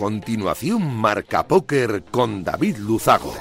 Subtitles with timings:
[0.00, 3.34] Continuación, Marca Póker con David Luzago.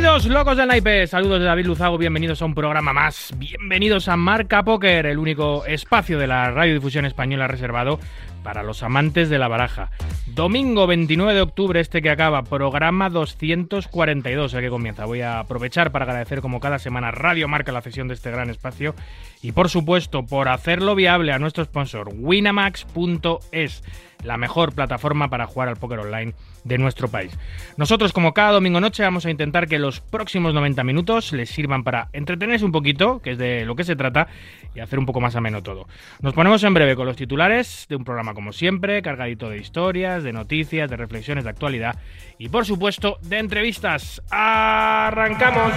[0.00, 1.06] Bienvenidos, locos del naipe.
[1.06, 1.98] Saludos de David Luzago.
[1.98, 3.34] Bienvenidos a un programa más.
[3.36, 8.00] Bienvenidos a Marca Póker, el único espacio de la radiodifusión española reservado
[8.42, 9.90] para los amantes de la baraja.
[10.24, 15.04] Domingo 29 de octubre, este que acaba, programa 242, el que comienza.
[15.04, 18.48] Voy a aprovechar para agradecer como cada semana Radio Marca la cesión de este gran
[18.48, 18.94] espacio
[19.42, 23.84] y por supuesto por hacerlo viable a nuestro sponsor winamax.es,
[24.24, 26.32] la mejor plataforma para jugar al póker online
[26.64, 27.32] de nuestro país.
[27.76, 31.84] Nosotros como cada domingo noche vamos a intentar que los próximos 90 minutos les sirvan
[31.84, 34.28] para entretenerse un poquito, que es de lo que se trata,
[34.74, 35.86] y hacer un poco más ameno todo.
[36.20, 40.22] Nos ponemos en breve con los titulares de un programa como siempre, cargadito de historias,
[40.22, 41.96] de noticias, de reflexiones de actualidad
[42.38, 44.22] y por supuesto de entrevistas.
[44.30, 45.72] ¡Arrancamos!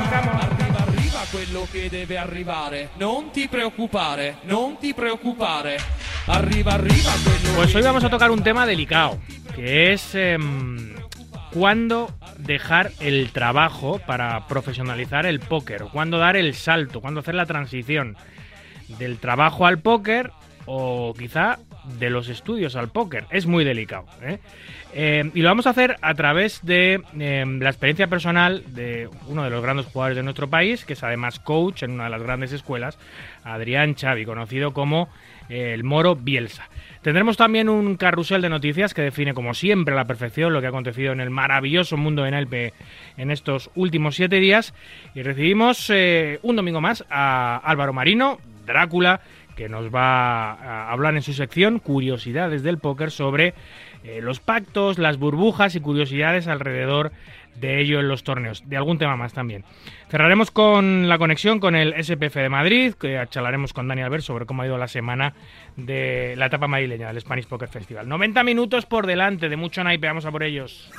[0.93, 5.77] Arriva quello che deve arrivare, non ti preoccupare, non ti preoccupare.
[6.25, 9.19] Arriva, arriva quello Pues hoy vamos a tocar un tema delicado,
[9.55, 10.93] que es em,
[11.51, 17.45] cuándo dejar el trabajo para profesionalizar el póker, cuándo dar el salto, cuándo hacer la
[17.45, 18.17] transición
[18.97, 20.31] del trabajo al póker
[20.65, 21.59] o quizá
[21.99, 23.25] de los estudios al póker.
[23.29, 24.05] Es muy delicado.
[24.21, 24.39] ¿eh?
[24.93, 29.43] Eh, y lo vamos a hacer a través de em, la experiencia personal de uno
[29.43, 32.23] de los grandes jugadores de nuestro país, que es además coach en una de las
[32.23, 32.97] grandes escuelas,
[33.43, 35.09] Adrián Xavi, conocido como
[35.49, 36.69] el Moro Bielsa.
[37.01, 40.67] Tendremos también un carrusel de noticias que define, como siempre, a la perfección lo que
[40.67, 42.73] ha acontecido en el maravilloso mundo de Naipe
[43.17, 44.73] en estos últimos siete días.
[45.13, 49.19] Y recibimos eh, un domingo más a Álvaro Marino, Drácula,
[49.57, 53.53] que nos va a hablar en su sección Curiosidades del Póker sobre
[54.03, 57.11] eh, los pactos, las burbujas y curiosidades alrededor
[57.55, 59.63] de ello en los torneos, de algún tema más también.
[60.09, 64.45] Cerraremos con la conexión con el SPF de Madrid, que charlaremos con Dani Albert sobre
[64.45, 65.33] cómo ha ido la semana
[65.75, 68.07] de la etapa madrileña del Spanish Poker Festival.
[68.07, 70.91] 90 minutos por delante de mucho naipe, vamos a por ellos.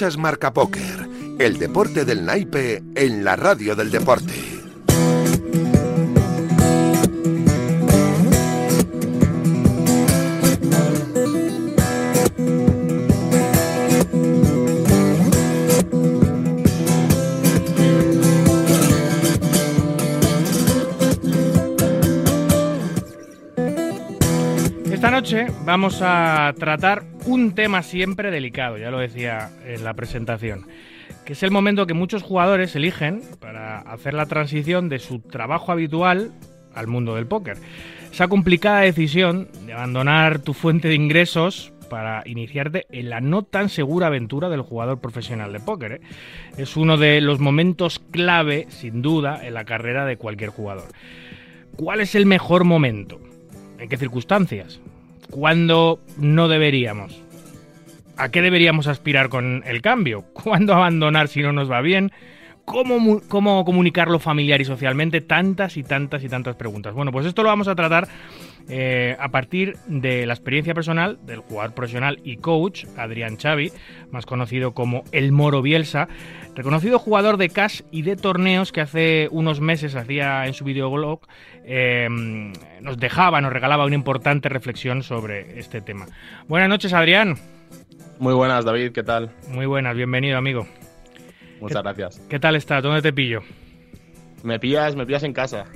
[0.00, 4.32] Escuchas Marca Póker, el deporte del naipe en la radio del deporte.
[24.90, 30.66] Esta noche vamos a tratar un tema siempre delicado, ya lo decía en la presentación,
[31.24, 35.70] que es el momento que muchos jugadores eligen para hacer la transición de su trabajo
[35.70, 36.32] habitual
[36.74, 37.56] al mundo del póker.
[38.12, 43.68] Esa complicada decisión de abandonar tu fuente de ingresos para iniciarte en la no tan
[43.68, 45.92] segura aventura del jugador profesional de póker.
[45.92, 46.00] ¿eh?
[46.56, 50.88] Es uno de los momentos clave, sin duda, en la carrera de cualquier jugador.
[51.76, 53.20] ¿Cuál es el mejor momento?
[53.78, 54.80] ¿En qué circunstancias?
[55.30, 57.22] ¿Cuándo no deberíamos?
[58.16, 60.24] ¿A qué deberíamos aspirar con el cambio?
[60.32, 62.12] ¿Cuándo abandonar si no nos va bien?
[62.64, 65.20] ¿Cómo, ¿Cómo comunicarlo familiar y socialmente?
[65.20, 66.94] Tantas y tantas y tantas preguntas.
[66.94, 68.06] Bueno, pues esto lo vamos a tratar
[68.68, 73.72] eh, a partir de la experiencia personal del jugador profesional y coach Adrián Xavi,
[74.12, 76.08] más conocido como El Moro Bielsa,
[76.54, 81.20] reconocido jugador de cash y de torneos que hace unos meses hacía en su videoblog,
[81.64, 82.08] eh,
[82.80, 86.06] nos dejaba, nos regalaba una importante reflexión sobre este tema.
[86.48, 87.36] Buenas noches, Adrián.
[88.18, 89.30] Muy buenas, David, ¿qué tal?
[89.48, 90.66] Muy buenas, bienvenido, amigo.
[91.60, 92.20] Muchas gracias.
[92.28, 92.82] ¿Qué tal estás?
[92.82, 93.40] ¿Dónde te pillo?
[94.42, 95.66] Me pillas, me pillas en casa.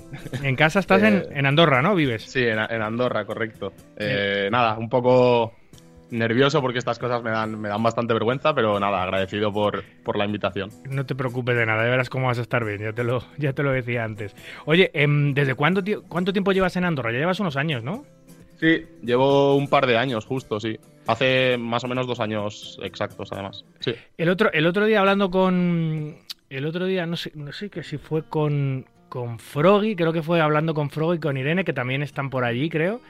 [0.43, 1.95] En casa estás en, Eh, en Andorra, ¿no?
[1.95, 2.23] ¿Vives?
[2.23, 3.75] Sí, en, en Andorra, correcto.
[3.97, 5.53] Eh, nada, un poco
[6.11, 10.17] nervioso porque estas cosas me dan, me dan bastante vergüenza, pero nada, agradecido por, por
[10.17, 10.71] la invitación.
[10.89, 13.23] No te preocupes de nada, ya verás cómo vas a estar bien, ya te lo,
[13.39, 14.35] ya te lo decía antes.
[14.67, 17.13] Oye, em, ¿desde cuándo, ti- cuánto tiempo llevas en Andorra?
[17.13, 18.05] Ya llevas unos años, ¿no?
[18.61, 20.79] Sí, llevo un par de años, justo, sí.
[21.07, 23.65] Hace más o menos dos años exactos, además.
[23.81, 23.95] Sí.
[24.17, 26.17] El otro, el otro día hablando con.
[26.49, 30.25] El otro día, no sé, no sé que si fue con, con Froggy, creo que
[30.25, 33.01] fue hablando con Froggy y con Irene, que también están por allí, creo.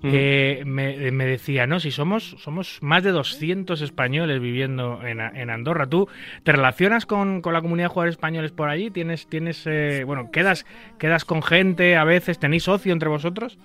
[0.00, 0.10] Mm.
[0.10, 5.50] eh, me, me decía, no, si somos, somos más de 200 españoles viviendo en, en
[5.50, 5.86] Andorra.
[5.86, 6.08] ¿Tú
[6.44, 8.90] te relacionas con, con la comunidad de jugadores españoles por allí?
[8.90, 10.64] ¿Tienes, tienes eh, bueno, quedas,
[10.98, 12.38] quedas con gente a veces?
[12.38, 13.58] ¿Tenéis socio entre vosotros?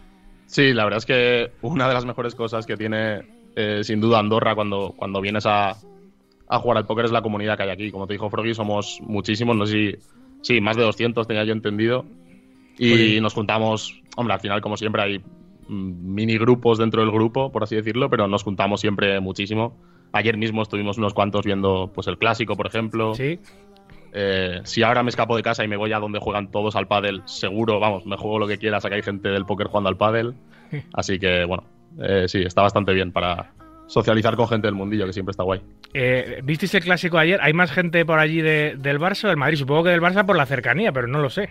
[0.47, 3.21] Sí, la verdad es que una de las mejores cosas que tiene
[3.55, 5.77] eh, sin duda Andorra cuando, cuando vienes a,
[6.49, 7.89] a jugar al póker es la comunidad que hay aquí.
[7.89, 9.95] Como te dijo Froggy, somos muchísimos, no sé si,
[10.45, 12.05] sí, más de 200 tenía yo entendido.
[12.77, 15.21] Y nos juntamos, hombre, al final como siempre hay
[15.67, 19.75] mini grupos dentro del grupo, por así decirlo, pero nos juntamos siempre muchísimo.
[20.11, 23.15] Ayer mismo estuvimos unos cuantos viendo pues el clásico, por ejemplo.
[23.15, 23.39] Sí.
[24.13, 26.87] Eh, si ahora me escapo de casa y me voy a donde juegan todos al
[26.87, 29.97] pádel, seguro, vamos, me juego lo que quieras, acá hay gente del póker jugando al
[29.97, 30.35] pádel.
[30.93, 31.63] Así que, bueno,
[31.99, 33.54] eh, sí, está bastante bien para
[33.87, 35.61] socializar con gente del mundillo, que siempre está guay.
[35.93, 37.39] Eh, ¿Visteis el clásico ayer?
[37.41, 39.57] ¿Hay más gente por allí de- del Barça o del Madrid?
[39.57, 41.49] Supongo que del Barça por la cercanía, pero no lo sé.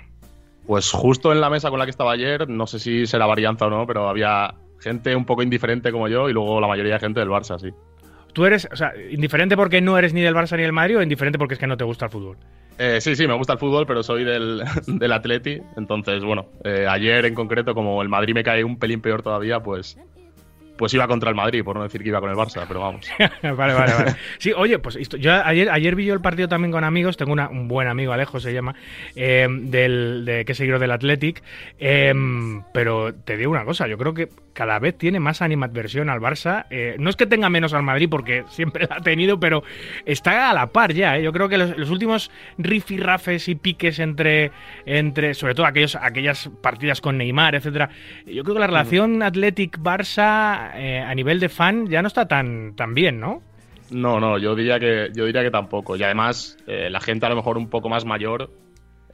[0.67, 3.67] Pues justo en la mesa con la que estaba ayer, no sé si será varianza
[3.67, 7.01] o no, pero había gente un poco indiferente como yo y luego la mayoría de
[7.01, 7.69] gente del Barça, sí.
[8.33, 11.03] ¿Tú eres, o sea, indiferente porque no eres ni del Barça ni del Madrid o
[11.03, 12.37] indiferente porque es que no te gusta el fútbol?
[12.79, 15.61] Eh, sí, sí, me gusta el fútbol, pero soy del, del Atleti.
[15.77, 19.61] Entonces, bueno, eh, ayer en concreto, como el Madrid me cae un pelín peor todavía,
[19.61, 19.97] pues,
[20.77, 23.09] pues iba contra el Madrid, por no decir que iba con el Barça, pero vamos.
[23.43, 24.17] vale, vale, vale.
[24.39, 27.17] Sí, oye, pues esto- yo ayer, ayer vi yo el partido también con amigos.
[27.17, 28.75] Tengo una- un buen amigo, Alejo se llama,
[29.17, 31.43] eh, del, de, que es seguidor del Athletic.
[31.79, 32.13] eh,
[32.73, 36.67] pero te digo una cosa, yo creo que cada vez tiene más animadversión al Barça.
[36.71, 39.63] eh, no es que tenga menos al Madrid, porque siempre la ha tenido, pero
[40.07, 41.17] está a la par ya.
[41.19, 41.23] eh.
[41.23, 44.53] Yo creo que los, los últimos rifirrafes y piques entre,
[44.87, 47.91] entre sobre todo aquellos, aquellas partidas con Neymar, etcétera.
[48.27, 52.75] Yo creo que la relación Athletic-Barça eh, a nivel de fan ya no está tan,
[52.77, 53.43] tan bien, ¿no?
[53.91, 55.97] No, no, yo diría que, yo diría que tampoco.
[55.97, 58.51] Y además, eh, la gente a lo mejor un poco más mayor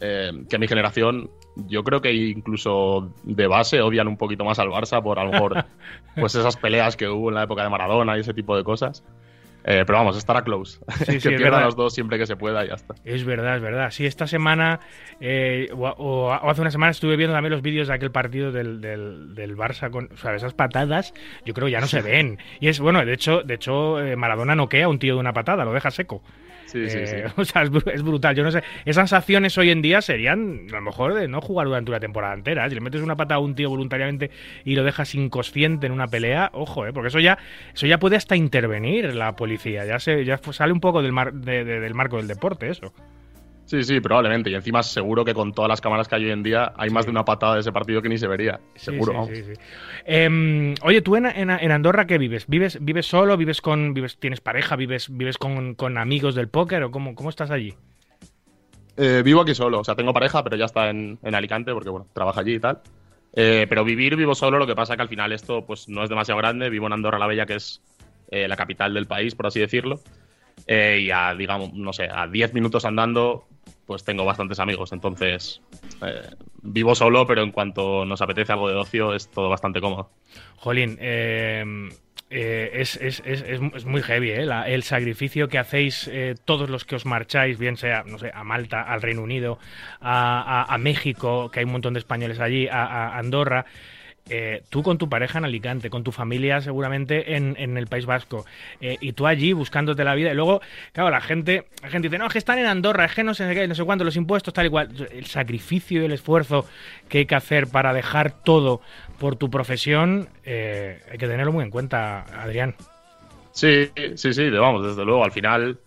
[0.01, 1.31] eh, que mi generación,
[1.69, 5.33] yo creo que incluso de base odian un poquito más al Barça por a lo
[5.33, 5.65] mejor
[6.15, 9.05] pues esas peleas que hubo en la época de Maradona y ese tipo de cosas.
[9.65, 10.79] Eh, pero vamos, estará close.
[10.99, 12.95] Sí, que sí, pierdan los dos siempre que se pueda y ya está.
[13.05, 13.91] Es verdad, es verdad.
[13.91, 14.81] Sí, esta semana
[15.21, 18.53] eh, o, o- o hace una semana estuve viendo también los vídeos de aquel partido
[18.53, 21.13] del, del, del Barça con o sea, esas patadas,
[21.45, 22.39] yo creo que ya no se ven.
[22.61, 25.33] Y es bueno, de hecho, de hecho eh, Maradona noquea a un tío de una
[25.33, 26.23] patada, lo deja seco.
[26.73, 27.17] Sí, sí.
[27.17, 28.35] Eh, O sea, es, bru- es brutal.
[28.37, 31.67] Yo no sé, esas acciones hoy en día serían a lo mejor de no jugar
[31.67, 32.69] durante una temporada entera.
[32.69, 34.31] Si le metes una patada a un tío voluntariamente
[34.65, 37.39] y lo dejas inconsciente en una pelea, ojo, eh, porque eso ya,
[37.75, 39.85] eso ya puede hasta intervenir la policía.
[39.85, 42.93] Ya se, ya sale un poco del mar, de- del marco del deporte, eso.
[43.71, 44.51] Sí, sí, probablemente.
[44.51, 47.05] Y encima seguro que con todas las cámaras que hay hoy en día hay más
[47.05, 48.59] de una patada de ese partido que ni se vería.
[48.75, 49.61] Seguro, sí, sí, sí.
[50.05, 52.47] Em, oye, tú en, en- en Andorra, ¿qué vives?
[52.49, 53.37] ¿Vives, vives solo?
[53.37, 54.75] ¿Vives con, vives, tienes pareja?
[54.75, 56.83] ¿Vives, vives con, con amigos del póker?
[56.83, 57.75] ¿O cómo, cómo estás allí?
[58.97, 61.91] Eh, vivo aquí solo, o sea, tengo pareja, pero ya está en, en Alicante porque,
[61.91, 62.81] bueno, trabaja allí y tal.
[63.35, 66.09] Eh, pero vivir vivo solo, lo que pasa que al final esto pues no es
[66.11, 66.71] demasiado grande.
[66.71, 67.81] Vivo en Andorra la Bella, que es
[68.33, 70.01] eh, la capital del país, por así decirlo.
[70.67, 73.47] Eh, y a, digamos, no sé, a 10 minutos andando,
[73.91, 74.93] pues tengo bastantes amigos.
[74.93, 75.61] Entonces,
[76.07, 76.21] eh,
[76.63, 80.09] vivo solo, pero en cuanto nos apetece algo de ocio, es todo bastante cómodo.
[80.55, 81.89] Jolín, em,
[82.31, 84.47] eh, es, es- es- es- muy heavy ¿eh?
[84.47, 88.31] La- el sacrificio que hacéis eh, todos los que os marcháis, bien sea, no sé,
[88.33, 89.59] a Malta, al Reino Unido,
[90.01, 93.67] a, México, que hay un montón de españoles allí, a Andorra.
[94.29, 98.07] Eh, tú con tu pareja en Alicante, con tu familia seguramente en, en el País
[98.07, 98.45] Vasco,
[98.81, 100.31] eh, y tú allí buscándote la vida.
[100.31, 100.61] Y luego,
[100.93, 103.35] claro, la gente, la gente dice, no, es que están en Andorra, es que no
[103.35, 104.89] sé qué, no sé cuánto, los impuestos, tal y cual.
[105.11, 106.67] El sacrificio y el esfuerzo
[107.09, 108.81] que hay que hacer para dejar todo
[109.19, 112.75] por tu profesión, eh, hay que tenerlo muy en cuenta, Adrián.
[113.53, 115.25] Sí, sí, sí, vamos, desde luego.
[115.25, 115.79] Al final,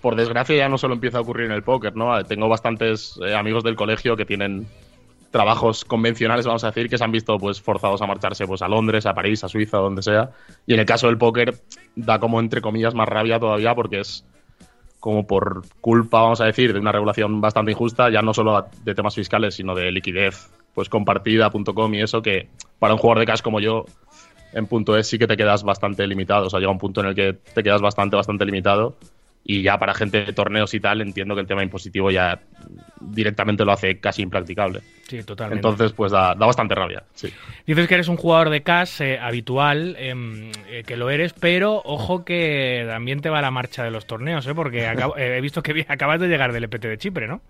[0.00, 2.24] por desgracia, ya no solo empieza a ocurrir en el póker, ¿no?
[2.24, 4.66] Tengo bastantes amigos del colegio que tienen
[5.30, 8.68] trabajos convencionales, vamos a decir, que se han visto pues forzados a marcharse pues a
[8.68, 10.30] Londres, a París, a Suiza, donde sea.
[10.66, 11.54] Y en el caso del póker
[11.96, 14.24] da como entre comillas más rabia todavía porque es
[15.00, 18.94] como por culpa, vamos a decir, de una regulación bastante injusta, ya no solo de
[18.94, 23.42] temas fiscales, sino de liquidez, pues compartida.com y eso que para un jugador de cash
[23.42, 23.84] como yo
[24.52, 26.46] en punto es sí que te quedas bastante limitado.
[26.46, 28.96] O sea, llega un punto en el que te quedas bastante, bastante limitado.
[29.50, 32.38] Y ya para gente de torneos y tal, entiendo que el tema impositivo ya
[33.00, 34.80] directamente lo hace casi impracticable.
[35.08, 35.66] Sí, totalmente.
[35.66, 37.32] Entonces, pues da, da bastante rabia, sí.
[37.66, 41.80] Dices que eres un jugador de cash eh, habitual, em, eh, que lo eres, pero
[41.86, 44.54] ojo que también te va la marcha de los torneos, ¿eh?
[44.54, 47.40] porque acabo- eh, he visto que acabas de llegar del EPT de Chipre, ¿no?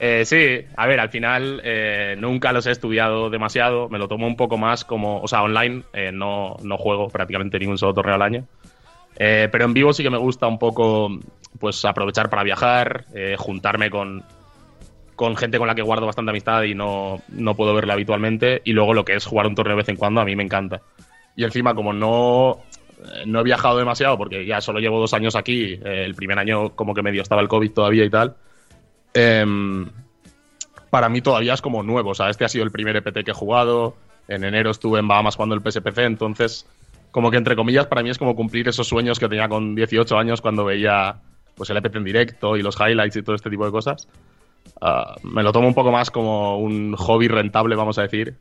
[0.00, 4.26] Eh, sí, a ver, al final eh, nunca los he estudiado demasiado, me lo tomo
[4.26, 8.16] un poco más como, o sea, online eh, no, no juego prácticamente ningún solo torneo
[8.16, 8.44] al año,
[9.16, 11.10] Eh, pero en vivo sí que me gusta un poco,
[11.58, 14.22] pues aprovechar para viajar, eh, juntarme con,
[15.16, 18.62] con gente con la que guardo bastante amistad y no, no puedo verla habitualmente.
[18.64, 20.42] Y luego lo que es jugar un torneo de vez en cuando, a mí me
[20.42, 20.80] encanta.
[21.36, 22.60] Y encima, como no,
[23.00, 26.70] eh, no he viajado demasiado, porque ya solo llevo dos años aquí, el primer año
[26.70, 28.36] como que medio estaba el COVID todavía y tal,
[29.14, 29.88] em,
[30.90, 32.10] para mí todavía es como nuevo.
[32.10, 33.96] O sea, este ha sido el primer EPT que he jugado.
[34.28, 36.66] En enero estuve en Bahamas jugando el PSPC, entonces,
[37.12, 40.18] como que entre comillas, para mí es como cumplir esos sueños que tenía con 18
[40.18, 41.20] años cuando veía
[41.54, 44.08] pues el EPT en directo y los highlights y todo este tipo de cosas.
[44.80, 48.36] Ah, me lo tomo un poco más como un hobby rentable, vamos a decir,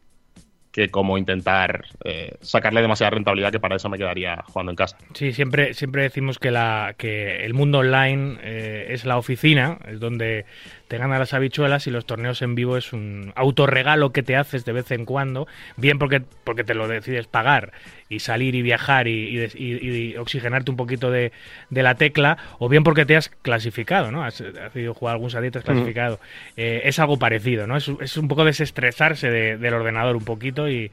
[0.71, 4.97] que como intentar eh, sacarle demasiada rentabilidad que para eso me quedaría jugando en casa.
[5.13, 9.99] Sí, siempre, siempre decimos que, la, que el mundo online eh, es la oficina, es
[9.99, 10.45] donde
[10.91, 14.65] te ganan las habichuelas y los torneos en vivo es un autorregalo que te haces
[14.65, 17.71] de vez en cuando, bien porque, porque te lo decides pagar
[18.09, 21.31] y salir y viajar y, oxigenarte un poquito de,
[21.69, 24.25] la tecla, o bien porque te has clasificado, ¿no?
[24.25, 24.43] Has,
[24.75, 26.19] ido a jugar algún salito, has clasificado.
[26.57, 27.77] Eh, es algo parecido, ¿no?
[27.77, 30.91] Es, un poco desestresarse del ordenador un poquito y,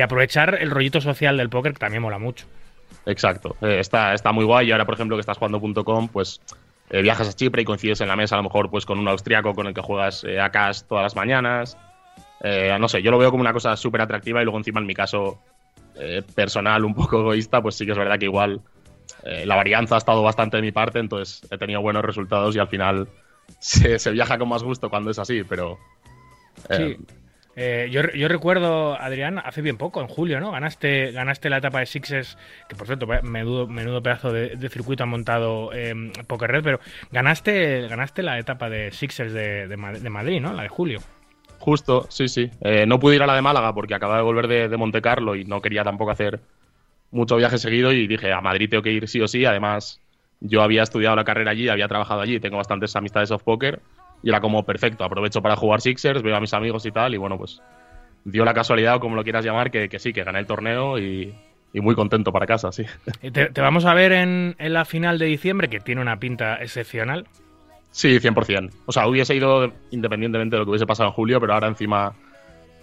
[0.00, 2.46] aprovechar el rollito social del póker, que también mola mucho.
[3.04, 4.68] Exacto, eh, está, está muy guay.
[4.68, 6.40] Y ahora, por ejemplo, que estás jugando.com, pues
[6.90, 9.08] eh, viajas a Chipre y coincides en la mesa a lo mejor pues con un
[9.08, 11.78] austriaco con el que juegas eh, a CAS todas las mañanas.
[12.42, 14.86] Eh, no sé, yo lo veo como una cosa súper atractiva y luego encima en
[14.86, 15.40] mi caso
[16.34, 18.62] personal un poco egoísta, pues sí que es verdad que igual
[19.22, 22.68] la varianza ha estado bastante de mi parte, entonces he tenido buenos resultados y al
[22.68, 23.06] final
[23.58, 25.78] se, se viaja con más gusto cuando es así, pero...
[26.70, 26.96] Sí.
[27.62, 30.50] Eh, yo, recuerdo, Adrián, hace bien poco, en julio, ¿no?
[30.50, 35.06] Ganaste, ganaste la etapa de Sixes, que por cierto, menudo, menudo pedazo de, circuito ha
[35.06, 36.80] montado eh, Poker Red, pero
[37.12, 40.54] ganaste, ganaste la etapa de Sixers de, de, Madrid, ¿no?
[40.54, 41.00] La de julio.
[41.58, 42.50] Justo, sí, sí.
[42.62, 45.02] Eh, no pude ir a la de Málaga porque acababa de volver de, de Monte
[45.02, 46.40] Carlo y no quería tampoco hacer
[47.10, 49.44] mucho viaje seguido y dije, a Madrid tengo que ir sí o sí.
[49.44, 50.00] Además,
[50.40, 53.82] yo había estudiado la carrera allí, había trabajado allí, tengo bastantes amistades off poker
[54.22, 57.16] y era como perfecto, aprovecho para jugar Sixers, veo a mis amigos y tal, y
[57.16, 57.60] bueno, pues
[58.24, 61.34] dio la casualidad, o como lo quieras llamar, que, sí, que gané el torneo y,
[61.74, 62.84] muy contento para casa, sí.
[63.32, 67.26] ¿Te, vamos a ver en, la final de diciembre, que tiene una pinta excepcional?
[67.92, 68.70] Sí, 100%.
[68.86, 72.14] O sea, hubiese ido independientemente de lo que hubiese pasado en julio, pero ahora encima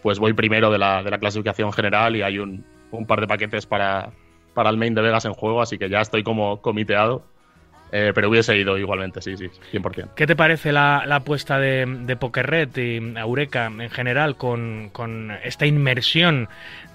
[0.04, 3.28] pues voy primero de la, de la clasificación general y hay un, un par de
[3.28, 4.12] paquetes para,
[4.54, 7.24] para el main de Vegas en juego, así que ya estoy como comiteado
[7.92, 10.14] eh, pero hubiese ido igualmente, sí, sí, 100%.
[10.16, 14.92] ¿Qué te parece la, apuesta de, de Pokerred y Eureka en general con,
[15.44, 16.50] esta inmersión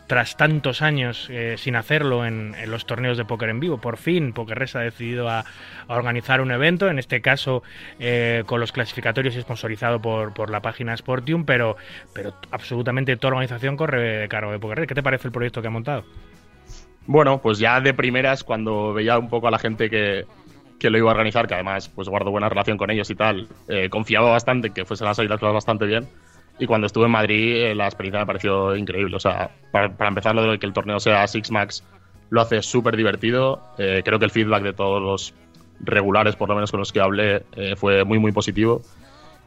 [0.07, 3.79] tras tantos años eh, sin hacerlo en, los torneos de póker en vivo?
[3.79, 5.45] Por fin, Pokerred se ha decidido a,
[5.89, 7.63] organizar un evento, en este caso
[7.99, 11.77] eh, con los clasificatorios y sponsorizado por, por la página Sportium, pero,
[12.13, 14.87] pero absolutamente toda organización corre de cargo de Pokerred.
[14.87, 16.05] ¿Qué te parece el proyecto que ha montado?
[17.07, 20.25] Bueno, pues ya de primeras, cuando veía un poco a la gente que,
[20.83, 23.47] que lo iba a organizar, que además pues guardo buena relación con ellos y tal,
[23.69, 26.09] eh, confiaba bastante en que fuesen a salir las cosas bastante bien.
[26.59, 29.17] Y cuando estuve en Madrid, eh, la experiencia me pareció increíble.
[29.17, 31.85] O sea, para, empezar, lo de que el torneo sea Six Max
[32.31, 33.63] lo hace súper divertido.
[33.79, 35.35] Eh, creo que el feedback de todos los
[35.81, 37.43] regulares, por lo menos con los que hablé,
[37.77, 38.83] fue muy, muy positivo.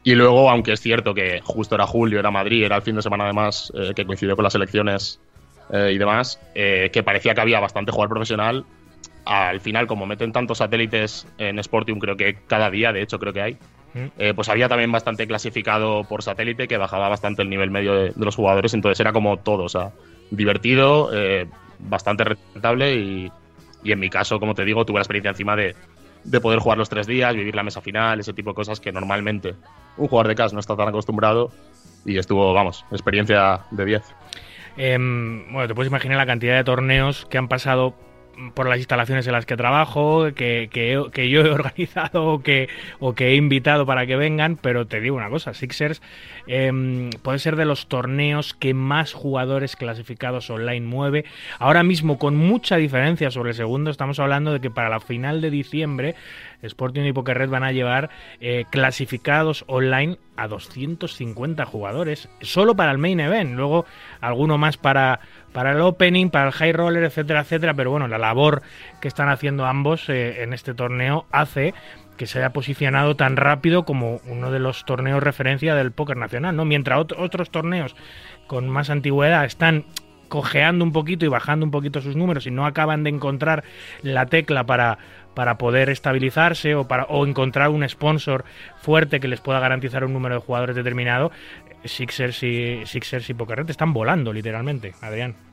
[0.02, 3.02] Y luego, aunque es cierto que justo era julio, era Madrid, era el fin de
[3.02, 5.20] semana además que coincidió con las elecciones
[5.70, 8.64] y demás, que parecía que había bastante jugador profesional,
[9.26, 13.32] al final, como meten tantos satélites en Sportium, creo que cada día, de hecho, creo
[13.32, 13.54] que hay,
[13.94, 14.06] mm.
[14.18, 18.12] eh, pues había también bastante clasificado por satélite que bajaba bastante el nivel medio de,
[18.16, 19.90] los jugadores, entonces era como todo, o sea,
[20.30, 21.48] divertido, eh,
[21.80, 23.32] bastante rentable y,
[23.84, 25.74] en mi caso, como te digo, tuve la experiencia encima de,
[26.40, 29.54] poder jugar los tres días, vivir la mesa final, ese tipo de cosas que normalmente
[29.96, 31.50] un jugador de CAS no está tan acostumbrado
[32.04, 34.02] y estuvo, vamos, experiencia de 10.
[34.76, 37.94] Em, bueno, te puedes imaginar la cantidad de torneos que han pasado
[38.54, 43.14] por las instalaciones en las que trabajo, que, que, yo he organizado o que, o
[43.14, 46.02] que he invitado para que vengan, pero te digo una cosa, Sixers
[46.46, 51.24] em, puede ser de los torneos que más jugadores clasificados online mueve.
[51.58, 55.40] Ahora mismo, con mucha diferencia sobre el segundo, estamos hablando de que para la final
[55.40, 56.14] de diciembre
[56.62, 62.92] Sporting y Poker Red van a llevar eh, clasificados online a 250 jugadores, solo para
[62.92, 63.86] el main event, luego
[64.20, 65.20] alguno más para,
[65.56, 68.60] para el opening, para el high roller, etcétera, etcétera, pero bueno, la labor
[69.00, 71.72] que están haciendo ambos eh, en este torneo hace
[72.18, 76.54] que se haya posicionado tan rápido como uno de los torneos referencia del póker nacional,
[76.54, 76.66] ¿no?
[76.66, 77.96] Mientras otros torneos
[78.46, 79.86] con más antigüedad están
[80.28, 83.64] cojeando un poquito y bajando un poquito sus números y no acaban de encontrar
[84.02, 84.98] la tecla para,
[85.32, 88.44] para poder estabilizarse o para o encontrar un sponsor
[88.76, 91.32] fuerte que les pueda garantizar un número de jugadores determinado,
[91.82, 95.45] Sixers y Sixers y Pokerret están volando literalmente, Adrián.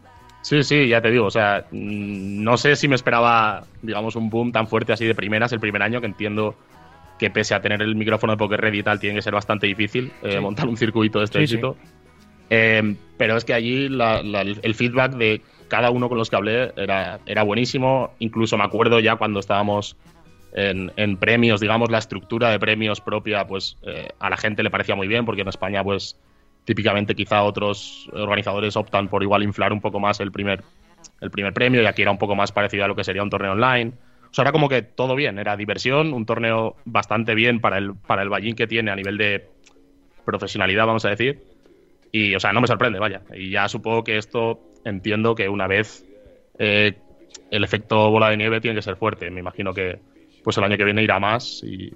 [0.44, 4.30] Sí, sí, ya te digo, o sea, mm, no sé si me esperaba, digamos, un
[4.30, 6.56] boom tan fuerte así de primeras el primer año, que entiendo
[7.18, 9.68] que pese a tener el micrófono de Poker Ready y tal, tiene que ser bastante
[9.68, 11.78] difícil eh, montar un circuito de este Sí, éxito.
[12.50, 16.36] Eh, pero es que allí la- la- el feedback de cada uno con los que
[16.36, 18.14] hablé era, era buenísimo.
[18.20, 19.96] Incluso me acuerdo ya cuando estábamos
[20.54, 24.70] en, en premios, digamos, la estructura de premios propia, pues eh, a la gente le
[24.70, 26.18] parecía muy bien, porque en España, pues
[26.66, 30.64] típicamente quizá otros organizadores optan por igual inflar un poco más el primer,
[31.22, 33.30] el primer premio y aquí era un poco más parecido a lo que sería un
[33.30, 33.92] torneo online.
[34.30, 37.94] O sea, era como que todo bien, era diversión, un torneo bastante bien para el,
[37.96, 39.48] para el ballín que tiene a nivel de
[40.26, 41.44] profesionalidad, vamos a decir.
[42.12, 43.22] Y, o sea, no me sorprende, vaya.
[43.36, 46.06] Y ya supongo que esto entiendo que una vez
[46.58, 46.94] eh,
[47.52, 49.30] el efecto bola de nieve tiene que ser fuerte.
[49.30, 50.00] Me imagino que
[50.44, 51.94] pues el año que viene irá más y.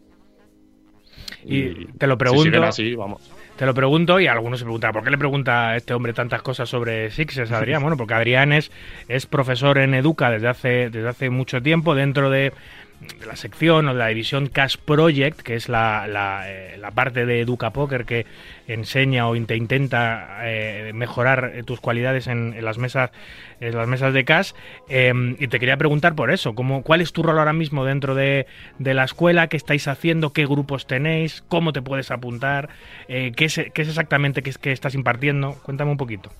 [1.44, 2.44] Y te lo Si pregunto.
[2.44, 3.32] siguen así, vamos.
[3.58, 6.44] Te lo pregunto y algunos se preguntan, ¿por qué le pregunta a este hombre tantas
[6.44, 7.82] cosas sobre Sixes, Adrián?
[7.82, 8.72] Bueno, porque Adrián es,
[9.08, 12.54] es profesor en Educa desde hace, desde hace mucho tiempo dentro de,
[12.87, 12.87] de
[13.26, 17.42] la sección o de la división Cash Project, que es la, la, eh, parte de
[17.42, 18.26] Educa Poker que
[18.68, 23.12] enseña o te intenta eh, mejorar eh, tus cualidades en, las mesas
[23.60, 24.54] en las mesas de Cash.
[24.90, 28.16] Eh, y te quería preguntar por eso, ¿cómo, ¿cuál es tu rol ahora mismo dentro
[28.16, 28.48] de,
[28.80, 29.48] de la escuela?
[29.48, 30.34] ¿Qué estáis haciendo?
[30.34, 31.44] ¿Qué grupos tenéis?
[31.48, 32.70] ¿Cómo te puedes apuntar?
[33.08, 35.54] ¿qué, es, qué es exactamente que, que estás impartiendo?
[35.64, 36.32] Cuéntame un poquito.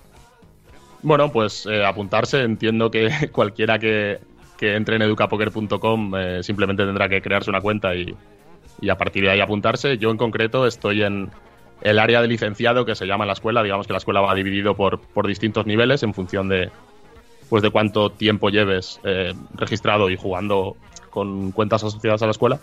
[1.02, 2.42] Bueno, pues apuntarse.
[2.42, 4.18] Entiendo que cualquiera que,
[4.58, 8.14] que entre en educapoker.com eh, simplemente tendrá que crearse una cuenta y,
[8.80, 9.96] y a partir de ahí apuntarse.
[9.96, 11.30] Yo en concreto estoy en
[11.80, 13.62] el área de licenciado que se llama la escuela.
[13.62, 16.70] Digamos que la escuela va dividido por, por distintos niveles en función de,
[17.48, 20.76] pues de cuánto tiempo lleves eh, registrado y jugando
[21.10, 22.58] con cuentas asociadas a la escuela.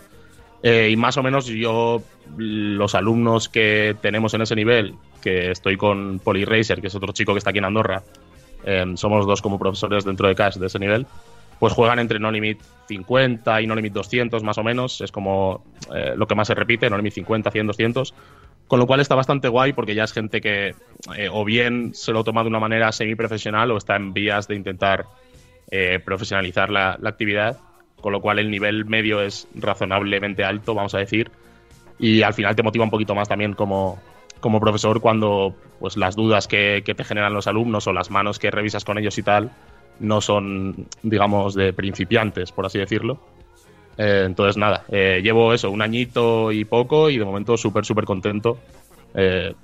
[0.62, 2.02] Eh, y más o menos yo,
[2.36, 7.12] los alumnos que tenemos en ese nivel, que estoy con Poli Racer, que es otro
[7.12, 8.02] chico que está aquí en Andorra,
[8.94, 11.06] somos dos como profesores dentro de Cash de ese nivel,
[11.58, 15.64] pues juegan entre No Limit 50 y No Limit 200 más o menos, es como
[15.94, 18.14] eh, lo que más se repite, No Limit 50, 100, 200,
[18.68, 20.74] con lo cual está bastante guay porque ya es gente que
[21.16, 24.56] eh, o bien se lo toma de una manera semi-profesional o está en vías de
[24.56, 25.06] intentar
[25.70, 27.58] eh, profesionalizar la, la actividad,
[28.00, 31.30] con lo cual el nivel medio es razonablemente alto, vamos a decir,
[31.98, 33.98] y al final te motiva un poquito más también como,
[34.40, 38.38] como profesor cuando pues las dudas que, que te generan los alumnos o las manos
[38.38, 39.50] que revisas con ellos y tal
[40.00, 43.18] no son, digamos, de principiantes, por así decirlo.
[43.98, 48.04] Eh, entonces, nada, eh, llevo eso, un añito y poco y de momento súper, súper
[48.04, 48.58] contento
[49.14, 49.54] eh,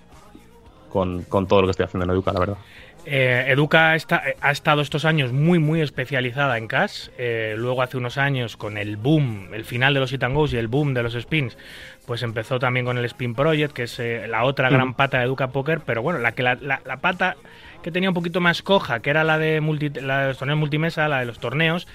[0.89, 2.57] con, con todo lo que estoy haciendo en Educa, la verdad.
[3.05, 7.09] Eh, Educa está, ha estado estos años muy, muy especializada en cash.
[7.57, 10.57] Luego, hace unos años, con el boom, el final de los Hit and Goes y
[10.57, 11.59] el boom de los spins,
[12.07, 14.73] pues empezó también con el Spin Project, que es la otra Mm.
[14.73, 15.81] gran pata de Educa Poker.
[15.85, 17.37] Pero bueno, la, que la, la- la pata
[17.83, 20.59] que tenía un poquito más coja, que era la de, multi- la de los torneos
[20.59, 21.87] multimesa, la de los torneos,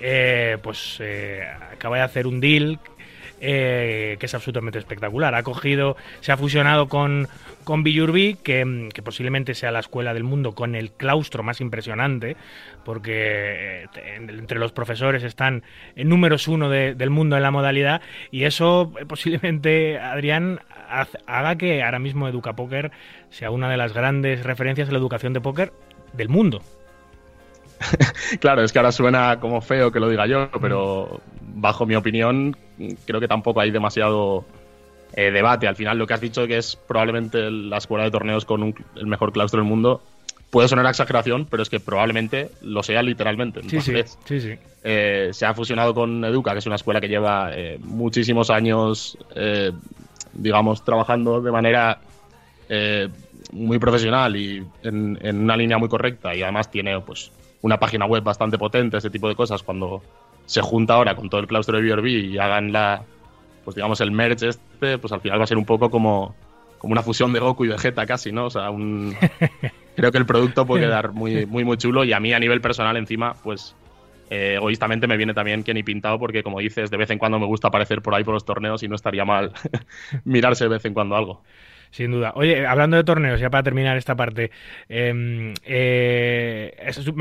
[0.00, 2.78] eh, pues eh, acaba de hacer un deal
[3.40, 5.34] eh, que es absolutamente espectacular.
[5.34, 7.28] Ha cogido, se ha fusionado con,
[7.64, 12.36] con Billurbi, que, posiblemente sea la escuela del mundo con el claustro más impresionante,
[12.84, 15.62] porque eh, entre los profesores están
[15.96, 20.60] números uno de- del mundo en la modalidad, y eso eh, posiblemente, Adrián,
[21.26, 22.92] haga que ahora mismo Educa Poker
[23.30, 25.72] sea una de las grandes referencias en la educación de póker
[26.12, 26.62] del mundo.
[28.40, 32.56] Claro, es que ahora suena como feo que lo diga yo, pero bajo mi opinión
[33.06, 34.44] creo que tampoco hay demasiado
[35.14, 35.68] eh, debate.
[35.68, 38.74] Al final lo que has dicho que es probablemente la escuela de torneos con un-
[38.96, 40.02] el mejor claustro del mundo
[40.50, 43.60] puede sonar a exageración, pero es que probablemente lo sea literalmente.
[43.68, 43.92] Sí, sí,
[44.24, 44.58] sí, sí.
[44.82, 49.18] eh, se ha fusionado con Educa, que es una escuela que lleva eh, muchísimos años,
[49.34, 49.72] eh,
[50.32, 52.00] digamos, trabajando de manera
[53.52, 57.30] muy profesional y en, en una línea muy correcta y además tiene pues
[57.64, 60.02] una página web bastante potente, ese tipo de cosas, cuando
[60.44, 63.02] se junta ahora con todo el claustro de BRB y hagan la,
[63.64, 66.34] pues digamos, el merge este, pues al final va a ser un poco como,
[66.76, 68.44] como una fusión de Goku y Vegeta casi, ¿no?
[68.44, 69.16] O sea, un...
[69.96, 72.60] creo que el producto puede quedar muy, muy, muy chulo y a mí a nivel
[72.60, 73.74] personal encima, pues
[74.28, 77.38] eh, egoístamente me viene también que ni pintado porque como dices, de vez en cuando
[77.38, 79.52] me gusta aparecer por ahí por los torneos y no estaría mal
[80.24, 81.42] mirarse de vez en cuando algo.
[81.94, 82.32] Sin duda.
[82.34, 84.50] Oye, hablando de torneos, ya para terminar esta parte,
[84.88, 86.76] eh, eh,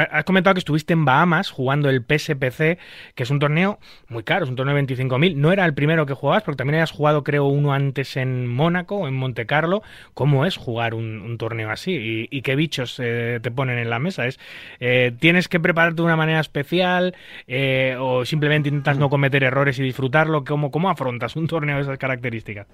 [0.09, 2.79] has comentado que estuviste en Bahamas jugando el PSPC,
[3.13, 5.35] que es un torneo muy caro, es un torneo de 25.000.
[5.35, 9.07] No era el primero que jugabas, porque también habías jugado, creo, uno antes en Mónaco
[9.07, 9.83] en Monte Carlo.
[10.15, 11.91] ¿Cómo es jugar un, un torneo así?
[11.91, 14.25] ¿Y, y qué bichos eh, te ponen en la mesa?
[14.25, 14.39] ¿Es,
[14.79, 17.13] eh, ¿Tienes que prepararte de una manera especial
[17.45, 20.43] eh, o simplemente intentas no cometer errores y disfrutarlo?
[20.43, 22.65] ¿Cómo, ¿Cómo afrontas un torneo de esas características?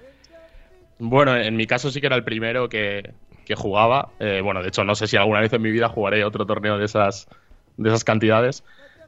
[1.00, 3.14] Bueno, en mi caso sí que era el primero que,
[3.46, 4.10] que jugaba.
[4.20, 6.78] Eh, bueno, de hecho, no sé si alguna vez en mi vida jugaré otro torneo
[6.78, 7.28] de esas,
[7.78, 8.64] de esas cantidades.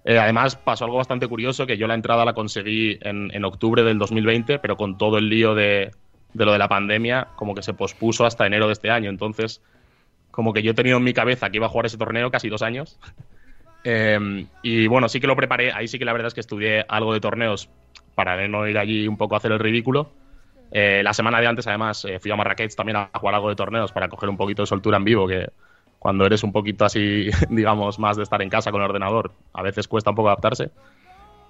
[0.05, 3.83] Eh, además, pasó algo bastante curioso, que yo la entrada la conseguí en, en octubre
[3.83, 5.91] del 2020, pero con todo el lío de,
[6.33, 9.09] de, lo de la pandemia, como que se pospuso hasta enero de este año.
[9.09, 9.61] Entonces,
[10.31, 12.47] como que yo he tenido en mi cabeza que iba a jugar ese torneo casi
[12.47, 12.97] dos años.
[13.83, 15.73] eh, y bueno, sí que lo preparé.
[15.73, 17.69] Ahí sí que la verdad es que estudié algo de torneos
[18.15, 20.09] para no ir allí un poco a hacer el ridículo.
[20.71, 23.55] Eh, la semana de antes, además, eh, fui a Marrakech también a jugar algo de
[23.55, 25.49] torneos para coger un poquito de soltura en vivo, que
[25.99, 29.61] cuando eres un poquito así, digamos, más de estar en casa con el ordenador, a
[29.61, 30.71] veces cuesta un poco adaptarse.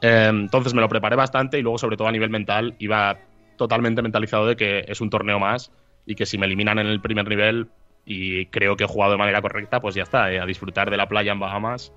[0.01, 3.17] Eh, entonces me lo preparé bastante y luego, sobre todo a nivel mental, iba
[3.57, 5.71] totalmente mentalizado de que es un torneo más
[6.05, 7.67] y que si me eliminan en el primer nivel
[8.05, 11.07] y creo que he jugado de manera correcta, pues ya está, a disfrutar de la
[11.07, 11.93] playa en Bahamas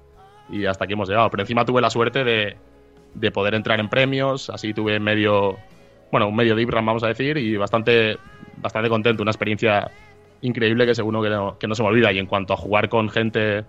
[0.51, 1.31] y hasta aquí hemos llegado.
[1.31, 2.57] Pero encima tuve la suerte de,
[3.15, 5.57] de poder entrar en premios, así tuve medio,
[6.15, 8.17] bueno, un medio de Ibram, vamos a decir, y bastante,
[8.59, 9.91] bastante contento, una experiencia
[10.43, 12.13] increíble que seguro que no, que no se me olvida.
[12.13, 13.65] Y en cuanto a jugar con gente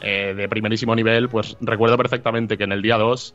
[0.00, 3.34] eh, de primerísimo nivel, pues recuerdo perfectamente que en el día 2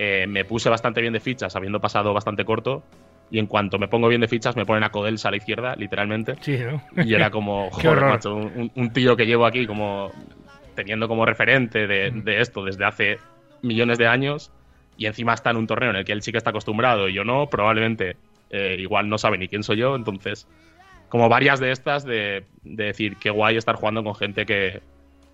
[0.00, 2.82] eh, me puse bastante bien de fichas, habiendo pasado bastante corto.
[3.30, 5.76] Y en cuanto me pongo bien de fichas, me ponen a Codels a la izquierda,
[5.76, 6.34] literalmente.
[6.40, 6.82] Sí, ¿no?
[7.04, 10.10] Y era como, joder, macho, un, un, tío que llevo aquí como
[10.74, 13.18] teniendo como referente de, de esto desde hace
[13.62, 14.50] millones de años
[14.96, 17.14] y encima está en un torneo en el que él sí que está acostumbrado y
[17.14, 18.16] yo no, probablemente
[18.50, 20.46] eh, igual no sabe ni quién soy yo, entonces
[21.08, 24.82] como varias de estas de, de, decir qué guay estar jugando con gente que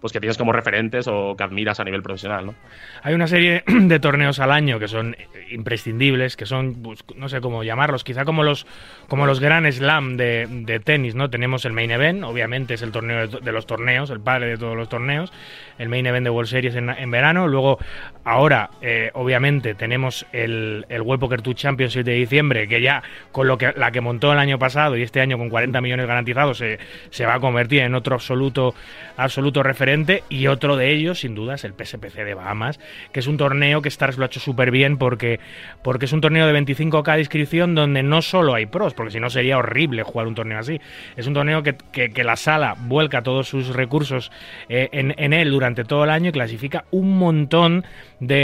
[0.00, 2.54] pues que tienes como referentes o que admiras a nivel profesional, ¿no?
[3.02, 5.16] Hay una serie de torneos al año que son
[5.50, 8.66] imprescindibles, que son, pues, no sé cómo llamarlos, quizá como los
[9.08, 11.30] como los Grand Slam de, de, tenis, ¿no?
[11.30, 14.76] Tenemos el Main Event, obviamente es el torneo de, los torneos, el padre de todos
[14.76, 15.32] los torneos,
[15.78, 17.78] el Main Event de World Series en, en verano, luego
[18.24, 23.46] ahora, eh, obviamente, tenemos el, el World Poker Tour Championship de diciembre, que ya con
[23.46, 26.58] lo que la que montó el año pasado y este año con 40 millones garantizados
[26.58, 26.78] se,
[27.10, 28.74] se va a convertir en otro absoluto,
[29.16, 29.89] absoluto referente,
[30.28, 32.78] y otro de ellos, sin duda, es el PSPC de Bahamas,
[33.12, 35.40] que es un torneo que Stars lo ha hecho súper bien porque,
[35.82, 39.20] porque es un torneo de 25k de inscripción donde no solo hay pros, porque si
[39.20, 40.80] no sería horrible jugar un torneo así.
[41.16, 44.30] Es un torneo que, que, la sala vuelca todos sus recursos
[44.68, 47.84] eh, en, en, él durante todo el año y clasifica un montón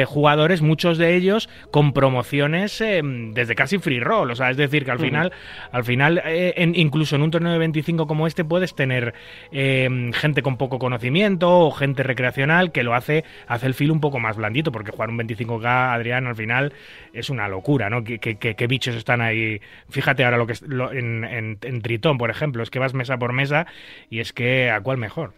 [0.06, 4.30] jugadores, muchos de ellos con promociones eh, desde casi free roll.
[4.30, 5.68] O sea, es decir, que al final, uh -huh.
[5.72, 9.14] al final eh, en, incluso en un torneo de 25 como este, puedes tener
[9.52, 14.00] eh, gente con poco conocimiento o gente recreacional que lo hace, hace el feel un
[14.00, 16.72] poco más blandito, porque jugar un 25K, Adrián, al final
[17.12, 18.04] es una locura, ¿no?
[18.04, 19.60] ¿Qué, qué, qué bichos están ahí?
[19.88, 23.18] Fíjate ahora lo que lo, en, en, en Tritón, por ejemplo, es que vas mesa
[23.18, 23.66] por mesa
[24.10, 25.34] y es que a cuál mejor.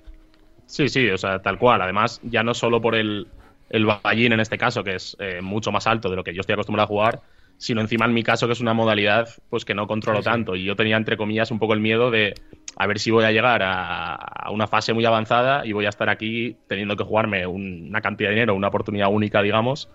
[0.66, 1.80] Sí, sí, o sea, tal cual.
[1.80, 3.26] Además, ya no solo por el,
[3.70, 6.40] el ballín en este caso, que es eh, mucho más alto de lo que yo
[6.40, 7.20] estoy acostumbrado a jugar,
[7.56, 10.30] sino encima en mi caso que es una modalidad pues que no controlo sí, sí.
[10.30, 12.34] tanto y yo tenía entre comillas un poco el miedo de
[12.76, 15.88] a ver si voy a llegar a, a una fase muy avanzada y voy a
[15.88, 19.88] estar aquí teniendo que jugarme un, una cantidad de dinero, una oportunidad única, digamos,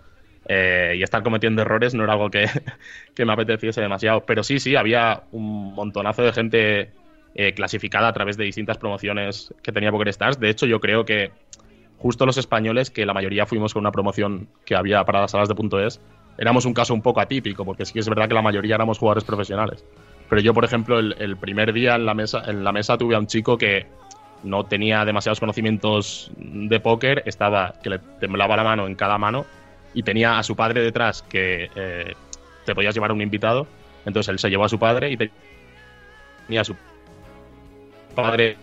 [0.46, 2.46] eh, y estar cometiendo errores no era algo que,
[3.14, 4.24] que, me apeteciese demasiado.
[4.26, 6.90] Pero sí, sí, había un montonazo de gente
[7.34, 10.38] eh, clasificada a través de distintas promociones que tenía Poker Stars.
[10.38, 11.30] De hecho, yo creo que
[12.04, 15.48] justo los españoles, que la mayoría fuimos con una promoción que había para las salas
[15.48, 16.02] de punto es,
[16.36, 18.98] éramos un caso un poco atípico, porque sí que es verdad que la mayoría éramos
[18.98, 19.82] jugadores profesionales.
[20.28, 23.18] Pero yo, por ejemplo, el, primer día en la, mesa, en la mesa tuve a
[23.18, 23.86] un chico que
[24.42, 29.46] no tenía demasiados conocimientos de póker, estaba que le temblaba la mano en cada mano
[29.94, 32.12] y tenía a su padre detrás que eh,
[32.66, 33.66] te podías llevar a un invitado.
[34.04, 36.76] Entonces él se llevó a su padre y tenía a su
[38.14, 38.58] padre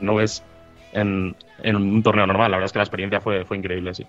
[0.00, 0.42] no es
[0.92, 2.50] en, en, un torneo normal.
[2.50, 4.06] La verdad es que la experiencia fue, fue increíble, sí.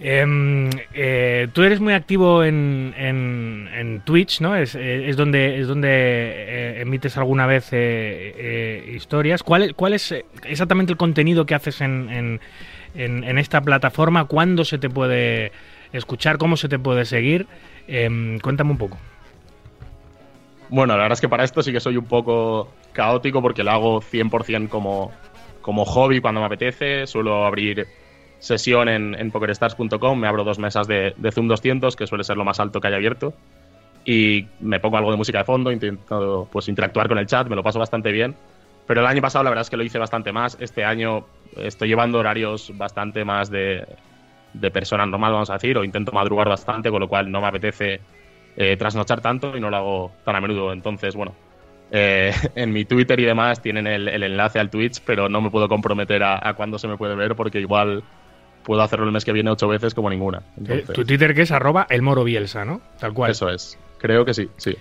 [0.00, 4.56] Eh, eh, tú eres muy activo en, en, en Twitch, ¿no?
[4.56, 9.42] Es, es donde, es donde eh, emites alguna vez eh, historias.
[9.42, 12.40] ¿Cuál, ¿Cuál, es exactamente el contenido que haces en,
[12.94, 14.24] en, esta plataforma?
[14.24, 15.52] ¿Cuándo se te puede
[15.92, 16.38] escuchar?
[16.38, 17.46] ¿Cómo se te puede seguir?
[17.86, 18.98] Em, cuéntame un poco.
[20.70, 23.70] Bueno, la verdad es que para esto sí que soy un poco caótico porque lo
[23.70, 25.12] hago 100% como,
[25.64, 27.06] como hobby cuando me apetece.
[27.06, 27.86] Suelo abrir
[28.38, 32.44] sesión en, en pokerstars.com, me abro dos mesas de, Zoom 200, que suele ser lo
[32.44, 33.32] más alto que haya abierto,
[34.04, 37.56] y me pongo algo de música de fondo, intento pues, interactuar con el chat, me
[37.56, 38.36] lo paso bastante bien.
[38.86, 40.58] Pero el año pasado la verdad es que lo hice bastante más.
[40.60, 41.24] Este año
[41.56, 43.86] estoy llevando horarios bastante más de,
[44.52, 47.46] de persona normal, vamos a decir, o intento madrugar bastante, con lo cual no me
[47.46, 48.00] apetece
[48.58, 50.74] eh, trasnochar tanto y no lo hago tan a menudo.
[50.74, 51.34] Entonces, bueno,
[51.90, 55.50] eh, en mi Twitter y demás tienen el, el, enlace al Twitch, pero no me
[55.50, 58.02] puedo comprometer a, a cuándo se me puede ver porque igual
[58.64, 60.42] puedo hacerlo el mes que viene ocho veces como ninguna.
[60.56, 62.80] Entonces, tu Twitter que es arroba el moro Bielsa, ¿no?
[62.98, 63.30] Tal cual.
[63.30, 63.78] Eso es.
[63.98, 64.76] Creo que sí, sí.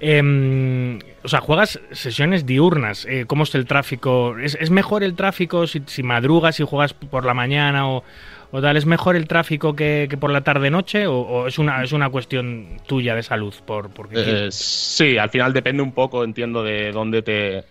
[0.00, 3.06] Eh, o sea, juegas sesiones diurnas.
[3.06, 4.38] Eh, ¿Cómo es el tráfico?
[4.38, 8.04] ¿Es, ¿Es, mejor el tráfico si, si, madrugas y juegas por la mañana o,
[8.52, 12.10] o tal, ¿es mejor el tráfico que, por la tarde-noche o, es, una, es una
[12.10, 13.54] cuestión tuya de salud?
[13.64, 17.64] Por, porque eh, sí, al final depende un poco, entiendo, de dónde te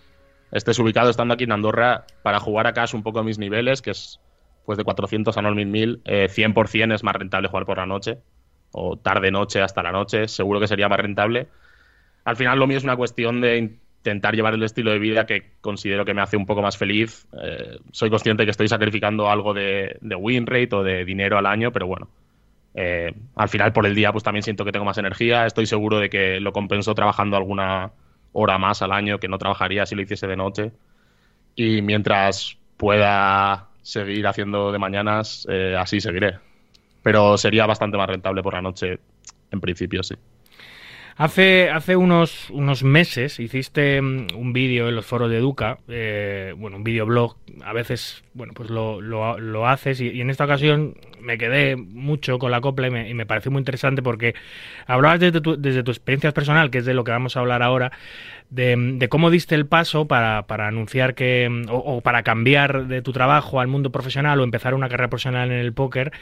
[0.52, 2.06] estés ubicado estando aquí en Andorra.
[2.22, 4.20] Para jugar acá es un poco mis niveles, que es
[4.64, 8.18] pues de 400 a 9000, eh, 100% es más rentable jugar por la noche
[8.72, 11.48] o tarde-noche hasta la noche, seguro que sería más rentable.
[12.24, 15.52] Al final lo mío es una cuestión de intentar llevar el estilo de vida que
[15.60, 17.26] considero que me hace un poco más feliz.
[17.42, 21.70] Eh, soy consciente que estoy sacrificando algo de, win rate o de dinero al año,
[21.70, 22.08] pero bueno,
[22.74, 25.44] eh, al final por el día pues también siento que tengo más energía.
[25.44, 27.92] Estoy seguro de que lo compenso trabajando alguna
[28.32, 30.72] hora más al año que no trabajaría si lo hiciese de noche.
[31.54, 36.38] Y mientras pueda seguir haciendo de mañanas, eh, así seguiré.
[37.02, 38.98] Pero sería bastante más rentable por la noche,
[39.50, 40.14] en principio, sí.
[41.20, 46.54] Hace, hace unos, unos meses hiciste mm, un vídeo en los foros de Educa, eh,
[46.56, 51.36] bueno, un videoblog, a veces, bueno, pues lo, lo, haces y, en esta ocasión me
[51.36, 54.34] quedé mucho con la copla y me, pareció muy interesante porque
[54.86, 57.62] hablabas desde tu, desde tu experiencia personal, que es de lo que vamos a hablar
[57.62, 57.92] ahora,
[58.50, 63.60] de, cómo diste el paso para, para anunciar que, o, para cambiar de tu trabajo
[63.60, 66.12] al mundo profesional o empezar una carrera profesional en el póker.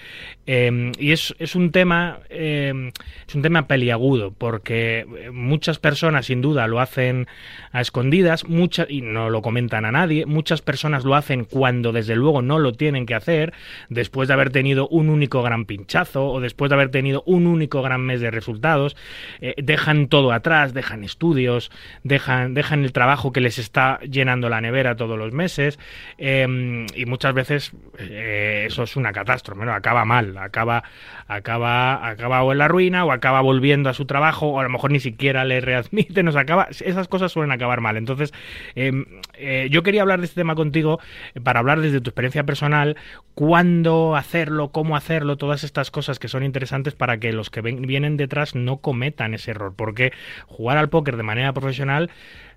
[0.47, 2.91] Em, y es, es, un tema, em,
[3.27, 4.88] es un tema peliagudo, porque
[5.33, 7.27] muchas personas sin duda lo hacen
[7.73, 12.17] a escondidas, muchas, y no lo comentan a nadie, muchas personas lo hacen cuando desde
[12.17, 13.53] luego no lo tienen que hacer,
[13.89, 17.83] después de haber tenido un único gran pinchazo o después de haber tenido un único
[17.83, 18.97] gran mes de resultados,
[19.41, 21.71] eh, dejan todo atrás, dejan estudios,
[22.05, 25.79] dejan dejan, el trabajo que les está llenando la nevera todos los meses
[26.19, 29.73] em, y muchas veces eh, eso es una catástrofe, ¿no?
[29.73, 30.85] acaba mal, acaba,
[31.27, 34.69] acaba, acaba o en la ruina o acaba volviendo a su trabajo o a lo
[34.69, 37.97] mejor ni siquiera le readmiten, nos acaba, esas cosas suelen acabar mal.
[37.97, 38.33] Entonces,
[38.75, 41.01] em, eh, yo quería hablar de este tema contigo
[41.35, 42.97] eh, para hablar desde tu experiencia personal,
[43.35, 48.17] cuándo hacerlo, cómo hacerlo, todas estas cosas que son interesantes para que los que vienen
[48.17, 50.13] detrás no cometan ese error, porque
[50.47, 52.11] jugar al póker de manera profesional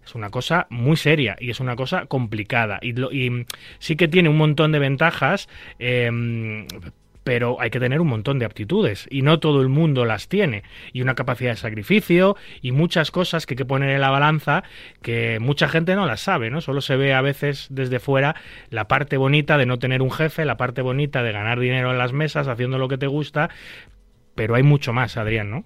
[0.06, 2.80] es una cosa muy seria y es una cosa complicada.
[2.82, 2.96] Y,
[3.80, 5.48] sí que tiene un montón de ventajas,
[5.80, 6.68] em,
[7.24, 10.64] pero hay que tener un montón de aptitudes y no todo el mundo las tiene.
[10.94, 14.64] Y una capacidad de sacrificio y muchas cosas que hay que poner en la balanza
[15.02, 16.62] que mucha gente no las sabe, ¿no?
[16.62, 18.36] Solo se ve a veces desde fuera
[18.70, 21.98] la parte bonita de no tener un jefe, la parte bonita de ganar dinero en
[21.98, 23.50] las mesas haciendo lo que te gusta,
[24.36, 25.66] pero hay mucho más, Adrián, ¿no?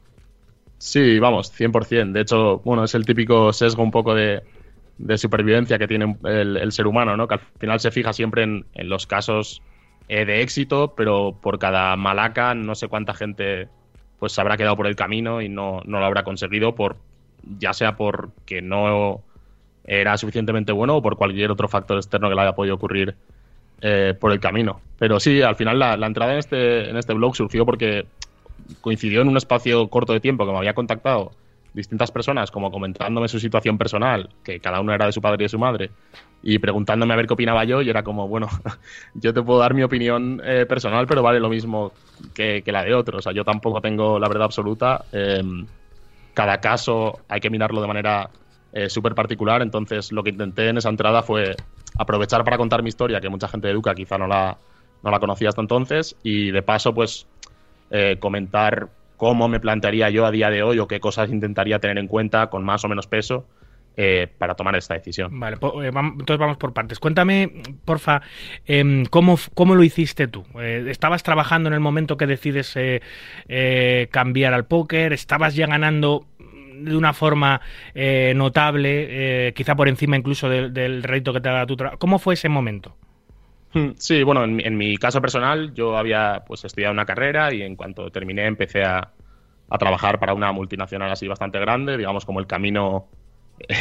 [0.77, 2.11] Sí, vamos, 100%.
[2.11, 4.43] De hecho, bueno, es el típico sesgo un poco de,
[5.17, 7.27] supervivencia que tiene el, ser humano, ¿no?
[7.27, 9.61] Que al final se fija siempre en, los casos
[10.07, 13.67] eh, de éxito, pero por cada malaca no sé cuánta gente
[14.19, 16.97] pues se habrá quedado por el camino y no, no lo habrá conseguido por
[17.59, 19.21] ya sea porque no
[19.83, 23.15] era suficientemente bueno o por cualquier otro factor externo que le haya podido ocurrir
[23.81, 24.79] eh, por el camino.
[24.97, 28.05] Pero sí, al final la, la, entrada en este, en este blog surgió porque
[28.81, 31.31] coincidió en un espacio corto de tiempo que me había contactado
[31.75, 35.45] distintas personas, como comentándome su situación personal, que cada uno era de su padre y
[35.45, 35.91] de su madre,
[36.41, 38.47] y preguntándome a ver qué opinaba yo, y era como, bueno,
[39.13, 41.91] yo te puedo dar mi opinión eh, personal, pero vale lo mismo
[42.33, 43.19] que, la de otros.
[43.19, 45.05] O sea, yo tampoco tengo la verdad absoluta.
[45.11, 45.65] Em,
[46.33, 48.29] cada caso hay que mirarlo de manera
[48.73, 51.55] eh, súper particular, entonces lo que intenté en esa entrada fue
[51.97, 54.57] aprovechar para contar mi historia, que mucha gente de Educa quizá no la,
[55.03, 57.27] no la conocía hasta entonces, y de paso, pues
[57.91, 61.97] eh, comentar cómo me plantearía yo a día de hoy o qué cosas intentaría tener
[61.97, 63.45] en cuenta con más o menos peso
[63.97, 65.39] eh, para tomar esta decisión.
[65.39, 66.99] Vale, eh, entonces vamos por partes.
[66.99, 68.21] Cuéntame, porfa,
[68.65, 70.45] em, ¿cómo, ¿cómo, lo hiciste tú?
[70.59, 72.77] ¿Estabas trabajando en el momento que decides
[74.11, 75.13] cambiar al póker?
[75.13, 77.61] ¿Estabas ya ganando de una forma
[78.35, 81.97] notable, quizá por encima incluso del, reto que te da tu trabajo?
[81.97, 82.97] ¿Cómo fue ese momento?
[83.97, 88.09] Sí, bueno, en, mi caso personal yo había pues estudiado una carrera y en cuanto
[88.11, 89.11] terminé empecé a,
[89.79, 93.07] trabajar para una multinacional así bastante grande, digamos como el camino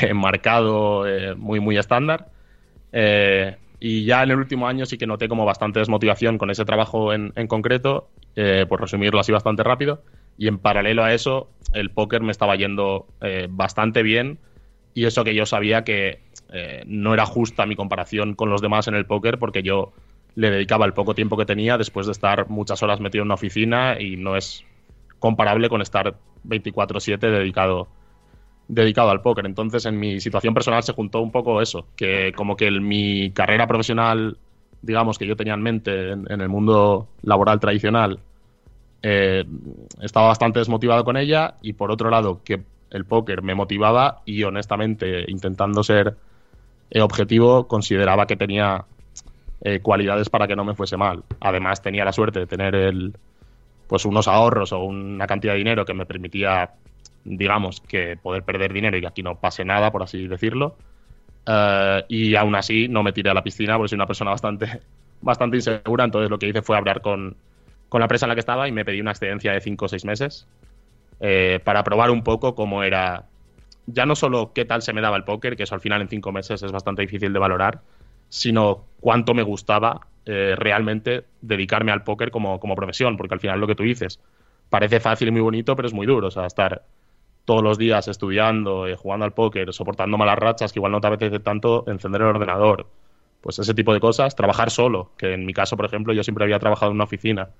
[0.02, 2.30] enmarcado eh, muy muy estándar.
[2.90, 6.64] Eh, y ya en el último año sí que noté como bastante desmotivación con ese
[6.64, 10.02] trabajo en, concreto, eh, por resumirlo así bastante rápido.
[10.38, 13.06] Y en paralelo a eso, el póker me estaba yendo
[13.50, 14.38] bastante bien
[14.94, 16.23] y eso que yo sabía que
[16.56, 19.92] eh, no era justa mi comparación con los demás en el póker porque yo
[20.36, 23.34] le dedicaba el poco tiempo que tenía después de estar muchas horas metido en una
[23.34, 24.64] oficina y no es
[25.18, 26.14] comparable con estar
[26.44, 27.88] 24/7 dedicado
[28.68, 29.46] dedicado al póker.
[29.46, 33.66] Entonces, en mi situación personal se juntó un poco eso, que como que mi carrera
[33.66, 34.38] profesional,
[34.80, 38.20] digamos, que yo tenía en mente en, el mundo laboral tradicional,
[39.02, 39.44] eh,
[40.00, 44.44] estaba bastante desmotivado con ella y por otro lado, que el póker me motivaba y
[44.44, 46.16] honestamente, intentando ser
[47.00, 48.84] objetivo consideraba que tenía
[49.62, 51.24] eh, cualidades para que no me fuese mal.
[51.40, 53.16] Además, tenía la suerte de tener el,
[53.86, 56.72] pues unos ahorros o una cantidad de dinero que me permitía,
[57.24, 60.76] digamos, que poder perder dinero y que aquí no pase nada, por así decirlo.
[61.46, 64.80] Eh, y aún así no me tiré a la piscina porque soy una persona bastante,
[65.20, 66.04] bastante insegura.
[66.04, 67.36] Entonces lo que hice fue hablar con,
[67.88, 69.88] con la empresa en la que estaba y me pedí una excedencia de 5 o
[69.88, 70.46] 6 meses
[71.20, 73.24] eh, para probar un poco cómo era,
[73.86, 76.08] ya no solo qué tal se me daba el póker, que eso al final en
[76.08, 77.82] 5 meses es bastante difícil de valorar,
[78.28, 83.60] sino cuánto me gustaba eh, realmente dedicarme al póker como, como profesión, porque al final
[83.60, 84.20] lo que tú dices
[84.70, 86.84] parece fácil y muy bonito, pero es muy duro, o sea, estar
[87.44, 91.08] todos los días estudiando, eh, jugando al póker, soportando malas rachas que igual no te
[91.08, 92.86] apetece tanto, encender el ordenador,
[93.40, 96.44] pues ese tipo de cosas, trabajar solo, que en mi caso, por ejemplo, yo siempre
[96.44, 97.50] había trabajado en una oficina.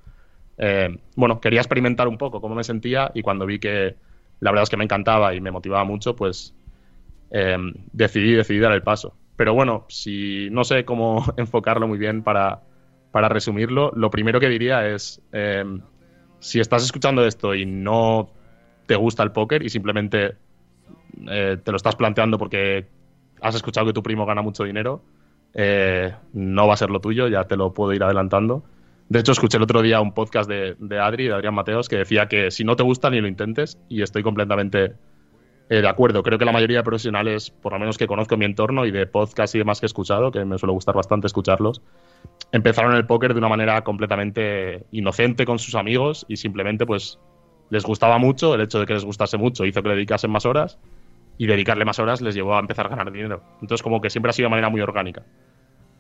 [0.57, 3.97] Eh, bueno, quería experimentar un poco cómo me sentía y cuando vi que
[4.41, 6.55] la verdad es que me encantaba y me motivaba mucho, pues
[7.93, 9.17] decidí, decidí dar el paso.
[9.37, 12.63] Pero bueno, si no sé cómo enfocarlo muy bien para,
[13.11, 15.81] para resumirlo, lo primero que diría es, em,
[16.39, 18.31] si estás escuchando esto y no
[18.87, 20.37] te gusta el póker y simplemente
[21.31, 22.87] eh, te lo estás planteando porque
[23.41, 25.03] has escuchado que tu primo gana mucho dinero,
[25.55, 28.65] eh, no va a ser lo tuyo, ya te lo puedo ir adelantando.
[29.09, 32.27] De hecho, escuché el otro día un podcast de, Adri, de Adrián Mateos, que decía
[32.27, 34.95] que si no te gusta ni lo intentes, y estoy completamente
[35.69, 38.41] eh, de acuerdo, creo que la mayoría de profesionales, por lo menos que conozco en
[38.41, 41.27] mi entorno y de podcast y demás que he escuchado, que me suele gustar bastante
[41.27, 41.81] escucharlos,
[42.53, 47.19] empezaron el póker de una manera completamente inocente con sus amigos y simplemente pues
[47.71, 50.45] les gustaba mucho, el hecho de que les gustase mucho hizo que le dedicasen más
[50.45, 50.79] horas
[51.39, 53.43] y dedicarle más horas les llevó a empezar a ganar dinero.
[53.61, 55.23] Entonces como que siempre ha sido de manera muy orgánica.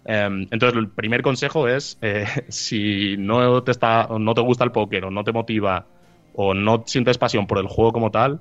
[0.06, 4.72] Em, entonces el primer consejo es, eh, si no te, está, no te gusta el
[4.72, 5.86] póker o no te motiva
[6.34, 8.40] o no sientes pasión por el juego como tal,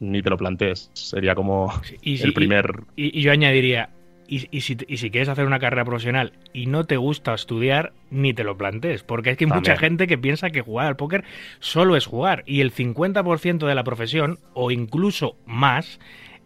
[0.00, 0.90] ni te lo plantees.
[0.94, 2.84] Sería como el primer.
[2.94, 3.90] Y, yo añadiría,
[4.28, 8.44] y, si, si, quieres hacer una carrera profesional y no te gusta estudiar, ni te
[8.44, 9.02] lo plantees.
[9.02, 11.24] Porque es que hay mucha gente que piensa que jugar al póker
[11.58, 12.44] solo es jugar.
[12.46, 15.98] Y el 50% de la profesión, o incluso más,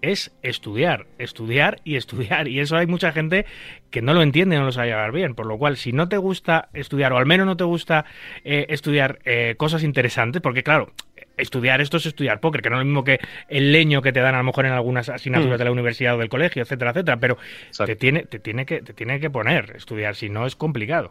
[0.02, 2.48] es estudiar, estudiar y estudiar.
[2.48, 3.46] Y eso hay mucha gente
[3.90, 5.34] que no lo entiende, no lo sabe llevar bien.
[5.34, 8.04] Por lo cual, si no te gusta estudiar, o al menos no te gusta
[8.44, 10.92] eh, estudiar eh, cosas interesantes, porque claro,
[11.36, 14.20] estudiar esto es estudiar póker, que no es lo mismo que el leño que te
[14.20, 15.58] dan a lo mejor en algunas asignaturas mm.
[15.58, 17.38] de la universidad o del colegio, etcétera, etcétera, pero
[17.84, 21.10] te tiene, te, tiene que, te tiene que poner estudiar, si no es complicado.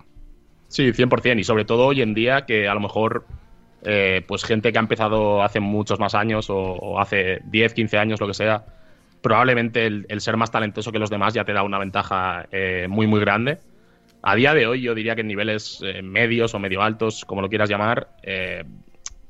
[0.68, 3.26] Sí, 100%, y sobre todo hoy en día que a lo mejor
[3.84, 8.20] eh, pues gente que ha empezado hace muchos más años o, hace 10, 15 años,
[8.20, 8.66] lo que sea,
[9.22, 13.08] probablemente el, ser más talentoso que los demás ya te da una ventaja eh, muy,
[13.08, 13.60] muy grande.
[14.22, 17.42] A día de hoy yo diría que en niveles eh, medios o medio altos, como
[17.42, 18.10] lo quieras llamar,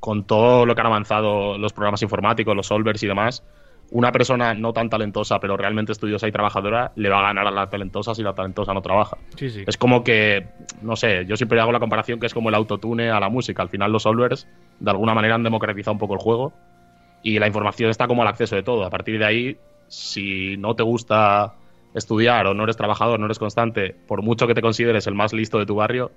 [0.00, 3.44] con todo lo que han avanzado los programas informáticos, los solvers y demás,
[3.92, 7.50] una persona no tan talentosa, pero realmente estudiosa y trabajadora, le va a ganar a
[7.50, 9.18] la talentosa si la talentosa no trabaja.
[9.66, 10.46] Es como que,
[10.82, 13.62] no sé, yo siempre hago la comparación que es como el autotune a la música.
[13.62, 14.46] Al final los solvers,
[14.78, 16.52] de alguna manera, han democratizado un poco el juego
[17.22, 18.84] y la información está como al acceso de todo.
[18.84, 19.58] A partir de ahí,
[19.90, 21.56] si no te gusta
[21.92, 25.32] estudiar o no eres trabajador, no eres constante, por mucho que te consideres el más
[25.32, 26.12] listo de tu barrio,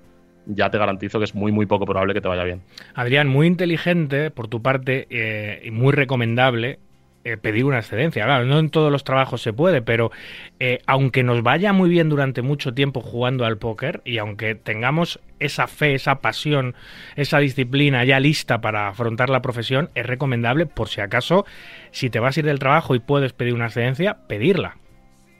[0.45, 2.61] ya te garantizo que es muy, muy poco probable que te vaya bien.
[2.93, 6.79] Adrián, muy inteligente por tu parte eh, y muy recomendable
[7.25, 8.25] eh, pedir una excedencia.
[8.25, 10.11] Claro, no en todos los trabajos se puede, pero
[10.59, 15.19] eh, aunque nos vaya muy bien durante mucho tiempo jugando al póker y aunque tengamos
[15.39, 16.75] esa fe, esa pasión,
[17.15, 21.45] esa disciplina ya lista para afrontar la profesión, es recomendable, por si acaso,
[21.91, 24.77] si te vas a ir del trabajo y puedes pedir una excedencia, pedirla.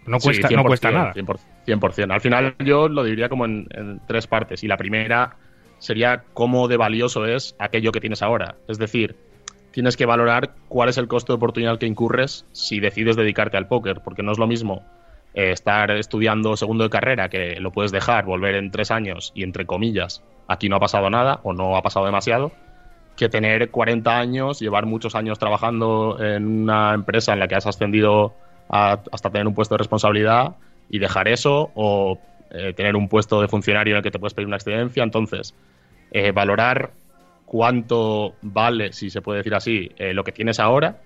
[0.05, 1.13] No cuesta, no cuesta nada.
[1.13, 3.67] 100%, Al final yo lo diría como en,
[4.07, 4.63] tres partes.
[4.63, 5.37] Y la primera
[5.79, 8.55] sería cómo de valioso es aquello que tienes ahora.
[8.67, 9.15] Es decir,
[9.73, 13.67] tienes que valorar cuál es el costo de oportunidad que incurres si decides dedicarte al
[13.67, 14.83] póker, porque no es lo mismo
[15.33, 19.43] eh, estar estudiando segundo de carrera, que lo puedes dejar, volver en tres años y
[19.43, 22.51] entre comillas, aquí no ha pasado nada o no ha pasado demasiado,
[23.17, 27.65] que tener 40 años, llevar muchos años trabajando en una empresa en la que has
[27.65, 28.33] ascendido
[28.69, 30.55] hasta tener un puesto de responsabilidad
[30.89, 32.19] y dejar eso o
[32.51, 35.03] eh, tener un puesto de funcionario en el que te puedes pedir una excedencia.
[35.03, 35.55] Entonces,
[36.11, 36.91] eh, valorar
[37.53, 41.01] cuánto vale, si se puede decir así, eh, lo que tienes ahora,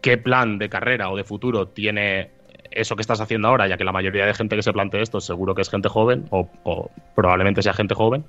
[0.00, 2.30] qué plan de carrera o de futuro tiene
[2.70, 5.20] eso que estás haciendo ahora, ya que la mayoría de gente que se plantea esto
[5.20, 8.24] seguro que es gente joven o, o probablemente sea gente joven.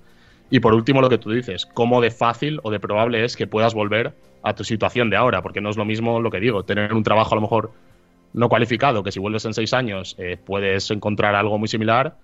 [0.49, 3.47] Y por último, lo que tú dices, cómo de fácil o de probable es que
[3.47, 4.11] puedas volver
[4.43, 7.03] a tu situación de ahora, porque no es lo mismo lo que digo, tener un
[7.03, 7.71] trabajo a lo mejor
[8.33, 12.17] no cualificado, que si vuelves en seis años eh, puedes encontrar algo muy similar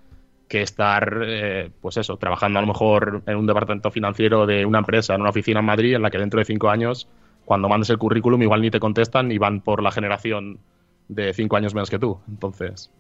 [0.48, 4.80] que estar, eh, pues eso, trabajando a lo mejor en un departamento financiero de una
[4.80, 7.08] empresa, en una oficina en Madrid, en la que dentro de cinco años,
[7.46, 10.60] cuando mandes el currículum, igual ni te contestan y van por la generación
[11.08, 12.20] de cinco años menos que tú.
[12.28, 12.92] Entonces.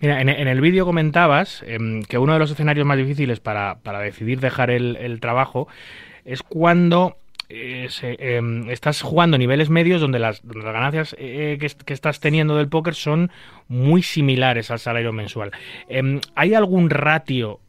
[0.00, 4.40] Mira, en, el vídeo comentabas em, que uno de los escenarios más difíciles para, decidir
[4.40, 5.68] dejar el, trabajo
[6.24, 7.16] es cuando
[7.48, 12.94] eh, em, estás jugando niveles medios donde las, ganancias eh, que, estás teniendo del póker
[12.94, 13.30] son
[13.68, 15.52] muy similares al salario mensual.
[15.88, 17.60] Em, ¿Hay algún ratio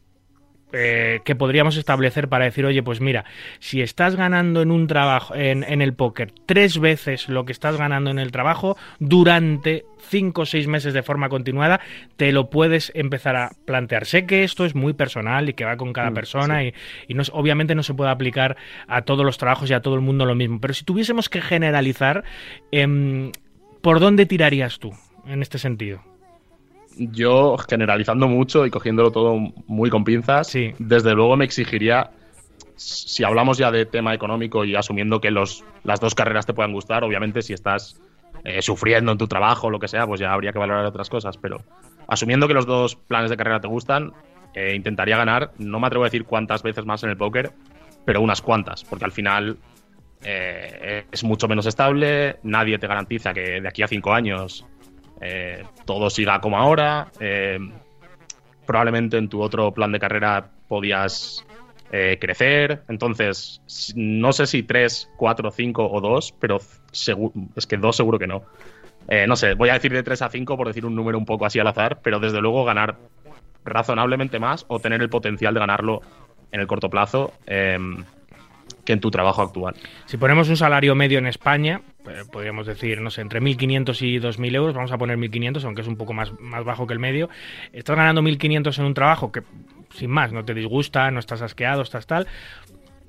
[0.72, 3.24] eh, que podríamos establecer para decir, oye, pues mira,
[3.58, 8.10] si estás ganando en un trabajo, en, el póker, tres veces lo que estás ganando
[8.10, 11.80] en el trabajo, durante cinco o seis meses de forma continuada,
[12.16, 14.06] te lo puedes empezar a plantear.
[14.06, 16.72] Sé que esto es muy personal y que va con cada mm, persona y,
[17.08, 18.56] no, obviamente no se puede aplicar
[18.86, 21.40] a todos los trabajos y a todo el mundo lo mismo, pero si tuviésemos que
[21.40, 22.24] generalizar,
[22.70, 23.32] em,
[23.82, 24.92] ¿por dónde tirarías tú
[25.26, 26.09] en este sentido?
[26.96, 29.36] Yo generalizando mucho y cogiéndolo todo
[29.66, 32.10] muy con pinzas, desde luego me exigiría,
[32.76, 36.72] si hablamos ya de tema económico y asumiendo que los, las dos carreras te puedan
[36.72, 38.00] gustar, obviamente si estás
[38.44, 41.08] eh, sufriendo en tu trabajo o lo que sea, pues ya habría que valorar otras
[41.10, 41.62] cosas, pero
[42.08, 44.12] asumiendo que los dos planes de carrera te gustan,
[44.54, 47.52] eh, intentaría ganar, no me atrevo a decir cuántas veces más en el póker,
[48.04, 49.58] pero unas cuantas, porque al final
[50.24, 54.66] eh, es mucho menos estable, nadie te garantiza que de aquí a cinco años
[55.20, 57.08] eh, todo siga como ahora.
[57.20, 57.58] Eh,
[58.66, 61.44] probablemente en tu otro plan de carrera podías
[61.92, 62.82] eh, crecer.
[62.88, 63.60] Entonces,
[63.94, 66.58] no sé si 3, 4, 5 o 2, pero
[67.56, 68.42] es que 2 seguro que no.
[69.26, 71.46] no sé, voy a decir de 3 a 5 por decir un número un poco
[71.46, 72.96] así al azar, pero desde luego ganar
[73.64, 76.00] razonablemente más o tener el potencial de ganarlo
[76.52, 79.74] en el corto plazo que en tu trabajo actual.
[80.06, 84.18] Si ponemos un salario medio en España, eh, podríamos decir, no sé, entre 1.500 y
[84.18, 86.98] 2.000 euros, vamos a poner 1.500, aunque es un poco más, más bajo que el
[86.98, 87.28] medio.
[87.72, 89.42] Estás ganando 1.500 en un trabajo que,
[89.94, 92.26] sin más, no te disgusta, no estás asqueado, estás tal.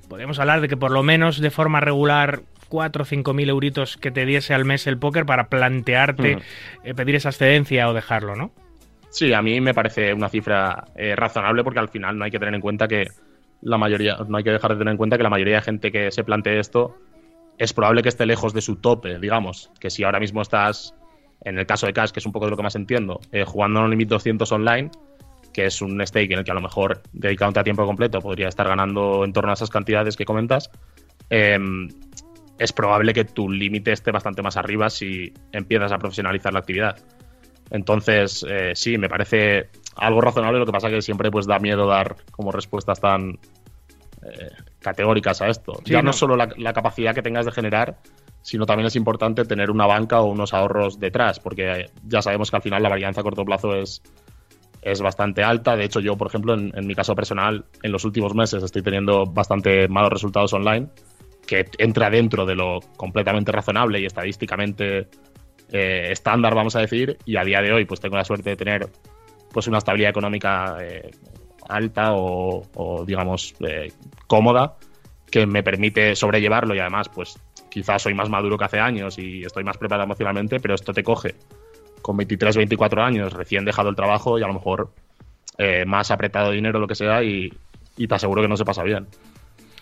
[0.09, 4.11] Podemos hablar de que por lo menos de forma regular 4 o 5.000 euritos que
[4.11, 6.39] te diese al mes el póker para plantearte
[6.83, 8.51] eh, pedir esa excedencia o dejarlo, ¿no?
[9.09, 12.39] Sí, a mí me parece una cifra eh, razonable porque al final no hay que
[12.39, 13.07] tener en cuenta que
[13.61, 15.91] la mayoría, no hay que dejar de tener en cuenta que la mayoría de gente
[15.91, 16.97] que se plantee esto
[17.58, 19.72] es probable que esté lejos de su tope, digamos.
[19.80, 20.95] Que si ahora mismo estás,
[21.43, 23.43] en el caso de Cash, que es un poco de lo que más entiendo, eh,
[23.45, 24.91] jugando en un Limit 200 online,
[25.54, 28.47] que es un stake en el que a lo mejor dedicándote a tiempo completo podría
[28.47, 30.72] estar ganando en torno a esas cantidades que comentas,
[31.30, 31.89] em,
[32.58, 36.95] es probable que tu límite esté bastante más arriba si empiezas a profesionalizar la actividad.
[37.72, 41.88] Entonces, eh, sí, me parece algo razonable, lo que pasa que siempre pues da miedo
[41.88, 43.39] dar como respuestas tan
[44.24, 44.49] eh,
[44.82, 45.73] categóricas a esto.
[45.86, 47.97] ya no, solo la, capacidad que tengas de generar,
[48.41, 52.57] sino también es importante tener una banca o unos ahorros detrás, porque ya sabemos que
[52.57, 54.01] al final la varianza a corto plazo es,
[54.82, 55.75] es bastante alta.
[55.75, 59.25] De hecho, yo, por ejemplo, en, mi caso personal, en los últimos meses estoy teniendo
[59.25, 60.89] bastante malos resultados online,
[61.45, 65.07] que entra dentro de lo completamente razonable y estadísticamente
[65.71, 68.55] eh, estándar, vamos a decir, y a día de hoy pues tengo la suerte de
[68.55, 68.89] tener
[69.51, 71.11] pues una estabilidad económica eh,
[71.72, 73.91] alta o, digamos eh,
[74.28, 74.76] cómoda
[75.30, 79.43] que me permite sobrellevarlo y además pues quizás soy más maduro que hace años y
[79.43, 81.36] estoy más preparado emocionalmente, pero esto te coge
[82.01, 84.91] con 23, 24 años, recién dejado el trabajo y a lo mejor
[85.57, 87.53] eh, más apretado dinero, lo que sea, y,
[87.95, 89.07] y te aseguro que no se pasa bien.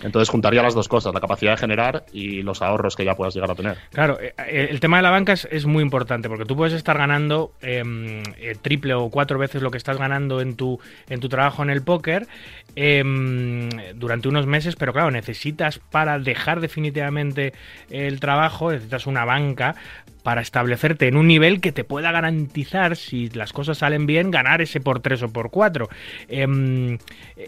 [0.02, 3.34] Entonces juntaría las dos cosas, la capacidad de generar y los ahorros que ya puedas
[3.34, 3.78] llegar a tener.
[3.92, 6.98] Claro, eh, eh, el tema de la banca es, muy importante porque tú puedes estar
[6.98, 10.80] ganando em, eh, triple o cuatro veces lo que estás ganando en tu,
[11.10, 12.28] en tu trabajo en el póker
[12.76, 17.54] em, durante unos meses, pero claro, necesitas para dejar definitivamente
[17.90, 19.76] el trabajo, necesitas una banca
[20.24, 24.62] para establecerte en un nivel que te pueda garantizar, si las cosas salen bien, ganar
[24.62, 25.90] ese por 3 o por 4.
[26.28, 26.98] Em,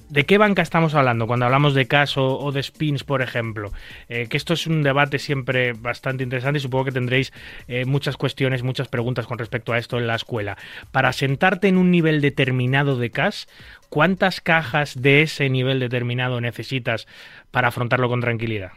[0.10, 3.72] ¿De qué banca estamos hablando cuando hablamos de cash o, de spins, por ejemplo?
[4.10, 7.34] Eh, que esto es un debate siempre bastante interesante y supongo que tendréis
[7.68, 10.58] eh, muchas cuestiones, muchas preguntas con respecto a esto en la escuela.
[10.92, 13.46] Para sentarte en un nivel determinado de cash,
[13.92, 17.06] ¿cuántas cajas de ese nivel determinado necesitas
[17.52, 18.72] para afrontarlo con tranquilidad?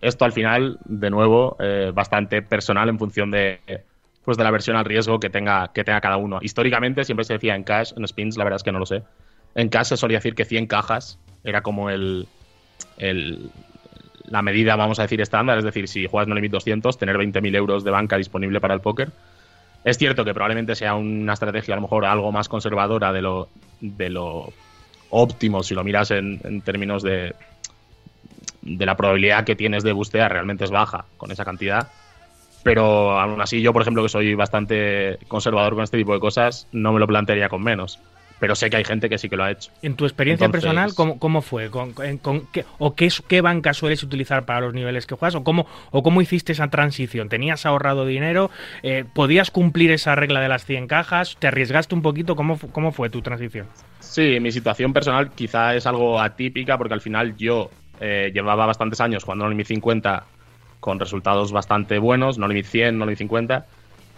[0.00, 3.60] esto al final, de nuevo, eh, bastante personal en función de,
[4.24, 6.38] pues de la versión al riesgo que tenga, que tenga cada uno.
[6.40, 9.02] Históricamente siempre se decía en cash, en spins, la verdad es que no lo sé.
[9.54, 12.26] En cash se solía decir que 100 cajas era como el,
[12.96, 13.50] el
[14.24, 15.58] la medida, vamos a decir, estándar.
[15.58, 18.80] Es decir, si juegas no limit 200, tener 20.000 euros de banca disponible para el
[18.80, 19.10] póker.
[19.84, 23.48] Es cierto que probablemente sea una estrategia a lo mejor algo más conservadora de lo,
[23.80, 24.52] de lo
[25.08, 27.34] óptimo si lo miras en términos de,
[28.62, 31.88] de la probabilidad que tienes de bustear realmente es baja con esa cantidad.
[32.62, 36.68] Pero aún así, yo, por ejemplo, que soy bastante conservador con este tipo de cosas,
[36.72, 37.98] no me lo plantearía con menos.
[38.40, 39.70] Pero sé que hay gente que sí que lo ha hecho.
[39.82, 41.70] En tu experiencia Entonces- personal, ¿cómo, cómo fue?
[41.70, 41.92] ¿Con,
[42.52, 45.34] qué, ¿O qué, banca sueles utilizar para los niveles que juegas?
[45.34, 47.28] ¿O cómo, ¿O cómo hiciste esa transición?
[47.28, 48.50] ¿Tenías ahorrado dinero?
[48.82, 51.36] Eh, ¿Podías cumplir esa regla de las 100 cajas?
[51.38, 52.34] ¿Te arriesgaste un poquito?
[52.34, 53.66] ¿Cómo, cómo fue tu transición?
[54.00, 57.70] Sí, mi situación personal quizá es algo atípica porque al final yo
[58.00, 60.24] eh, llevaba bastantes años jugando en Mi 50
[60.80, 63.66] con resultados bastante buenos, no Limit 100, no Limit 50,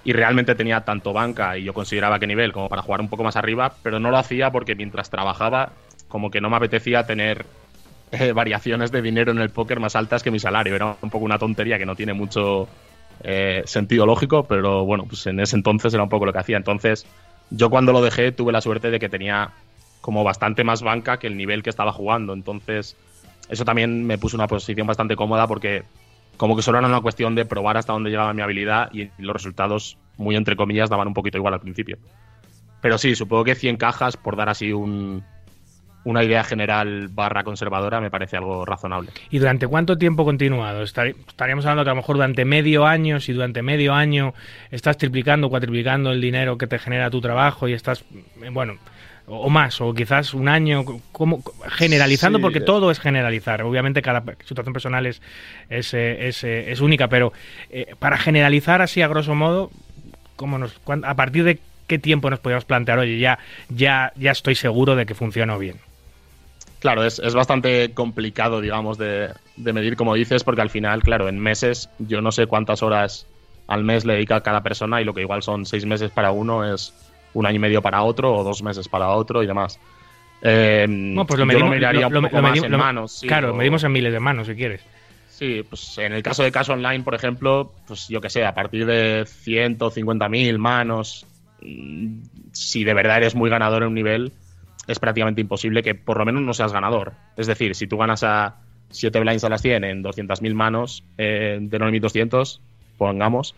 [0.05, 3.25] y realmente tenía tanto banca y yo consideraba que nivel como para jugar un poco
[3.25, 5.73] más arriba, pero no lo hacía porque mientras trabajaba
[6.09, 7.47] como que no me apetecía tener
[8.13, 10.75] eh, variaciones de dinero en el póker más altas que mi salario.
[10.75, 12.69] Era un poco una tontería que no tiene mucho
[13.23, 16.59] eh, sentido lógico, pero bueno, pues en ese entonces era un poco lo que hacía.
[16.59, 17.07] Entonces,
[17.49, 19.53] yo cuando lo dejé tuve la suerte de que tenía
[20.03, 22.35] como bastante más banca que el nivel que estaba jugando.
[22.35, 22.97] Entonces,
[23.49, 25.85] eso también me puso una posición bastante cómoda porque
[26.37, 29.35] como que solo era una cuestión de probar hasta dónde llegaba mi habilidad y los
[29.35, 31.99] resultados, muy entre comillas, daban un poquito igual al principio.
[32.81, 35.23] Pero sí, supongo que 100 cajas, por dar así un,
[36.05, 39.11] una idea general barra conservadora, me parece algo razonable.
[39.31, 40.83] ¿Y durante cuánto tiempo continuado?
[40.83, 44.35] Estaríamos hablando que a lo mejor durante medio año, si durante medio año
[44.71, 48.05] estás triplicando, cuatriplicando el dinero que te genera tu trabajo y estás,
[48.43, 48.75] eh, bueno,
[49.27, 52.43] o más, o quizás un año, como generalizando, Sí.
[52.43, 53.63] porque todo es generalizar.
[53.63, 55.23] Obviamente cada situación personal es,
[55.71, 57.33] es, eh, es, eh, es única, pero
[57.71, 59.71] eh, para generalizar así a grosso modo,
[60.37, 64.31] ¿cómo nos, cuán- ¿a partir de qué tiempo nos podríamos plantear, oye, ya, ya, ya
[64.33, 65.77] estoy seguro de que funcionó bien?
[66.81, 71.29] Claro, es, es bastante complicado, digamos, de, de medir, como dices, porque al final, claro,
[71.29, 73.27] en meses yo no sé cuántas horas
[73.69, 76.75] al mes le dedica cada persona y lo que igual son seis meses para uno
[76.75, 76.93] es
[77.35, 79.79] un año y medio para otro o dos meses para otro y demás.
[80.43, 83.13] Eh, Bueno, pues lo yo medimos, lo- lo más medimos- en lo- manos.
[83.13, 84.81] sí, claro, medimos en miles de manos, si quieres.
[85.29, 88.55] Sí, pues en el caso de caso online, por ejemplo, pues yo que sé, a
[88.55, 91.27] partir de 150.000 manos,
[91.63, 92.19] mm,
[92.53, 94.33] si de verdad eres muy ganador en un nivel,
[94.89, 97.13] es prácticamente imposible que por lo menos no seas ganador.
[97.37, 98.57] Es decir, si tú ganas a
[98.91, 102.61] 7 blinds a las 100 en 200.000 manos eh, de 9.200,
[102.99, 103.55] pongamos,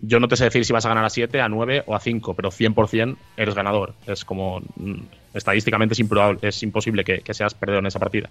[0.00, 2.00] yo no te sé decir si vas a ganar a 7, a 9 o a
[2.00, 3.94] 5, pero 100% eres ganador.
[4.06, 5.00] Es como, mm,
[5.34, 8.30] estadísticamente es, improbable, es imposible que, seas perdedor en esa partida.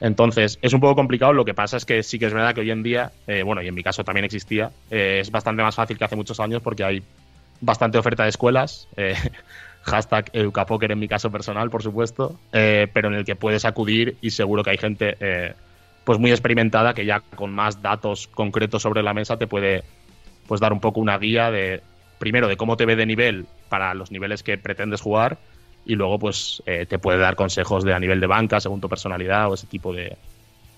[0.00, 1.32] Entonces, es un poco complicado.
[1.32, 3.62] Lo que pasa es que sí que es verdad que hoy en día, eh, bueno,
[3.62, 6.62] y en mi caso también existía, eh, es bastante más fácil que hace muchos años
[6.62, 7.02] porque hay
[7.60, 8.88] bastante oferta de escuelas.
[8.96, 9.14] eh,
[9.84, 14.16] hashtag Educapoker en mi caso personal, por supuesto, eh, pero en el que puedes acudir
[14.20, 15.16] y seguro que hay gente
[16.04, 19.82] pues muy experimentada que ya con más datos concretos sobre la mesa te puede
[20.52, 21.80] pues dar un poco una guía de
[22.18, 25.38] primero de cómo te ve de nivel para los niveles que pretendes jugar
[25.86, 28.86] y luego pues eh, te puede dar consejos de a nivel de banca según tu
[28.86, 30.18] personalidad o ese tipo de,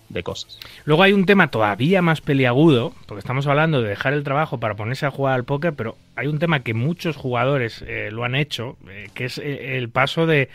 [0.08, 0.58] de cosas.
[0.84, 4.74] Luego hay un tema todavía más peliagudo, porque estamos hablando de dejar el trabajo para
[4.74, 8.34] ponerse a jugar al póker, pero hay un tema que muchos jugadores eh, lo han
[8.34, 10.48] hecho, eh, que es el paso de,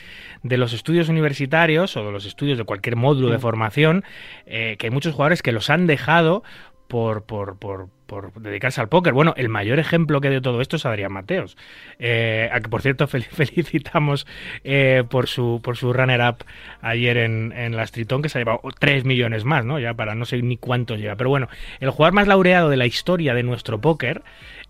[0.43, 4.03] de los estudios universitarios o de los estudios de cualquier módulo de formación,
[4.45, 6.43] eh, que hay muchos jugadores que los han dejado
[6.89, 9.13] por, por, por, por dedicarse al póker.
[9.13, 11.55] Bueno, el mayor ejemplo que de todo esto es Adrián Mateos,
[11.99, 14.25] eh, a que por cierto fel- felicitamos
[14.63, 16.43] eh, por su por su runner-up
[16.81, 19.79] ayer en, en la Stritón, que se ha llevado 3 millones más, ¿no?
[19.79, 21.15] Ya para no sé ni cuántos lleva.
[21.15, 21.47] Pero bueno,
[21.79, 24.23] el jugador más laureado de la historia de nuestro póker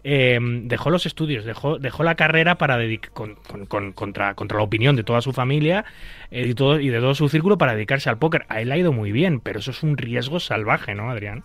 [0.03, 4.57] eh, dejó los estudios, dejó, dejó la carrera para dedic- con, con- con- contra, contra
[4.57, 5.85] la opinión de toda su familia
[6.31, 8.45] eh, y, todo, y de todo su círculo para dedicarse al póker.
[8.49, 11.43] A él ha ido muy bien, pero eso es un riesgo salvaje, ¿no, Adrián?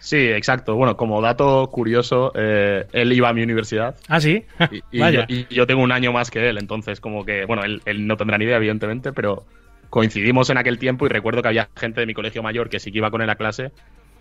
[0.00, 0.74] Sí, exacto.
[0.74, 4.44] Bueno, como dato curioso, eh, él iba a mi universidad Ah, sí.
[4.70, 5.26] y, y Vaya.
[5.28, 8.06] yo, y yo tengo un año más que él, entonces como que, bueno, él, él
[8.06, 9.44] no tendrá ni idea, evidentemente, pero
[9.90, 12.90] coincidimos en aquel tiempo y recuerdo que había gente de mi colegio mayor que sí
[12.92, 13.72] que iba con él a clase,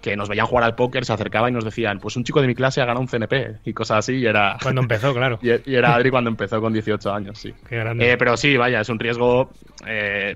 [0.01, 2.47] que nos veían jugar al póker, se acercaban y nos decían, pues un chico de
[2.47, 5.39] mi clase ha ganado un CNP y cosas así, y era, Cuando empezó, claro.
[5.43, 7.53] y, y era Adri cuando empezó con 18 años, sí.
[7.67, 8.11] Qué grande.
[8.11, 9.51] Eh, pero sí, vaya, es un riesgo,
[9.85, 10.35] eh,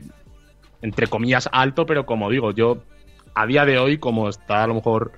[0.82, 2.84] entre comillas, alto, pero como digo, yo
[3.36, 5.14] a día de hoy, como está a lo mejor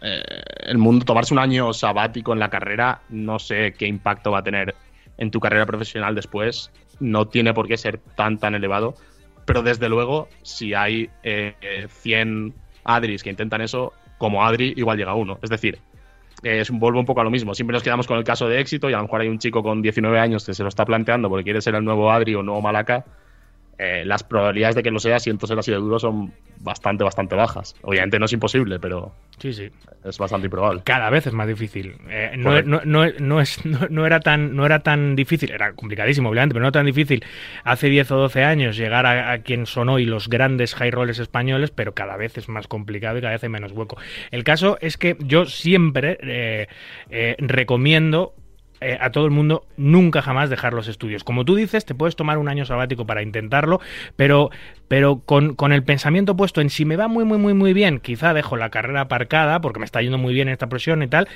[0.00, 0.22] eh,
[0.60, 4.42] el mundo, tomarse un año sabático en la carrera, no sé qué impacto va a
[4.42, 4.74] tener
[5.18, 6.70] en tu carrera profesional después.
[7.00, 8.94] No tiene por qué ser tan, tan elevado.
[9.44, 14.96] Pero desde luego, si hay eh, eh, 100 Adris que intentan eso, como Adri, igual
[14.96, 15.38] llega uno.
[15.42, 15.78] Es decir,
[16.42, 17.54] eh, es vuelvo un poco a lo mismo.
[17.54, 19.62] Siempre nos quedamos con el caso de éxito y a lo mejor hay un chico
[19.62, 22.42] con 19 años que se lo está planteando porque quiere ser el nuevo Adri o
[22.42, 23.04] nuevo Malaca.
[23.78, 27.34] Eh, las probabilidades de que lo sea, siento ser así de duro, son bastante, bastante
[27.34, 27.74] bajas.
[27.82, 29.68] Obviamente no es imposible, pero Sí, sí.
[30.04, 30.82] es bastante improbable.
[30.84, 31.96] cada vez es más difícil.
[32.08, 35.72] Eh, no, no, no, no es, no, no era tan, no era tan difícil, era
[35.72, 37.24] complicadísimo, obviamente, pero no tan difícil
[37.64, 41.18] hace 10 o 12 años llegar a, a quien son hoy los grandes high rollers
[41.18, 43.98] españoles, pero cada vez es más complicado y cada vez hay menos hueco.
[44.30, 46.68] El caso es que yo siempre eh,
[47.10, 48.34] eh, recomiendo
[48.80, 51.24] eh, a todo el mundo nunca jamás dejar los estudios.
[51.24, 53.80] Como tú dices, te puedes tomar un año sabático para intentarlo,
[54.16, 54.50] pero,
[54.88, 58.00] pero con, con, el pensamiento puesto en si me va muy, muy, muy, muy bien,
[58.00, 61.28] quizá dejo la carrera aparcada porque me está yendo muy bien esta presión y tal,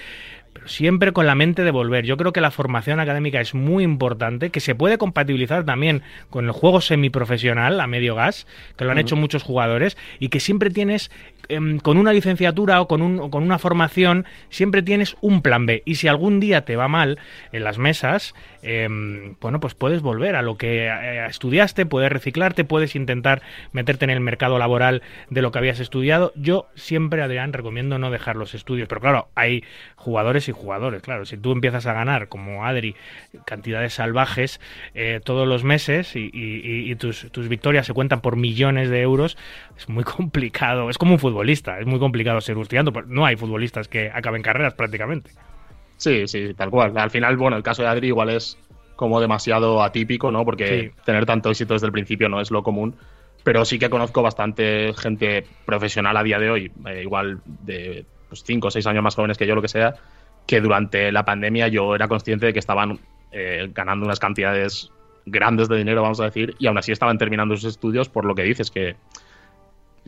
[0.52, 2.04] pero siempre con la mente de volver.
[2.04, 6.44] Yo creo que la formación académica es muy importante, que se puede compatibilizar también con
[6.46, 10.70] el juego semiprofesional a medio gas, que lo han hecho muchos jugadores, y que siempre
[10.70, 11.10] tienes,
[11.48, 15.66] em, con una licenciatura o con, un, o con una formación, siempre tienes un plan
[15.66, 15.82] B.
[15.84, 17.18] Y si algún día te va mal
[17.52, 22.64] en las mesas, em, bueno, pues puedes volver a lo que eh, estudiaste, puedes reciclarte,
[22.64, 23.42] puedes intentar
[23.72, 26.32] meterte en el mercado laboral de lo que habías estudiado.
[26.36, 29.64] Yo siempre, Adrián, recomiendo no dejar los estudios, pero claro, hay
[29.96, 32.94] jugadores y jugadores, claro, si tú empiezas a ganar, como Adri,
[33.44, 34.60] cantidades salvajes
[34.94, 39.36] eh, todos los meses y, tus, tus victorias se cuentan por millones de euros,
[39.76, 43.36] es muy complicado, es como un futbolista, es muy complicado ser estudiando, pero no hay
[43.36, 45.30] futbolistas que acaben carreras prácticamente.
[45.96, 46.98] Sí, sí, tal cual.
[46.98, 48.58] Al final, bueno, el caso de Adri igual es
[48.96, 50.44] como demasiado atípico, ¿no?
[50.44, 52.96] Porque tener tanto éxito desde el principio no es lo común.
[53.44, 58.60] Pero sí que conozco bastante gente profesional a día de hoy, eh, igual de 5
[58.60, 59.94] pues, o 6 años más jóvenes que yo, lo que sea,
[60.44, 62.98] que durante la pandemia yo era consciente de que estaban
[63.30, 64.90] eh, ganando unas cantidades
[65.24, 68.34] grandes de dinero, vamos a decir, y aún así estaban terminando sus estudios por lo
[68.34, 68.96] que dices, que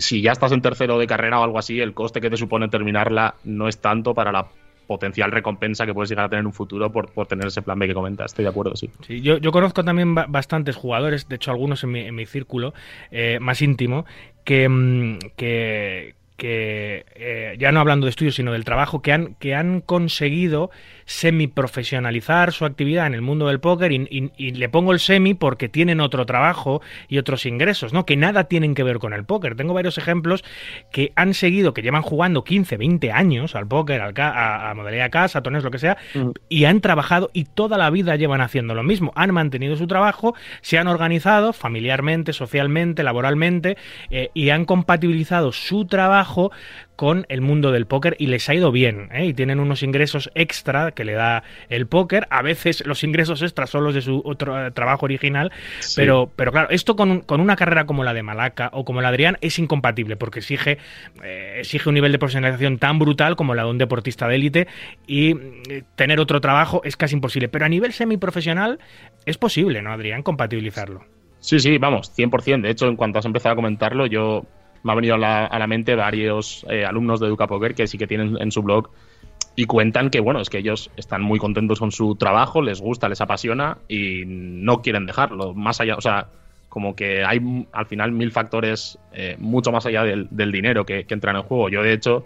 [0.01, 2.68] si ya estás en tercero de carrera o algo así, el coste que te supone
[2.68, 4.48] terminarla no es tanto para la
[4.90, 7.86] potencial recompensa que puedes llegar a tener en un futuro por, tener ese plan B
[7.86, 8.32] que comentas.
[8.32, 8.90] Estoy de acuerdo, sí.
[9.07, 12.74] sí yo, yo, conozco también bastantes jugadores, de hecho algunos en mi, en mi círculo
[13.12, 14.05] eh, más íntimo,
[14.42, 19.34] que, mm, que, que eh, ya no hablando de estudios, sino del trabajo, que han,
[19.34, 20.70] que han conseguido
[21.11, 26.00] semi-profesionalizar su actividad en el mundo del póker y, le pongo el semi porque tienen
[26.00, 28.06] otro trabajo y otros ingresos, ¿no?
[28.06, 29.56] Que nada tienen que ver con el póker.
[29.56, 30.44] Tengo varios ejemplos
[30.92, 35.11] que han seguido, que llevan jugando 15, 20 años al póker, al a, a, modalidad
[35.11, 36.30] casa, tones, lo que sea, mm.
[36.48, 39.11] y han trabajado y toda la vida llevan haciendo lo mismo.
[39.16, 43.76] Han mantenido su trabajo, se han organizado familiarmente, socialmente, laboralmente
[44.11, 46.52] eh, y han compatibilizado su trabajo
[47.01, 49.24] con el mundo del póker y les ha ido bien, ¿eh?
[49.24, 53.70] y tienen unos ingresos extra que le da el póker, a veces los ingresos extras
[53.70, 55.51] son los de su otro eh, trabajo original,
[55.96, 59.09] pero, pero claro, esto con, con, una carrera como la de Malaca o como la
[59.09, 60.76] de Adrián es incompatible porque exige,
[61.24, 64.68] eh, exige un nivel de profesionalización tan brutal como la de un deportista de élite
[65.07, 65.34] y
[65.96, 68.78] tener otro trabajo es casi imposible, pero a nivel semiprofesional
[69.24, 71.07] es posible, ¿no, Adrián, compatibilizarlo?
[71.38, 72.61] Sí, sí, vamos, 100%.
[72.61, 74.44] De hecho, en cuanto has empezado a comentarlo, yo
[74.82, 78.06] me ha venido a la, mente varios eh, alumnos de Educa Poker que sí que
[78.06, 78.90] tienen en su blog
[79.56, 83.08] y cuentan que, bueno, es que ellos están muy contentos con su trabajo, les gusta,
[83.08, 85.54] les apasiona y no quieren dejarlo.
[85.54, 86.28] Más allá, o sea,
[86.68, 91.14] como que hay al final mil factores eh, mucho más allá del, dinero que, que
[91.14, 91.68] entran en juego.
[91.68, 92.24] Yo, de hecho,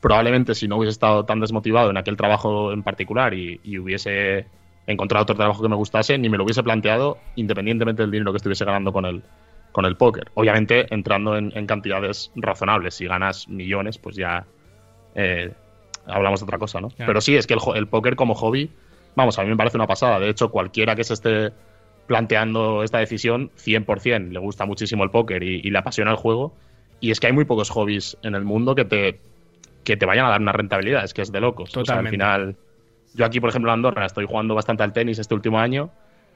[0.00, 4.46] probablemente si no hubiese estado tan desmotivado en aquel trabajo en particular y, y hubiese
[4.86, 8.38] encontrado otro trabajo que me gustase, ni me lo hubiese planteado independientemente del dinero que
[8.38, 9.22] estuviese ganando con él
[9.72, 10.30] con el póker.
[10.34, 12.94] Obviamente entrando en, cantidades razonables.
[12.94, 14.46] Si ganas millones, pues ya
[15.14, 15.52] eh,
[16.06, 16.88] hablamos de otra cosa, ¿no?
[16.96, 18.70] Pero sí, es que el, póker como hobby,
[19.14, 20.18] vamos, a mí me parece una pasada.
[20.18, 21.50] De hecho, cualquiera que se esté
[22.06, 26.54] planteando esta decisión, 100% le gusta muchísimo el póker y, le apasiona el juego.
[27.00, 29.20] Y es que hay muy pocos hobbies en el mundo que te,
[29.84, 31.04] que te vayan a dar una rentabilidad.
[31.04, 31.74] Es que es de locos.
[31.76, 32.56] O sea, al final,
[33.14, 35.90] yo aquí, por ejemplo, en Andorra estoy jugando bastante al tenis este último año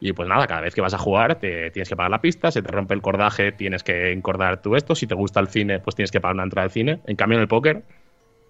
[0.04, 2.50] y pues nada, cada vez que vas a jugar te tienes que pagar la pista,
[2.50, 5.80] se te rompe el cordaje, tienes que encordar tú esto, si te gusta el cine,
[5.80, 7.00] pues tienes que pagar una entrada al cine.
[7.06, 7.84] En cambio, en el póker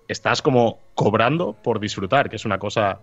[0.09, 3.03] estás como cobrando por disfrutar, que es una cosa,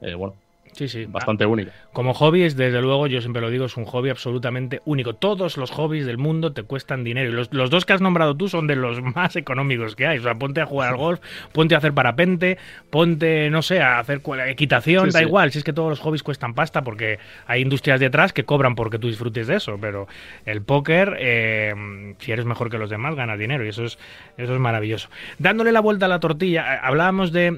[0.00, 0.34] eh, bueno,
[0.72, 1.06] Sí, sí.
[1.06, 1.72] Bastante única.
[1.92, 5.14] Como hobby, desde luego, yo siempre lo digo, es un hobby absolutamente único.
[5.14, 7.30] Todos los hobbies del mundo te cuestan dinero.
[7.30, 10.18] Y los, los, dos que has nombrado tú son de los más económicos que hay.
[10.18, 11.20] O sea, ponte a jugar al golf,
[11.52, 12.58] ponte a hacer parapente,
[12.90, 15.50] ponte, no sé, a hacer equitación, da igual.
[15.52, 18.98] Si es que todos los hobbies cuestan pasta porque hay industrias detrás que cobran porque
[18.98, 19.78] tú disfrutes de eso.
[19.80, 20.06] Pero
[20.46, 23.64] el póker, eh, si eres mejor que los demás, ganas dinero.
[23.64, 23.98] Y eso es,
[24.36, 25.08] eso es maravilloso.
[25.38, 27.50] Dándole la vuelta a la tortilla, eh, hablábamos de,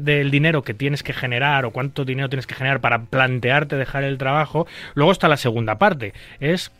[0.00, 4.04] del dinero que tienes que generar o cuánto dinero tienes que generar para plantearte dejar
[4.04, 4.66] el trabajo.
[4.94, 6.70] Luego está la segunda parte, es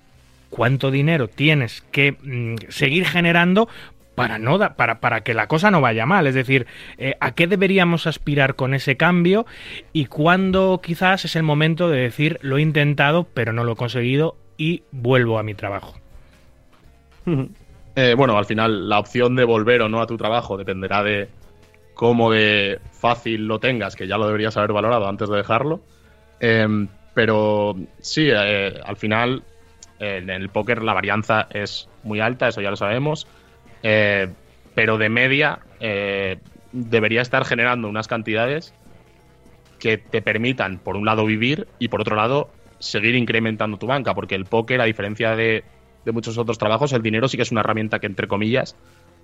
[0.51, 3.69] cuánto dinero tienes que mm, seguir generando
[4.15, 6.27] para, no para, para que la cosa no vaya mal.
[6.27, 6.67] Es decir,
[6.99, 9.47] eh, ¿a qué deberíamos aspirar con ese cambio?
[9.93, 13.77] Y cuándo quizás es el momento de decir, lo he intentado, pero no lo he
[13.77, 15.97] conseguido y vuelvo a mi trabajo.
[17.97, 21.29] Eh, bueno, al final la opción de volver o no a tu trabajo dependerá de,
[22.01, 25.83] cómo de fácil lo tengas, que ya lo deberías haber valorado antes de dejarlo.
[26.41, 29.43] Em, pero sí, eh, al final
[29.99, 33.27] en el póker la varianza es muy alta, eso ya lo sabemos.
[33.83, 34.33] Eh,
[34.75, 36.39] pero de media eh,
[36.73, 38.73] debería estar generando unas cantidades
[39.79, 42.49] que te permitan, por un lado, vivir y por otro lado,
[42.79, 45.65] seguir incrementando tu banca, porque el póker, a diferencia de
[46.07, 48.75] muchos otros trabajos, el dinero sí que es una herramienta que, entre comillas,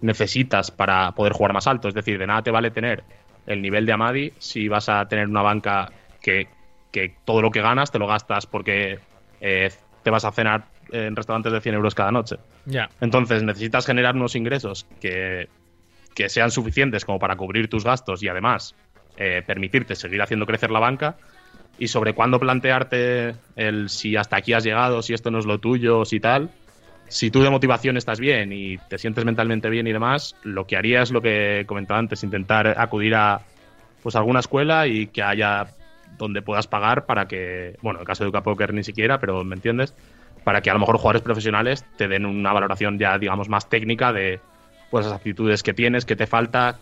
[0.01, 1.88] necesitas para poder jugar más alto.
[1.88, 3.05] Es decir, de nada te vale tener
[3.47, 6.49] el nivel de Amadi si vas a tener una banca que,
[6.90, 8.99] que todo lo que ganas te lo gastas porque
[9.40, 9.70] eh,
[10.03, 12.36] te vas a cenar en restaurantes de 100 euros cada noche.
[12.64, 12.88] Ya.
[13.01, 15.49] Entonces necesitas generar unos ingresos que,
[16.14, 18.74] que sean suficientes como para cubrir tus gastos y además
[19.16, 21.16] eh, permitirte seguir haciendo crecer la banca.
[21.78, 25.59] Y sobre cuándo plantearte el si hasta aquí has llegado, si esto no es lo
[25.59, 26.51] tuyo, si tal.
[27.09, 30.76] Si tú de motivación estás bien y te sientes mentalmente bien y demás, lo que
[30.76, 33.42] haría es lo que comentaba antes, intentar acudir a
[34.02, 35.66] pues alguna escuela y que haya
[36.16, 39.54] donde puedas pagar para que, bueno, en el caso de Poker ni siquiera, pero me
[39.54, 39.94] entiendes,
[40.44, 44.12] para que a lo mejor jugadores profesionales te den una valoración ya, digamos, más técnica
[44.12, 44.40] de
[44.90, 46.78] pues las actitudes que tienes, que te falta,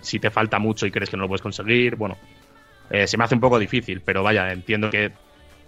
[0.00, 2.16] si te falta mucho y crees que no lo puedes conseguir, bueno,
[2.90, 5.12] eh, se me hace un poco difícil, pero vaya, entiendo que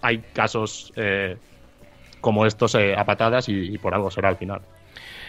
[0.00, 1.36] hay casos eh,
[2.22, 4.62] como estos eh, a patadas y, y por algo será al final.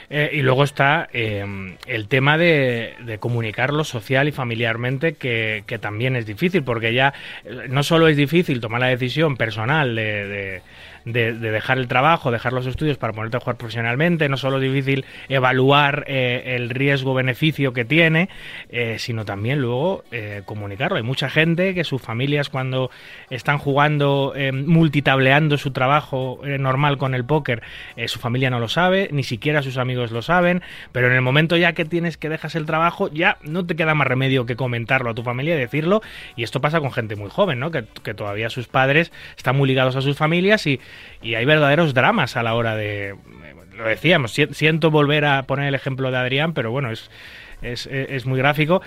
[0.10, 6.26] Eh, y luego está eh, el tema de, comunicarlo social y familiarmente, que, también es
[6.26, 7.14] difícil, porque ya
[7.46, 10.62] eh, no solo es difícil tomar la decisión personal de, de-
[11.06, 14.56] de- de dejar el trabajo, dejar los estudios para ponerte a jugar profesionalmente, no solo
[14.58, 18.30] es difícil evaluar eh, el riesgo-beneficio que tiene,
[18.70, 20.96] eh, sino también luego eh, comunicarlo.
[20.96, 22.90] Hay mucha gente que sus familias cuando
[23.30, 27.62] están jugando, multitableando su trabajo normal con el póker,
[28.08, 31.56] su familia no lo sabe, ni siquiera sus amigos lo saben, pero en el momento
[31.58, 35.12] ya que tienes que dejas el trabajo, ya no te queda más remedio que comentarlo
[35.12, 36.02] a tu familia y decirlo,
[36.36, 37.70] y esto pasa con gente muy joven, ¿no?
[37.72, 40.80] Que, que todavía sus padres están muy ligados a sus familias y,
[41.22, 43.16] y hay verdaderos dramas a la hora de...
[43.78, 47.10] Lo decíamos, si- siento volver a poner el ejemplo de Adrián, pero bueno, es,
[47.64, 48.82] es, es muy gráfico.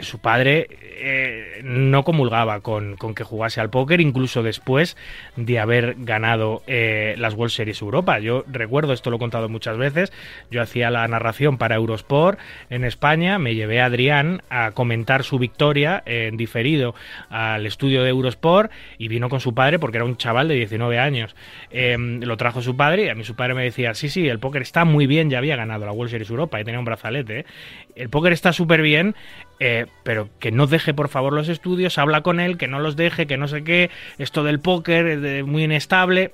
[0.00, 0.68] Su padre
[1.00, 4.96] eh, no comulgaba con, que jugase al póker, incluso después
[5.36, 8.18] de haber ganado eh, las World Series Europa.
[8.18, 10.12] Yo recuerdo, esto lo he contado muchas veces,
[10.50, 12.38] yo hacía la narración para Eurosport
[12.70, 16.94] en España, me llevé a Adrián a comentar su victoria en diferido
[17.28, 20.98] al estudio de Eurosport y vino con su padre porque era un chaval de 19
[20.98, 21.36] años.
[21.70, 24.38] Eh, lo trajo su padre y a mí su padre me decía, sí, sí, el
[24.38, 27.40] póker está muy bien, ya había ganado la World Series Europa y tenía un brazalete.
[27.40, 27.46] ¿eh?
[27.94, 29.14] El póker está súper bien,
[29.60, 32.96] eh, pero que no deje por favor los estudios, habla con él, que no los
[32.96, 36.32] deje, que no sé qué, esto del póker es de- muy inestable.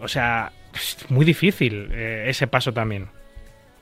[0.00, 0.52] O sea,
[1.08, 3.06] muy difícil eh, ese paso también.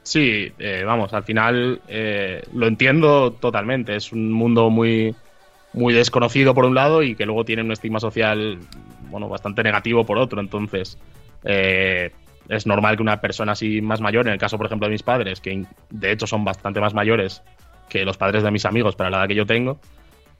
[0.02, 3.94] Sí, eh, vamos, al final eh, lo entiendo totalmente.
[3.96, 5.14] Es un mundo muy,
[5.72, 8.58] muy desconocido por un lado y que luego tiene un estigma social,
[9.10, 10.40] bueno, bastante negativo por otro.
[10.40, 10.98] Entonces,
[11.44, 12.10] eh,
[12.48, 15.04] es normal que una persona así más mayor, en el caso, por ejemplo, de mis
[15.04, 17.40] padres, que de hecho son bastante más mayores
[17.92, 19.78] que los padres de mis amigos para la edad que yo tengo,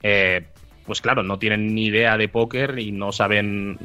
[0.01, 0.43] eh,
[0.87, 3.77] pues claro, no tienen ni idea de póker y no saben.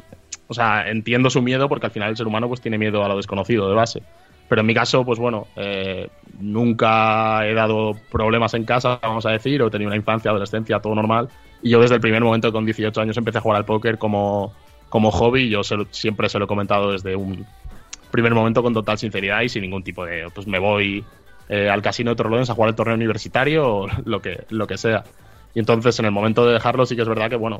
[0.47, 3.07] O sea, entiendo su miedo porque al final el ser humano pues tiene miedo a
[3.07, 4.01] lo desconocido de base.
[4.47, 6.09] Pero en mi caso, pues bueno, eh,
[6.39, 10.79] nunca he dado problemas en casa, vamos a decir, o he tenido una infancia, adolescencia,
[10.79, 11.29] todo normal.
[11.61, 14.51] Y yo desde el primer momento, con 18 años, empecé a jugar al póker como,
[14.89, 15.49] como hobby.
[15.49, 17.45] Yo se siempre se lo he comentado desde un
[18.09, 21.05] primer momento con total sinceridad y sin ningún tipo de, pues me voy
[21.49, 24.77] eh, al casino de Torrelodones a jugar el torneo universitario o lo que, lo que
[24.77, 25.03] sea.
[25.53, 27.57] Y entonces, en el momento de dejarlo, sí que es verdad que, bueno,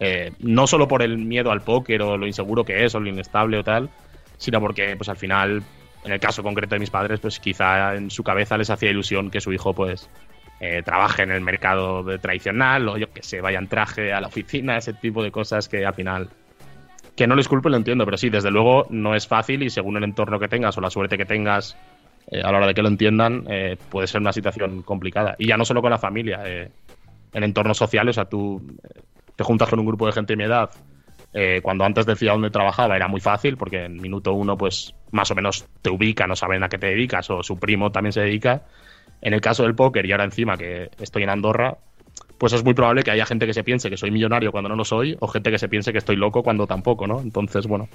[0.00, 3.08] eh, no solo por el miedo al póker o lo inseguro que es o lo
[3.08, 3.88] inestable o tal,
[4.36, 5.62] sino porque, pues al final,
[6.04, 9.30] en el caso concreto de mis padres, pues quizá en su cabeza les hacía ilusión
[9.30, 10.10] que su hijo, pues,
[10.60, 14.26] eh, trabaje en el mercado tradicional o yo que sé, vaya en traje a la
[14.26, 16.30] oficina, ese tipo de cosas que al final
[17.16, 19.96] que no les culpo lo entiendo, pero sí, desde luego no es fácil y según
[19.96, 21.76] el entorno que tengas o la suerte que tengas
[22.30, 25.34] eh, a la hora de que lo entiendan, eh, puede ser una situación complicada.
[25.38, 26.70] Y ya no solo con la familia, eh,
[27.32, 29.00] en entornos sociales, o sea, tú eh,
[29.36, 30.70] te juntas con un grupo de gente de mi edad.
[31.62, 35.34] cuando antes decía dónde trabajaba era muy fácil porque en minuto uno pues más o
[35.34, 38.62] menos te ubican o saben a qué te dedicas o su primo también se dedica.
[39.20, 41.76] En el caso del póker y ahora encima que estoy en Andorra,
[42.38, 44.76] pues es muy probable que haya gente que se piense que soy millonario cuando no
[44.76, 47.20] lo soy o gente que se piense que estoy loco cuando tampoco, ¿no?
[47.20, 47.88] Entonces, bueno,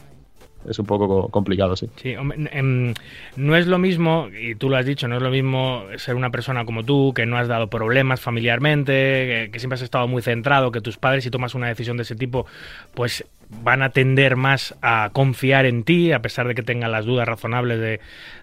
[0.68, 1.88] es un poco co- complicado, sí.
[2.02, 2.94] Sí, hombre, em,
[3.36, 6.30] no es lo mismo, y tú lo has dicho, no es lo mismo ser una
[6.32, 10.72] persona como tú, que no has dado problemas familiarmente, que siempre has estado muy centrado,
[10.72, 12.46] que tus padres si tomas una decisión de ese tipo,
[12.94, 17.06] pues van a tender más a confiar en ti, a pesar de que tengan las
[17.06, 18.00] dudas razonables de,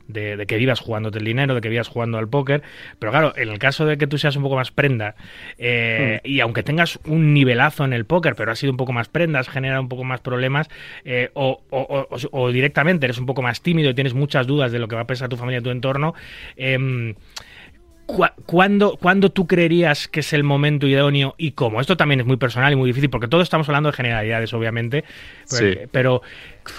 [0.08, 2.62] de- de que vivas jugándote el dinero, de que vivas jugando al póker.
[2.98, 5.14] Pero claro, en el caso de que tú seas un poco más prenda,
[5.58, 9.08] eh, y aunque tengas un nivelazo en el póker, pero has sido un poco más
[9.08, 10.68] prenda, has generado un poco más problemas,
[11.04, 14.72] eh, o, o- o- o directamente eres un poco más tímido y tienes muchas dudas
[14.72, 16.14] de lo que va a pensar tu familia y tu entorno,
[16.56, 17.14] em,
[18.06, 21.80] ¿Cuándo, ¿Cuándo tú creerías que es el momento idóneo y cómo?
[21.80, 25.04] Esto también es muy personal y muy difícil porque todos estamos hablando de generalidades, obviamente.
[25.50, 26.22] Pero, pero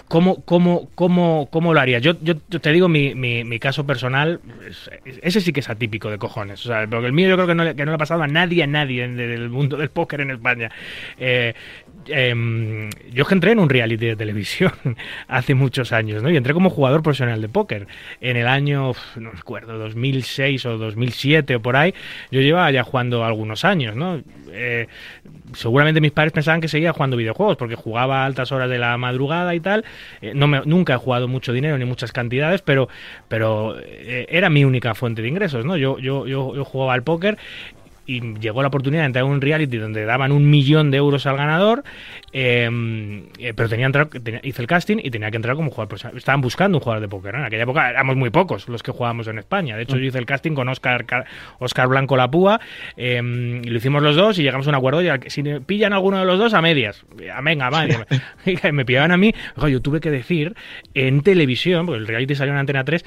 [0.08, 2.02] ¿cómo, cómo, cómo, cómo lo harías?
[2.02, 4.40] Yo, yo, te digo mi, mi, caso personal,
[5.22, 6.66] ese sí que es atípico de cojones.
[6.66, 8.24] O sea, porque el mío yo creo que no, le, que no le ha pasado
[8.24, 10.72] a nadie, a nadie del mundo del póker en España.
[11.18, 11.54] Eh,
[12.08, 14.72] eh, yo que entré en un reality de televisión
[15.28, 16.30] hace muchos años, ¿no?
[16.30, 17.88] Y entré como jugador profesional de póker.
[18.22, 21.94] En el año, no recuerdo, 2006 o 2007 o por ahí,
[22.32, 24.22] yo llevaba ya jugando algunos años, ¿no?
[24.52, 24.88] Eh,
[25.54, 28.98] seguramente mis padres pensaban que seguía jugando videojuegos porque jugaba a altas horas de la
[28.98, 29.86] madrugada y tal.
[30.22, 32.90] Eh, no me, nunca he jugado mucho dinero ni muchas cantidades, pero,
[33.28, 35.78] pero eh, era mi única fuente de ingresos, ¿no?
[35.78, 37.38] Yo, yo, yo, yo jugaba al póker
[38.08, 41.26] y llegó la oportunidad de entrar en un reality donde daban un millón de euros
[41.26, 41.84] al ganador,
[42.32, 44.10] em, eh, pero tenía, entrar,
[44.44, 46.00] hice el casting y tenía que entrar como jugador.
[46.16, 47.36] Estaban buscando un jugador de póker.
[47.36, 49.76] En aquella época éramos muy pocos los que jugábamos en España.
[49.76, 50.00] De hecho, mm.
[50.00, 51.06] yo hice el casting con Oscar,
[51.60, 52.62] Oscar Blanco Lapúa,
[52.96, 53.22] eh,
[53.64, 55.02] y lo hicimos los dos y llegamos a un acuerdo.
[55.02, 57.06] Y si pillan alguno de los dos, a medias.
[57.34, 57.70] A venga,
[58.72, 59.34] me pillaban a mí.
[59.70, 60.56] yo tuve que decir
[60.94, 63.04] en televisión, porque el reality salió en Antena 3,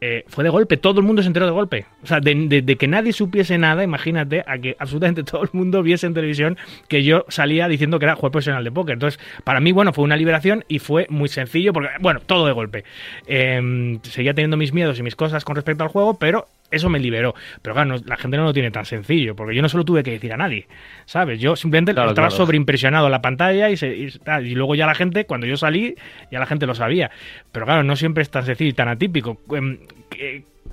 [0.00, 1.86] eh, fue de golpe, todo el mundo se enteró de golpe.
[2.02, 6.06] O sea, de, que nadie supiese nada, imagínate, a que absolutamente todo el mundo viese
[6.06, 8.94] en televisión que yo salía diciendo que era jugador profesional de póker.
[8.94, 12.52] Entonces, para mí, bueno, fue una liberación y fue muy sencillo, porque, bueno, todo de
[12.52, 12.84] golpe.
[13.26, 16.98] Em, seguía teniendo mis miedos y mis cosas con respecto al juego, pero eso me
[16.98, 17.34] liberó.
[17.62, 20.12] Pero claro, la gente no lo tiene tan sencillo, porque yo no solo tuve que
[20.12, 20.66] decir a nadie,
[21.04, 21.40] ¿sabes?
[21.40, 25.56] Yo simplemente estaba sobreimpresionado en la pantalla y, y, luego ya la gente, cuando yo
[25.56, 25.94] salí,
[26.30, 27.10] ya la gente lo sabía.
[27.52, 29.40] Pero claro, no siempre es tan sencillo y tan atípico.
[29.52, 29.78] Em,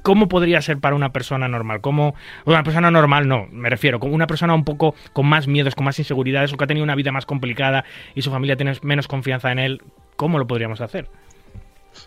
[0.01, 1.79] ¿Cómo podría ser para una persona normal?
[1.79, 2.13] ¿Cómo,
[2.43, 5.85] una persona normal no, me refiero, como una persona un poco con más miedos, con
[5.85, 9.07] más inseguridades, o que ha tenido una vida más complicada y su familia tiene menos
[9.07, 9.81] confianza en él,
[10.17, 11.07] ¿cómo lo podríamos hacer?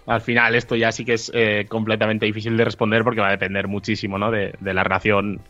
[0.06, 3.32] Al final esto ya sí que es eh, completamente difícil de responder porque va a
[3.32, 4.30] depender muchísimo ¿no?
[4.30, 5.40] de, la relación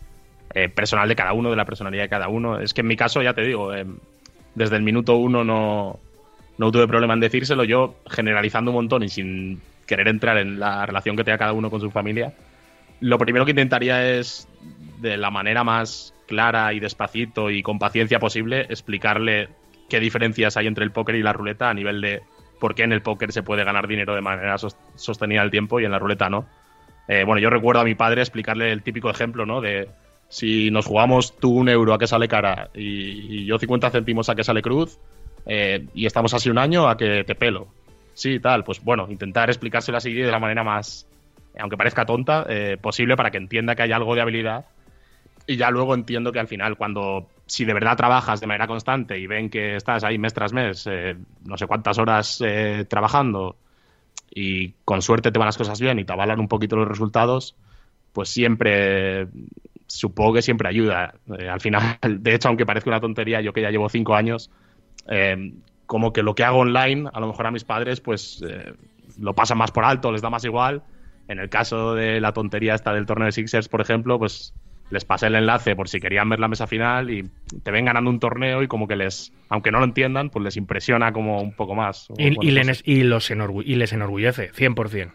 [0.54, 2.60] eh, personal de cada uno, de la personalidad de cada uno.
[2.60, 3.86] Es que en mi caso, ya te digo, eh,
[4.54, 5.98] desde el minuto uno no,
[6.58, 7.64] no tuve problema en decírselo.
[7.64, 11.70] Yo, generalizando un montón y sin querer entrar en la relación que tenga cada uno
[11.70, 12.32] con su familia,
[13.00, 14.48] lo primero que intentaría es,
[15.00, 19.48] de la manera más clara y despacito y con paciencia posible, explicarle
[19.88, 22.22] qué diferencias hay entre el póker y la ruleta a nivel de
[22.58, 24.56] por qué en el póker se puede ganar dinero de manera
[24.94, 26.46] sostenida al tiempo y en la ruleta no.
[27.08, 29.60] Eh, bueno, yo recuerdo a mi padre explicarle el típico ejemplo, ¿no?
[29.60, 29.88] De
[30.28, 34.34] si nos jugamos tú un euro a que sale cara y, yo 50 céntimos a
[34.34, 34.98] que sale cruz
[35.46, 37.68] eh, y estamos así un año a que te pelo.
[38.14, 38.64] Sí, tal.
[38.64, 41.06] Pues bueno, intentar explicárselo así de la manera más,
[41.58, 44.64] aunque parezca tonta, eh, posible para que entienda que hay algo de habilidad.
[45.46, 49.18] Y ya luego entiendo que al final, cuando si de verdad trabajas de manera constante
[49.18, 53.56] y ven que estás ahí mes tras mes, eh, no sé cuántas horas eh, trabajando
[54.30, 57.56] y con suerte te van las cosas bien y te avalan un poquito los resultados,
[58.12, 59.28] pues siempre,
[59.86, 61.14] supongo que siempre ayuda.
[61.38, 64.50] Eh, al final, de hecho, aunque parezca una tontería, yo que ya llevo cinco años,
[65.86, 68.42] como que lo que hago online, a lo mejor a mis padres, pues
[69.20, 70.82] lo pasan más por alto, les da más igual.
[71.28, 74.52] En el caso de la tontería esta del torneo de Sixers, por ejemplo, pues
[74.90, 77.28] les pasé el enlace por si querían ver la mesa final y
[77.62, 80.56] te ven ganando un torneo y como que les, aunque no lo entiendan, pues les
[80.56, 82.08] impresiona como un poco más.
[82.16, 85.12] Y, les, y, los y les enorgullece, 100%.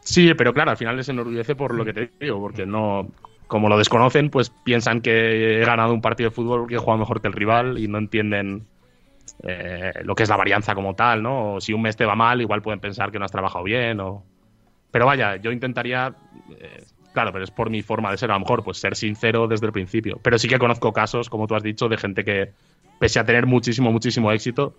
[0.00, 3.10] Sí, pero claro, al final les enorgullece por lo que te digo, porque no,
[3.46, 6.98] como lo desconocen, pues piensan que he ganado un partido de fútbol porque he jugado
[6.98, 8.66] mejor que el rival y no entienden
[9.42, 11.54] eh, lo que es la varianza como tal, ¿no?
[11.54, 14.00] O si un mes te va mal, igual pueden pensar que no has trabajado bien
[14.00, 14.24] o...
[14.90, 16.12] Pero vaya, yo intentaría
[16.58, 16.82] eh,
[17.12, 19.66] Claro, pero es por mi forma de ser, a lo mejor, pues ser sincero desde
[19.66, 20.18] el principio.
[20.22, 22.50] Pero sí que conozco casos, como tú has dicho, de gente que,
[22.98, 24.74] pese a tener muchísimo, muchísimo éxito,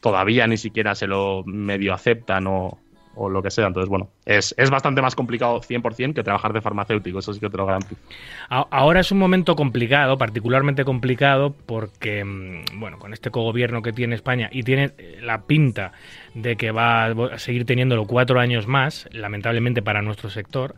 [0.00, 2.78] todavía ni siquiera se lo medio aceptan o,
[3.16, 3.66] o lo que sea.
[3.66, 7.50] Entonces, bueno, es, es bastante más complicado 100% que trabajar de farmacéutico, eso sí que
[7.50, 8.00] te lo garantizo.
[8.48, 14.14] Ahora es un momento complicado, particularmente complicado, porque, mm, bueno, con este cogobierno que tiene
[14.14, 15.92] España y tiene la pinta
[16.36, 20.74] de que va a seguir teniéndolo cuatro años más, lamentablemente para nuestro sector,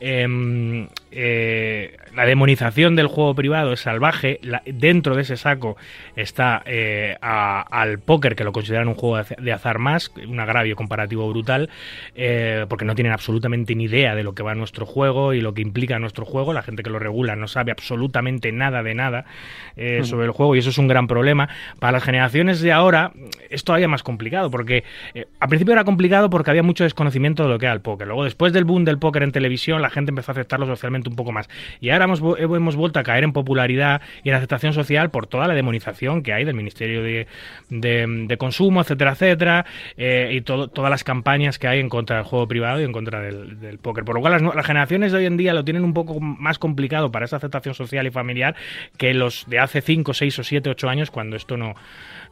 [0.00, 4.40] em, eh, la demonización del juego privado es salvaje.
[4.64, 5.76] dentro de ese saco
[6.16, 11.28] está eh, al póker, que lo consideran un juego de azar más, un agravio comparativo
[11.28, 11.68] brutal,
[12.14, 15.52] eh, porque no tienen absolutamente ni idea de lo que va nuestro juego y lo
[15.52, 16.54] que implica nuestro juego.
[16.54, 19.26] La gente que lo regula no sabe absolutamente nada de nada
[20.02, 21.48] sobre el juego y eso es un gran problema.
[21.78, 23.12] Para las generaciones de ahora
[23.50, 27.48] es todavía más complicado porque eh, al principio era complicado porque había mucho desconocimiento de
[27.48, 28.06] lo que era el póker.
[28.06, 31.16] Luego, después del boom del póker en televisión, la gente empezó a aceptarlo socialmente un
[31.16, 31.48] poco más.
[31.80, 35.46] Y ahora hemos, hemos vuelto a caer en popularidad y en aceptación social por toda
[35.46, 41.58] la demonización que hay del Ministerio de, Consumo, etcétera, etcétera, eh, y todas las campañas
[41.58, 44.04] que hay en contra del juego privado y en contra del, póker.
[44.04, 46.58] Por lo cual, las, las generaciones de hoy en día lo tienen un poco más
[46.58, 48.54] complicado para esa aceptación social y familiar
[48.96, 51.74] que los de hace 5, 6 o 7, 8 años cuando esto no,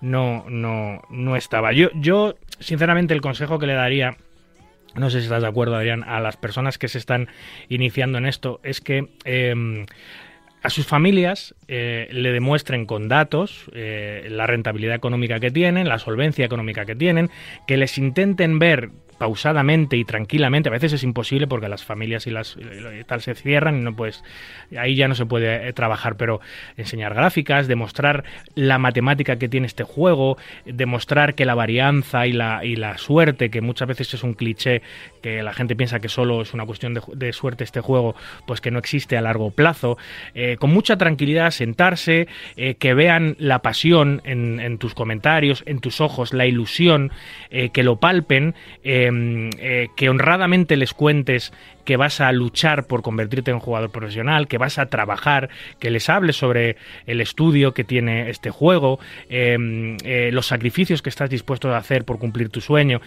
[0.01, 1.72] no, no, no estaba.
[1.72, 4.16] Yo, yo, sinceramente, el consejo que le daría
[4.94, 7.28] no sé si estás de acuerdo, Adrián, a las personas que se están
[7.68, 9.86] iniciando en esto, es que em,
[10.62, 15.98] a sus familias eh, le demuestren con datos eh, la rentabilidad económica que tienen, la
[15.98, 17.30] solvencia económica que tienen,
[17.66, 18.90] que les intenten ver
[19.20, 20.70] pausadamente y tranquilamente.
[20.70, 22.56] A veces es imposible porque las familias y las
[23.06, 24.24] tal se cierran y no pues
[24.78, 26.40] ahí ya no se puede eh, trabajar, pero
[26.78, 32.64] enseñar gráficas, demostrar la matemática que tiene este juego, demostrar que la varianza y la,
[32.64, 34.80] y la suerte, que muchas veces es un cliché
[35.20, 38.16] que la gente piensa que solo es una cuestión de, suerte este juego,
[38.46, 39.98] pues que no existe a largo plazo,
[40.34, 45.80] eh, con mucha tranquilidad sentarse, eh, que vean la pasión en, en, tus comentarios, en
[45.80, 47.12] tus ojos, la ilusión,
[47.50, 48.54] que lo palpen.
[48.82, 51.52] Em, eh, que honradamente les cuentes
[51.85, 56.09] que vas a luchar por convertirte en jugador profesional, que vas a trabajar, que les
[56.09, 56.76] hables sobre
[57.07, 62.05] el estudio que tiene este juego, em, eh, los sacrificios que estás dispuesto a hacer
[62.05, 63.01] por cumplir tu sueño.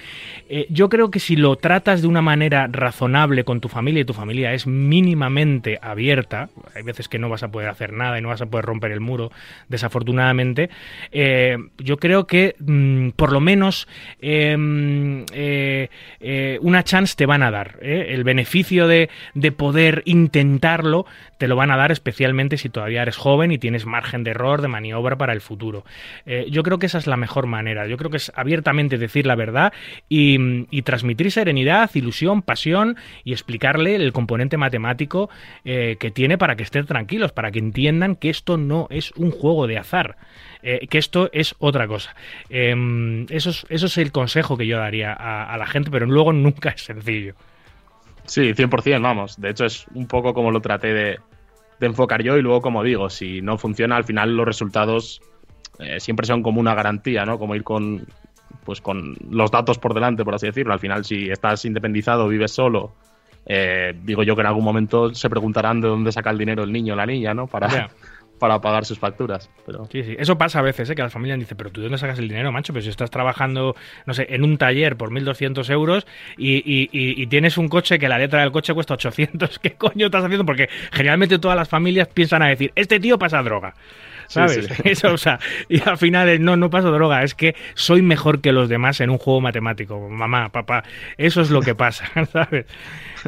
[0.49, 4.05] Eh, yo creo que si lo tratas de una manera razonable con tu familia y
[4.05, 8.21] tu familia es mínimamente abierta, hay veces que no vas a poder hacer nada y
[8.21, 9.31] no vas a poder romper el muro,
[9.69, 10.69] desafortunadamente,
[11.77, 13.87] yo creo que mm, por lo menos
[14.21, 15.25] em,
[16.25, 17.77] eh, una chance te van a dar.
[17.81, 18.07] ¿eh?
[18.09, 19.09] El beneficio de,
[19.51, 21.05] poder intentarlo
[21.37, 24.61] te lo van a dar especialmente si todavía eres joven y tienes margen de error,
[24.61, 25.83] de maniobra para el futuro.
[26.25, 27.85] Eh, yo creo que esa es la mejor manera.
[27.87, 29.73] Yo creo que es abiertamente decir la verdad
[30.09, 35.29] y, transmitir serenidad, ilusión, pasión y explicarle el componente matemático
[35.63, 39.67] que tiene para que estén tranquilos, para que entiendan que esto no es un juego
[39.67, 40.17] de azar.
[40.63, 42.15] Eh, que esto es otra cosa.
[42.49, 46.31] Em, eso, es, eso es el consejo que yo daría a, la gente, pero luego
[46.31, 47.35] nunca es sencillo.
[48.25, 49.39] Sí, 100%, vamos.
[49.39, 51.19] De hecho, es un poco como lo traté de,
[51.81, 55.21] enfocar yo y luego, como digo, si no funciona, al final los resultados
[55.79, 57.37] eh, siempre son como una garantía, ¿no?
[57.37, 58.07] Como ir con,
[58.63, 60.71] pues con los datos por delante, por así decirlo.
[60.71, 62.93] Al final, si estás independizado, vives solo,
[63.45, 66.71] eh, digo yo que en algún momento se preguntarán de dónde saca el dinero el
[66.71, 67.47] niño o la niña, ¿no?
[67.47, 67.89] Para,
[68.43, 69.49] para pagar sus facturas.
[69.65, 69.85] Pero...
[69.89, 70.95] Sí, sí, eso pasa a veces, ¿eh?
[70.95, 73.09] que las familias dicen, pero tú de dónde sacas el dinero, macho, pero si estás
[73.09, 73.73] trabajando,
[74.05, 78.09] no sé, en un taller por 1.200 euros y, y, y, tienes un coche que
[78.09, 80.45] la letra del coche cuesta 800, ¿qué coño estás haciendo?
[80.45, 83.75] Porque generalmente todas las familias piensan a decir, este tío pasa droga.
[84.33, 84.67] ¿Sabes?
[84.83, 88.51] Eso, o sea, y al final no, no paso droga, es que soy mejor que
[88.51, 90.83] los demás en un juego matemático, mamá, papá,
[91.17, 92.65] eso es lo que pasa, ¿sabes?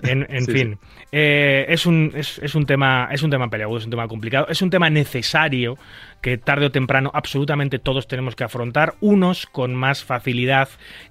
[0.04, 0.80] En, en fin.
[1.12, 4.48] Eh, es, un, es, es, un tema, es un tema peleagudo, es un tema complicado,
[4.50, 5.78] es un tema necesario
[6.22, 10.68] que tarde o temprano absolutamente todos tenemos que afrontar, unos con más facilidad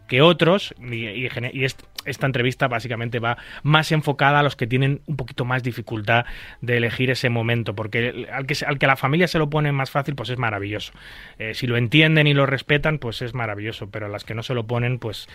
[0.09, 1.64] que otros, y, y, y
[2.05, 6.24] esta entrevista básicamente va más enfocada a los que tienen un poquito más dificultad
[6.61, 9.90] de elegir ese momento, porque al que, al que la familia se lo pone más
[9.90, 10.92] fácil, pues es maravilloso.
[11.38, 14.42] Eh, si lo entienden y lo respetan, pues es maravilloso, pero a las que no
[14.42, 15.28] se lo ponen, pues,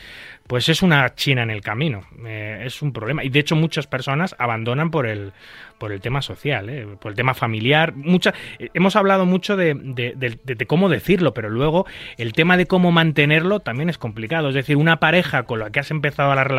[0.47, 3.23] pues es una china en el camino, eh, es un problema.
[3.23, 5.33] Y de hecho muchas personas abandonan por el,
[5.79, 6.85] por el tema social, ¿eh?
[6.99, 7.95] por el tema familiar.
[7.95, 13.61] Mucha, hemos hablado mucho de, de, cómo decirlo, pero luego el tema de cómo mantenerlo
[13.61, 14.49] también es complicado.
[14.49, 16.58] Es decir, una pareja con la que has empezado la relación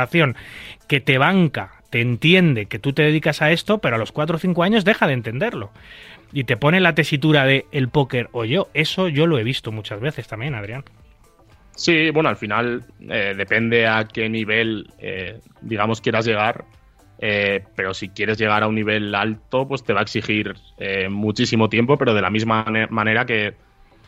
[0.89, 4.37] que te banca, te entiende que tú te dedicas a esto, pero a los 4
[4.37, 5.71] o 5 años deja de entenderlo.
[6.33, 8.69] Y te pone la tesitura de el póker o yo.
[8.73, 10.85] Eso yo lo he visto muchas veces también, Adrián.
[11.75, 16.65] Sí, bueno, al final eh, depende a qué nivel, eh, digamos, quieras llegar
[17.23, 20.55] eh, pero si quieres llegar a un nivel alto, pues te va a exigir
[21.11, 23.57] muchísimo tiempo, pero de la misma manera que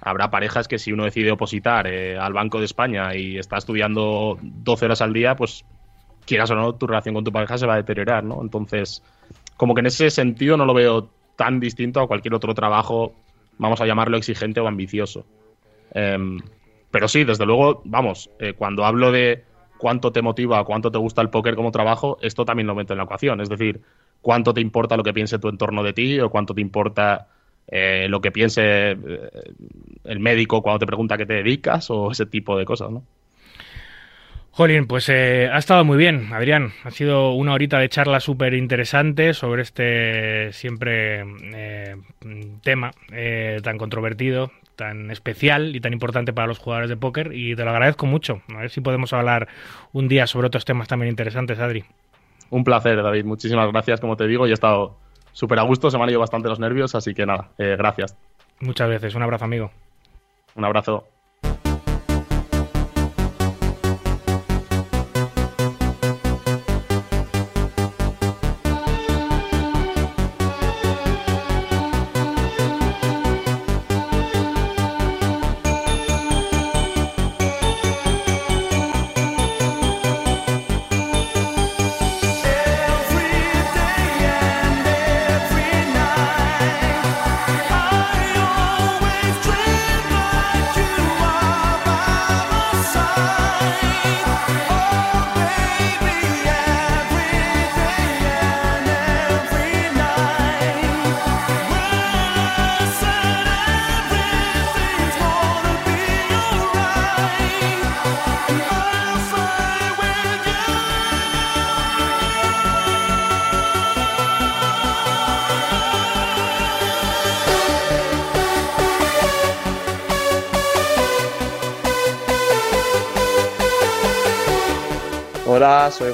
[0.01, 4.87] habrá parejas que si uno decide opositar al Banco de España y está estudiando 12
[4.87, 5.63] horas al día, pues
[6.27, 8.41] quieras o no, tu relación con tu pareja se va a deteriorar, ¿no?
[8.43, 9.03] Entonces,
[9.57, 13.15] como que en ese sentido no lo veo tan distinto a cualquier otro trabajo,
[13.59, 15.25] vamos a llamarlo exigente o ambicioso.
[15.95, 16.39] Em,
[16.91, 19.45] pero sí, desde luego, vamos, cuando hablo de
[19.83, 22.99] cuánto te motiva, cuánto te gusta el póker como trabajo, esto también lo meto en
[22.99, 23.41] la ecuación.
[23.41, 23.81] Es decir,
[24.21, 27.27] cuánto te importa lo que piense tu entorno de ti o cuánto te importa
[27.67, 28.97] eh, lo que piense eh,
[30.05, 33.03] el médico cuando te pregunta qué te dedicas o ese tipo de cosas, ¿no?
[34.55, 36.73] Jolín, pues eh, ha estado muy bien, Adrián.
[36.85, 41.25] Ha sido una horita de charla súper interesante sobre este siempre
[41.55, 41.97] eh,
[42.63, 47.33] tema eh, tan controvertido, tan especial y tan importante para los jugadores de póker.
[47.33, 48.43] Y te lo agradezco mucho.
[48.55, 49.49] A ver si podemos hablar
[49.95, 51.87] un día sobre otros temas también interesantes, Adri.
[52.51, 53.25] Un placer, David.
[53.25, 54.47] Muchísimas gracias, como te digo.
[54.47, 54.99] Y he estado
[55.33, 58.19] súper a gusto, se me han ido bastante los nervios, así que nada, gracias.
[58.61, 59.15] Muchas veces.
[59.15, 59.71] Un abrazo, amigo.
[60.57, 61.09] Un abrazo.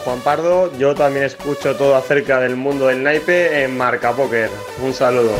[0.08, 0.72] Juan Pardo.
[0.78, 4.48] Yo también escucho todo acerca del mundo del naipe en Marca Poker.
[4.82, 5.34] Un saludo.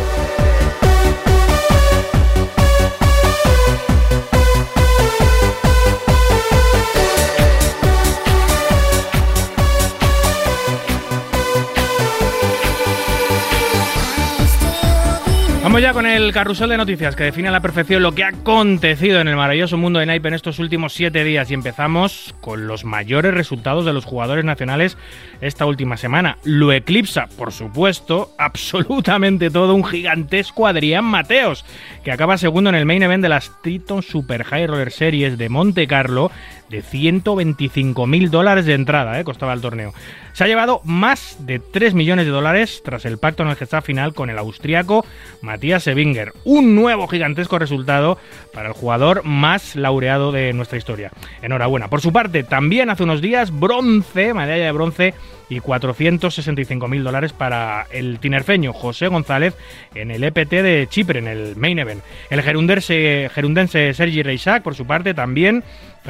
[15.68, 18.28] Vamos ya con el carrusel de noticias que define a la perfección lo que ha
[18.28, 22.66] acontecido en el maravilloso mundo de Naipe en estos últimos siete días y empezamos con
[22.66, 24.96] los mayores resultados de los jugadores nacionales
[25.42, 26.38] esta última semana.
[26.42, 31.66] Lo eclipsa, por supuesto, absolutamente todo un gigantesco Adrián Mateos,
[32.02, 35.50] que acaba segundo en el main event de las Triton Super High Roller Series de
[35.50, 36.30] Monte Carlo
[36.68, 39.24] de 125 mil dólares de entrada, ¿eh?
[39.24, 39.92] costaba el torneo.
[40.32, 43.64] Se ha llevado más de 3 millones de dólares tras el pacto en el que
[43.64, 45.04] está final con el austriaco
[45.42, 46.32] Matías Sevinger.
[46.44, 48.18] Un nuevo gigantesco resultado
[48.52, 51.10] para el jugador más laureado de nuestra historia.
[51.42, 51.88] Enhorabuena.
[51.88, 55.14] Por su parte, también hace unos días, bronce, medalla de bronce
[55.48, 59.54] y 465 mil dólares para el tinerfeño José González
[59.94, 62.02] en el EPT de Chipre, en el Main Event.
[62.30, 65.64] El gerundense, gerundense Sergi Reisac, por su parte, también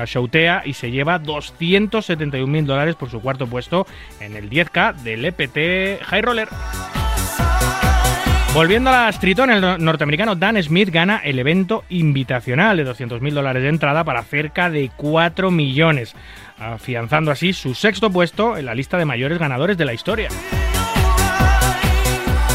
[0.05, 3.87] shoutea y se lleva 271 mil dólares por su cuarto puesto
[4.21, 6.49] en el 10K del EPT High Roller.
[8.55, 13.63] Volviendo a las Triton, el norteamericano Dan Smith gana el evento invitacional de 200.000 dólares
[13.63, 16.17] de entrada para cerca de 4 millones,
[16.59, 20.29] afianzando así su sexto puesto en la lista de mayores ganadores de la historia.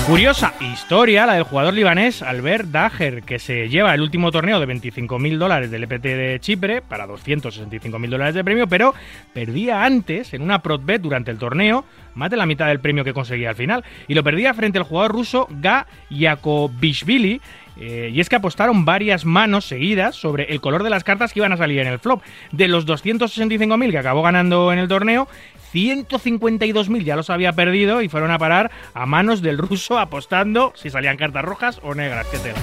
[0.08, 4.68] Curiosa historia la del jugador libanés Albert Dager, que se lleva el último torneo de
[4.68, 8.94] 25.000 dólares del EPT de Chipre para 265.000 dólares de premio, pero
[9.34, 11.86] perdía antes en una protbet durante el torneo
[12.16, 14.84] más de la mitad del premio que conseguía al final, y lo perdía frente al
[14.84, 17.42] jugador ruso Ga Yakobishvili,
[17.78, 21.40] eh, y es que apostaron varias manos seguidas sobre el color de las cartas que
[21.40, 22.22] iban a salir en el flop.
[22.52, 25.28] De los 265.000 que acabó ganando en el torneo,
[25.74, 30.90] 152.000 ya los había perdido y fueron a parar a manos del ruso apostando si
[30.90, 32.28] salían cartas rojas o negras.
[32.28, 32.60] ¿Qué tela?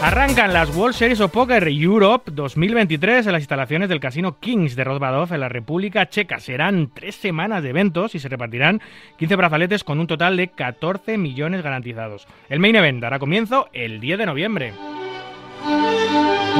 [0.00, 4.84] Arrancan las World Series of Poker Europe 2023 en las instalaciones del Casino Kings de
[4.84, 6.38] Rozbadov en la República Checa.
[6.38, 8.80] Serán tres semanas de eventos y se repartirán
[9.18, 12.28] 15 brazaletes con un total de 14 millones garantizados.
[12.48, 14.72] El main event dará comienzo el 10 de noviembre.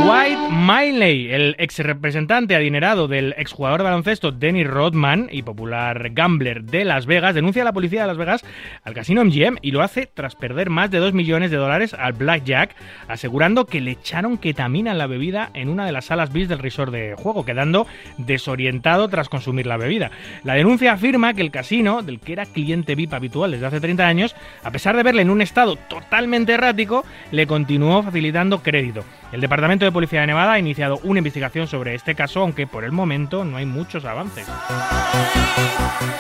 [0.05, 6.63] Dwight Miley, el ex representante adinerado del exjugador de baloncesto Dennis Rodman y popular gambler
[6.63, 8.45] de Las Vegas, denuncia a la policía de Las Vegas
[8.85, 12.13] al casino MGM y lo hace tras perder más de 2 millones de dólares al
[12.13, 12.77] Blackjack,
[13.09, 16.61] asegurando que le echaron ketamina en la bebida en una de las salas bis del
[16.61, 17.87] resort de juego, quedando
[18.19, 20.13] desorientado tras consumir la bebida.
[20.45, 24.07] La denuncia afirma que el casino, del que era cliente VIP habitual desde hace 30
[24.07, 29.05] años, a pesar de verle en un estado totalmente errático, le continuó facilitando crédito.
[29.33, 32.85] El Departamento de Policía de Nevada ha iniciado una investigación sobre este caso, aunque por
[32.85, 34.47] el momento no hay muchos avances.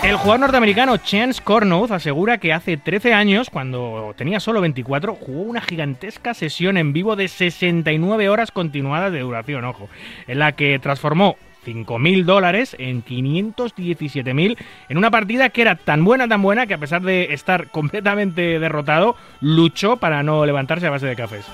[0.03, 5.43] El jugador norteamericano Chance Cornouth asegura que hace 13 años, cuando tenía solo 24, jugó
[5.43, 9.89] una gigantesca sesión en vivo de 69 horas continuadas de duración, ojo,
[10.27, 11.37] en la que transformó
[11.67, 14.57] 5.000 dólares en 517.000
[14.89, 18.59] en una partida que era tan buena, tan buena que a pesar de estar completamente
[18.59, 21.45] derrotado, luchó para no levantarse a base de cafés.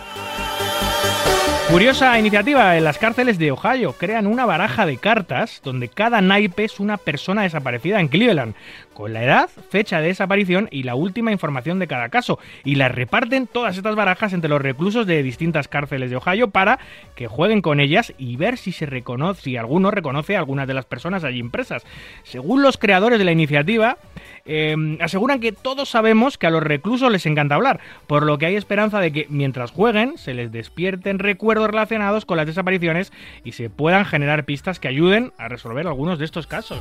[1.70, 6.64] Curiosa iniciativa, en las cárceles de Ohio crean una baraja de cartas donde cada naipe
[6.64, 8.54] es una persona desaparecida en Cleveland,
[8.94, 12.92] con la edad, fecha de desaparición y la última información de cada caso, y las
[12.92, 16.78] reparten todas estas barajas entre los reclusos de distintas cárceles de Ohio para
[17.14, 20.74] que jueguen con ellas y ver si se reconoce, si alguno reconoce a algunas de
[20.74, 21.84] las personas allí impresas.
[22.22, 23.98] Según los creadores de la iniciativa,
[24.46, 28.46] eh, aseguran que todos sabemos que a los reclusos les encanta hablar, por lo que
[28.46, 33.12] hay esperanza de que mientras jueguen se les despierten recuerdos relacionados con las desapariciones
[33.44, 36.80] y se puedan generar pistas que ayuden a resolver algunos de estos casos.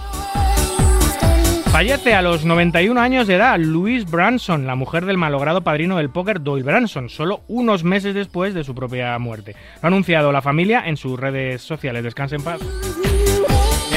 [1.74, 6.12] Fallece a los 91 años de edad Louise Branson, la mujer del malogrado padrino del
[6.12, 9.56] póker Doyle Branson, solo unos meses después de su propia muerte.
[9.82, 12.04] Lo ha anunciado la familia en sus redes sociales.
[12.04, 12.62] Descansen en paz.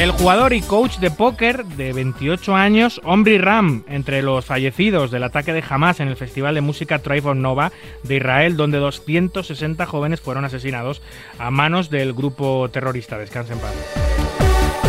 [0.00, 5.24] El jugador y coach de póker de 28 años, Omri Ram, entre los fallecidos del
[5.24, 7.72] ataque de Hamas en el Festival de Música Tribe Nova
[8.04, 11.02] de Israel, donde 260 jóvenes fueron asesinados
[11.38, 13.18] a manos del grupo terrorista.
[13.18, 14.05] Descansen en paz.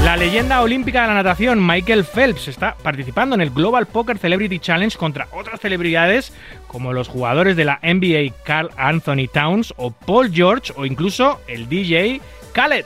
[0.07, 4.57] La leyenda olímpica de la natación, Michael Phelps, está participando en el Global Poker Celebrity
[4.57, 6.31] Challenge contra otras celebridades
[6.67, 11.67] como los jugadores de la NBA Carl Anthony Towns o Paul George o incluso el
[11.67, 12.21] DJ
[12.53, 12.85] Khaled.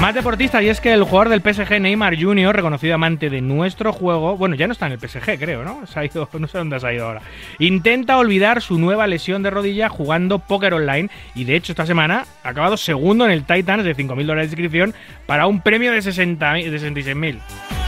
[0.00, 3.92] Más deportista, y es que el jugador del PSG, Neymar Jr., reconocido amante de nuestro
[3.92, 5.86] juego, bueno, ya no está en el PSG, creo, ¿no?
[5.86, 7.22] Se ha ido, no sé dónde se ha ido ahora.
[7.58, 12.26] Intenta olvidar su nueva lesión de rodilla jugando póker online y de hecho esta semana
[12.42, 14.94] ha acabado segundo en el Titans de 5.000 dólares de inscripción
[15.26, 17.83] para un premio de, 60, de 66.000.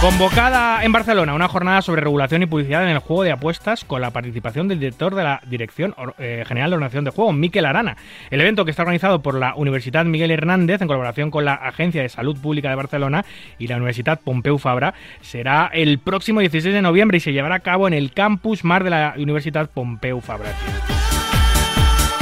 [0.00, 4.00] Convocada en Barcelona una jornada sobre regulación y publicidad en el juego de apuestas con
[4.00, 7.98] la participación del director de la Dirección eh, General de Ordenación de Juego, Miquel Arana.
[8.30, 12.00] El evento que está organizado por la Universidad Miguel Hernández en colaboración con la Agencia
[12.00, 13.26] de Salud Pública de Barcelona
[13.58, 17.60] y la Universidad Pompeu Fabra será el próximo 16 de noviembre y se llevará a
[17.60, 20.48] cabo en el Campus Mar de la Universidad Pompeu Fabra.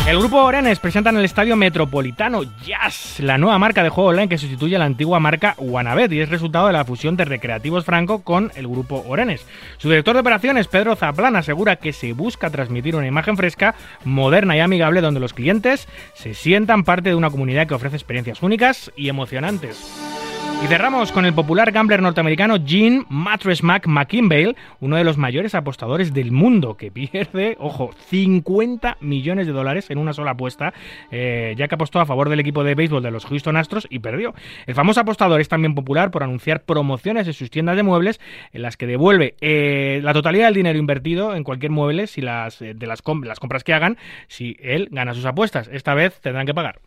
[0.09, 4.31] El grupo Orenes presenta en el Estadio Metropolitano Jazz, la nueva marca de juego online
[4.31, 7.85] que sustituye a la antigua marca Wanabet y es resultado de la fusión de Recreativos
[7.85, 9.45] Franco con el grupo Orenes.
[9.77, 14.57] Su director de operaciones, Pedro Zaplan, asegura que se busca transmitir una imagen fresca, moderna
[14.57, 18.91] y amigable donde los clientes se sientan parte de una comunidad que ofrece experiencias únicas
[18.97, 20.18] y emocionantes.
[20.61, 25.55] Y cerramos con el popular gambler norteamericano Gene Mattress Mac McKinvale, uno de los mayores
[25.55, 30.75] apostadores del mundo, que pierde, ojo, 50 millones de dólares en una sola apuesta,
[31.13, 34.01] eh, ya que apostó a favor del equipo de béisbol de los Houston Astros y
[34.01, 34.35] perdió.
[34.67, 38.21] El famoso apostador es también popular por anunciar promociones en sus tiendas de muebles
[38.53, 42.61] en las que devuelve eh, la totalidad del dinero invertido en cualquier mueble si las,
[42.63, 45.71] eh, de las compras que hagan si él gana sus apuestas.
[45.73, 46.81] Esta vez tendrán que pagar.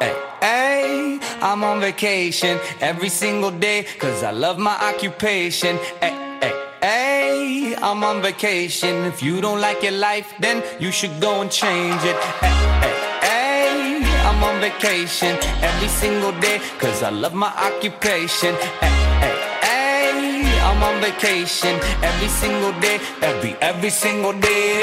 [0.00, 5.76] Hey, I'm on vacation every single day cause I love my occupation.
[6.00, 9.04] Hey, hey, hey, I'm on vacation.
[9.06, 12.16] If you don't like your life, then you should go and change it.
[12.40, 12.94] Hey, hey,
[13.28, 18.54] hey, I'm on vacation every single day cause I love my occupation.
[18.80, 24.80] Hey, hey, hey, I'm on vacation every single day, every, every single day.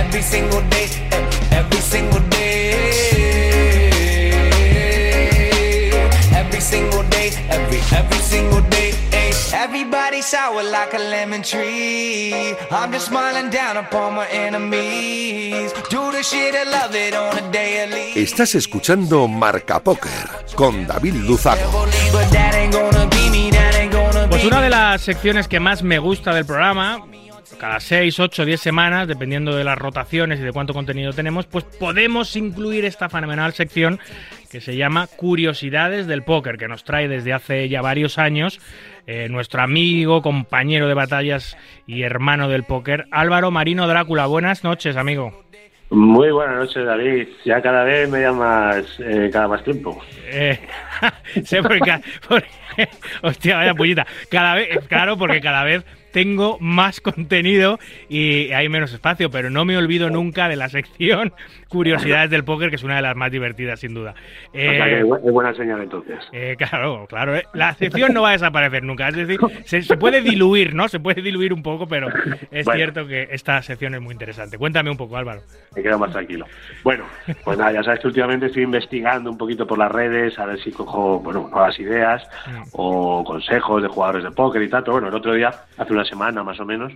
[0.00, 0.86] Every single day,
[1.88, 3.80] single day.
[6.36, 8.92] Every single day, every, every single day.
[9.54, 12.54] Everybody sour like a lemon tree.
[12.70, 15.72] I'm just smiling down upon my enemies.
[15.88, 18.12] Do the shit I love it on a daily.
[18.14, 21.86] Estás escuchando Marca Póker con David Luzago.
[24.28, 27.02] Pues una de las secciones que más me gusta del programa,
[27.58, 31.64] cada 6, 8, 10 semanas, dependiendo de las rotaciones y de cuánto contenido tenemos, pues
[31.64, 33.98] podemos incluir esta fenomenal sección
[34.50, 38.60] que se llama Curiosidades del Póker, que nos trae desde hace ya varios años
[39.06, 41.56] eh, nuestro amigo, compañero de batallas
[41.86, 44.26] y hermano del póker, Álvaro Marino Drácula.
[44.26, 45.44] Buenas noches, amigo.
[45.90, 47.28] Muy buenas noches, David.
[47.46, 50.02] Ya cada vez me llamas eh, cada más tiempo.
[50.26, 50.58] Eh,
[51.44, 52.48] sé por qué, porque-
[53.22, 54.06] hostia, vaya pullita.
[54.30, 57.78] Cada vez, claro, porque cada vez tengo más contenido
[58.08, 61.32] y hay menos espacio, pero no me olvido nunca de la sección
[61.68, 64.14] Curiosidades del Póker, que es una de las más divertidas, sin duda.
[64.48, 66.18] o sea que Eh, es bu- es buena señal entonces.
[66.32, 67.36] eh, claro, claro.
[67.36, 69.08] eh, La sección no va a desaparecer nunca.
[69.08, 70.88] Es decir, se, se puede diluir, ¿no?
[70.88, 72.08] Se puede diluir un poco, pero
[72.50, 72.78] es Bueno.
[72.78, 74.56] cierto que esta sección es muy interesante.
[74.56, 75.42] Cuéntame un poco, Álvaro.
[75.76, 76.46] Me quedo más tranquilo.
[76.82, 77.04] Bueno,
[77.44, 80.58] pues nada, ya sabes que últimamente estoy investigando un poquito por las redes a ver
[80.60, 82.62] si cojo bueno, nuevas ideas Mm.
[82.72, 84.82] o consejos de jugadores de póker y tal.
[84.82, 86.92] Pero bueno, el otro día, hace una semana más o menos,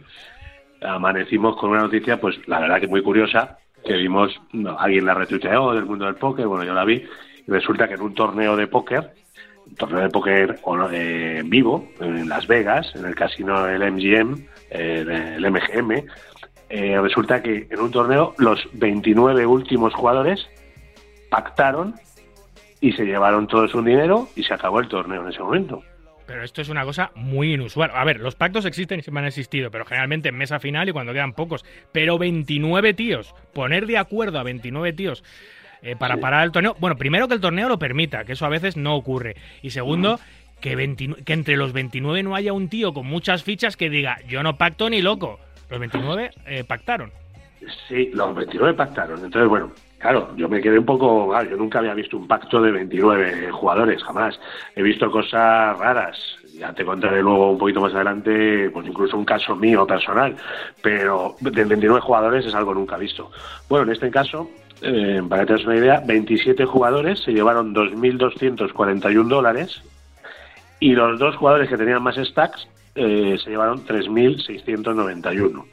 [0.81, 5.15] amanecimos con una noticia, pues la verdad que muy curiosa, que vimos, no, alguien la
[5.15, 7.05] retuiteó del mundo del póker, bueno, yo la vi,
[7.47, 9.13] y resulta que en un torneo de póker
[9.67, 10.61] un torneo de póker
[10.93, 16.05] eh, vivo en Las Vegas, en el casino del MGM, eh, el MGM.
[16.69, 20.47] Eh, resulta que en un torneo los 29 últimos jugadores
[21.31, 21.95] pactaron
[22.81, 25.83] y se llevaron todo su dinero y se acabó el torneo en ese momento.
[26.33, 27.91] Pero esto es una cosa muy inusual.
[27.93, 30.93] A ver, los pactos existen y siempre han existido, pero generalmente en mesa final y
[30.93, 31.63] cuando quedan pocos.
[31.93, 35.23] Pero 29 tíos, poner de acuerdo a 29 tíos
[35.83, 36.75] eh, para parar el torneo.
[36.81, 39.37] Bueno, primero que el torneo lo permita, que eso a veces no ocurre.
[39.61, 40.21] Y segundo,
[40.63, 40.75] que,
[41.23, 44.57] que entre los 29 no haya un tío con muchas fichas que diga, yo no
[44.57, 45.39] pacto ni loco.
[45.69, 47.13] Los 29 eh, pactaron.
[47.89, 49.23] Sí, los 29 pactaron.
[49.23, 49.71] Entonces, bueno,
[50.03, 51.33] Claro, yo me quedé un poco.
[51.45, 54.39] yo nunca había visto un pacto de 29 jugadores, jamás.
[54.75, 56.19] He visto cosas raras.
[56.59, 60.35] Ya te contaré luego un poquito más adelante, pues incluso un caso mío personal.
[60.83, 63.31] Pero de 29 jugadores es algo nunca visto.
[63.69, 64.51] Bueno, en este caso,
[64.83, 69.83] eh, para que te una idea, 27 jugadores se llevaron 2.241 dólares
[70.81, 72.67] y los dos jugadores que tenían más stacks
[72.97, 75.65] eh, se llevaron 3.691.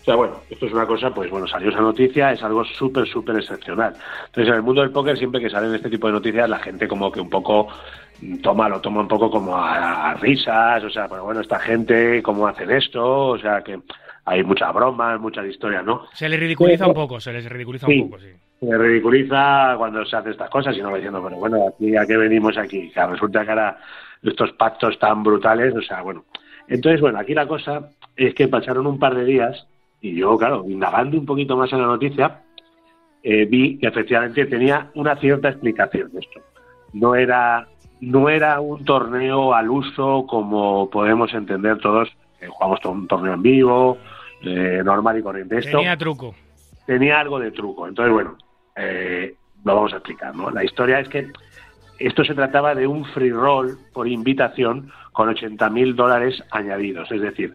[0.00, 3.06] O sea, bueno, esto es una cosa, pues bueno, salió esa noticia, es algo súper,
[3.06, 3.94] súper excepcional.
[4.26, 6.88] Entonces, en el mundo del póker, siempre que salen este tipo de noticias, la gente
[6.88, 7.68] como que un poco
[8.42, 12.46] toma, lo toma un poco como a, risas, o sea, pero bueno, esta gente, ¿cómo
[12.46, 13.28] hacen esto?
[13.28, 13.78] O sea, que
[14.24, 16.06] hay muchas bromas, muchas historias, ¿no?
[16.14, 18.30] Se les ridiculiza un poco, se les ridiculiza un poco, sí.
[18.60, 22.16] Se ridiculiza cuando se hacen estas cosas y no diciendo, pero bueno, aquí, ¿a qué
[22.16, 22.90] venimos aquí?
[22.90, 23.78] Que resulta que ahora
[24.22, 26.24] estos pactos tan brutales, o sea, bueno.
[26.68, 29.66] Entonces, bueno, aquí la cosa es que pasaron un par de días
[30.00, 32.42] y yo, claro, indagando un poquito más en la noticia,
[33.22, 36.40] eh, vi que efectivamente tenía una cierta explicación de esto.
[36.92, 37.68] No era,
[38.00, 42.08] no era un torneo al uso como podemos entender todos,
[42.48, 43.98] jugamos un torneo en vivo,
[44.42, 45.58] eh, normal y corriente.
[45.58, 46.34] Esto tenía truco.
[46.86, 47.86] Tenía algo de truco.
[47.86, 48.38] Entonces, bueno,
[48.76, 50.34] eh, lo vamos a explicar.
[50.34, 50.50] ¿no?
[50.50, 51.30] La historia es que
[51.98, 57.12] esto se trataba de un free roll por invitación con 80.000 dólares añadidos.
[57.12, 57.54] Es decir,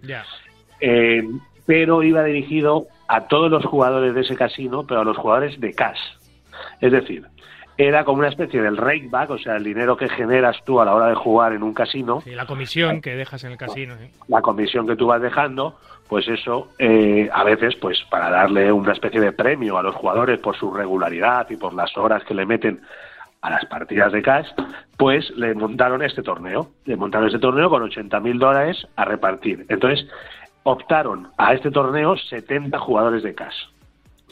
[1.66, 5.74] pero iba dirigido a todos los jugadores de ese casino, pero a los jugadores de
[5.74, 6.00] cash.
[6.82, 7.26] Es decir,
[7.78, 10.96] era como una especie del rakeback, o sea, el dinero que generas tú a la
[10.96, 12.22] hora de jugar en un casino.
[12.22, 13.96] Sí, la comisión que dejas en el casino.
[14.28, 15.78] La comisión que tú vas dejando,
[16.08, 20.40] pues eso, eh, a veces, pues para darle una especie de premio a los jugadores
[20.40, 22.82] por su regularidad y por las horas que le meten
[23.42, 24.48] a las partidas de cash,
[24.98, 26.70] pues le montaron este torneo.
[26.86, 29.66] Le montaron este torneo con 80 mil dólares a repartir.
[29.68, 30.08] Entonces,
[30.66, 33.56] optaron a este torneo 70 jugadores de cash.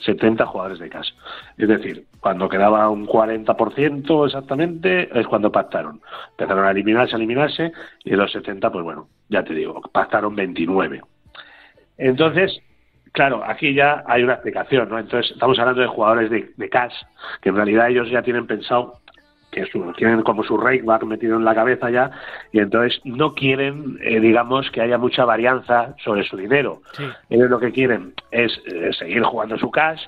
[0.04, 1.10] 70 jugadores de cash.
[1.58, 6.02] Es decir, cuando quedaba un 40% exactamente, es cuando pactaron.
[6.32, 7.72] Empezaron a eliminarse, a eliminarse,
[8.04, 11.02] y de los 70, pues bueno, ya te digo, pactaron 29.
[11.98, 12.60] Entonces,
[13.12, 14.98] claro, aquí ya hay una explicación, ¿no?
[14.98, 16.96] Entonces, estamos hablando de jugadores de, de cash,
[17.42, 19.03] que en realidad ellos ya tienen pensado
[19.54, 19.66] que
[19.96, 22.12] tienen como su rakeback metido en la cabeza ya
[22.52, 26.82] y entonces no quieren, eh, digamos, que haya mucha varianza sobre su dinero.
[27.30, 30.02] Ellos lo que quieren es eh, seguir jugando su cash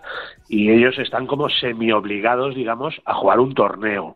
[0.49, 4.15] y ellos están como semi obligados, digamos, a jugar un torneo.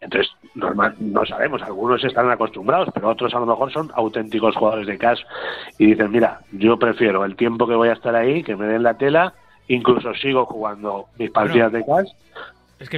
[0.00, 4.88] Entonces, normal, no sabemos, algunos están acostumbrados, pero otros a lo mejor son auténticos jugadores
[4.88, 5.20] de cash
[5.78, 8.82] y dicen, mira, yo prefiero el tiempo que voy a estar ahí, que me den
[8.82, 9.34] la tela,
[9.68, 12.10] incluso sigo jugando mis partidas de cash,
[12.82, 12.96] es que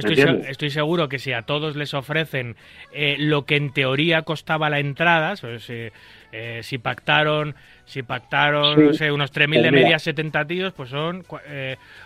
[0.49, 2.55] estoy, seguro que si a todos les ofrecen
[2.91, 5.91] eh, lo que en teoría costaba la entrada, pues, eh,
[6.31, 7.55] eh, si pactaron
[7.85, 11.23] si pactaron no sé, unos 3.000 de pues media, 70 tíos, pues son,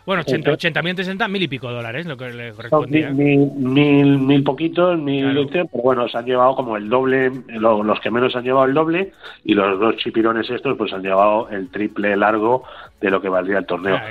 [0.05, 3.11] bueno, 80, 80.000, 60, mil y pico dólares, lo que le correspondía.
[3.11, 8.11] Mil, mil, mil, poquitos, mil pero bueno, se han llevado como el doble, los que
[8.11, 9.13] menos han llevado el doble,
[9.45, 12.65] y los dos chipirones estos, pues han llevado el triple largo
[12.99, 13.95] de lo que valdría el torneo.
[13.95, 14.09] Ah,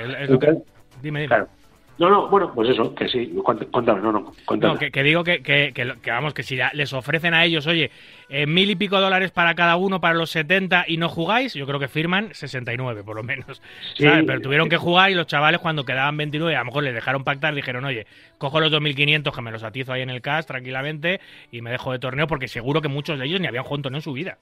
[1.03, 1.27] dime, dime.
[1.27, 1.49] Claro,
[1.99, 4.73] no, no, bueno, pues eso, que sí, cuéntame, no, no, cuéntame.
[4.73, 7.91] No, que, digo que, que, que, vamos, que si les ofrecen a ellos, oye,
[8.29, 11.65] eh, mil y pico dólares para cada uno para los 70 y no jugáis, yo
[11.65, 13.61] creo que firman 69 por lo menos.
[13.97, 17.25] Pero tuvieron que jugar y los chavales cuando quedaban 29, a lo mejor les dejaron
[17.25, 18.07] pactar, dijeron, oye,
[18.37, 21.19] cojo los 2.500 que me los atizo ahí en el CAS tranquilamente
[21.51, 24.01] y me dejo de torneo porque seguro que muchos de ellos ni habían jugado en
[24.01, 24.37] su vida.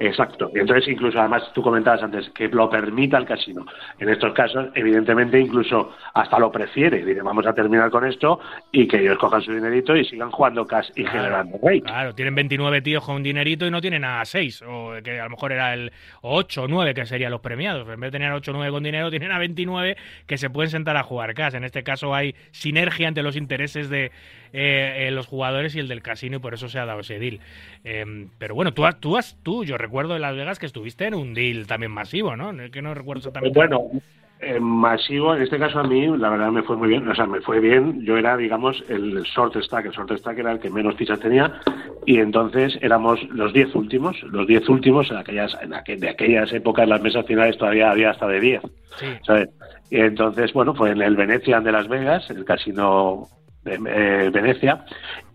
[0.00, 0.50] Exacto.
[0.54, 3.66] Y entonces, incluso, además, tú comentabas antes que lo permita el casino.
[3.98, 7.04] En estos casos, evidentemente, incluso hasta lo prefiere.
[7.04, 8.38] Dice, vamos a terminar con esto
[8.70, 11.80] y que ellos cojan su dinerito y sigan jugando cash y generando rey.
[11.80, 15.24] Claro, tienen 29 tíos con un dinerito y no tienen a 6, o que a
[15.24, 15.92] lo mejor era el
[16.22, 17.88] 8 o 9 que serían los premiados.
[17.88, 19.96] En vez de tener 8 o 9 con dinero, tienen a 29
[20.26, 21.54] que se pueden sentar a jugar cash.
[21.54, 24.12] En este caso hay sinergia entre los intereses de
[24.52, 27.40] eh, los jugadores y el del casino y por eso se ha dado ese deal.
[27.84, 31.14] Em, pero bueno, tú, tú, has, tú, yo recuerdo en Las Vegas que estuviste en
[31.14, 32.52] un deal también masivo, ¿no?
[32.70, 33.58] Que no recuerdo exactamente.
[33.58, 33.82] Bueno,
[34.40, 37.26] Eh, masivo, en este caso a mí, la verdad me fue muy bien, o sea,
[37.26, 40.70] me fue bien, yo era, digamos, el short stack, el short stack era el que
[40.70, 41.60] menos fichas tenía,
[42.06, 46.52] y entonces éramos los 10 últimos, los 10 últimos, en aquellas, en aqu- de aquellas
[46.52, 48.62] épocas las mesas finales todavía había hasta de 10,
[48.98, 49.06] Sí.
[49.26, 49.48] ¿sabes?
[49.90, 53.26] Y entonces, bueno, fue en el Venetian de Las Vegas, el casino
[53.64, 54.84] de eh, Venecia,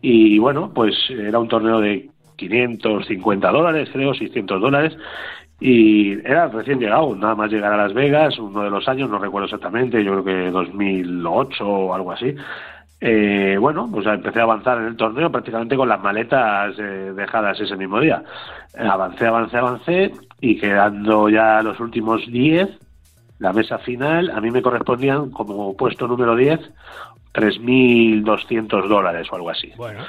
[0.01, 2.09] y bueno, pues era un torneo de
[2.49, 4.97] 550 dólares, creo, 600 dólares,
[5.59, 9.17] y era recién llegado, nada más llegar a Las Vegas, uno de los años, no
[9.17, 12.35] recuerdo exactamente, yo creo que 2008 o algo así.
[12.99, 17.59] Eh, bueno, pues empecé a avanzar en el torneo prácticamente con las maletas eh, dejadas
[17.59, 18.23] ese mismo día.
[18.77, 22.69] Eh, avancé, avancé, avancé y quedando ya los últimos 10,
[23.39, 26.59] la mesa final, a mí me correspondían como puesto número 10,
[27.33, 29.71] 3.200 dólares o algo así.
[29.75, 29.99] Bueno,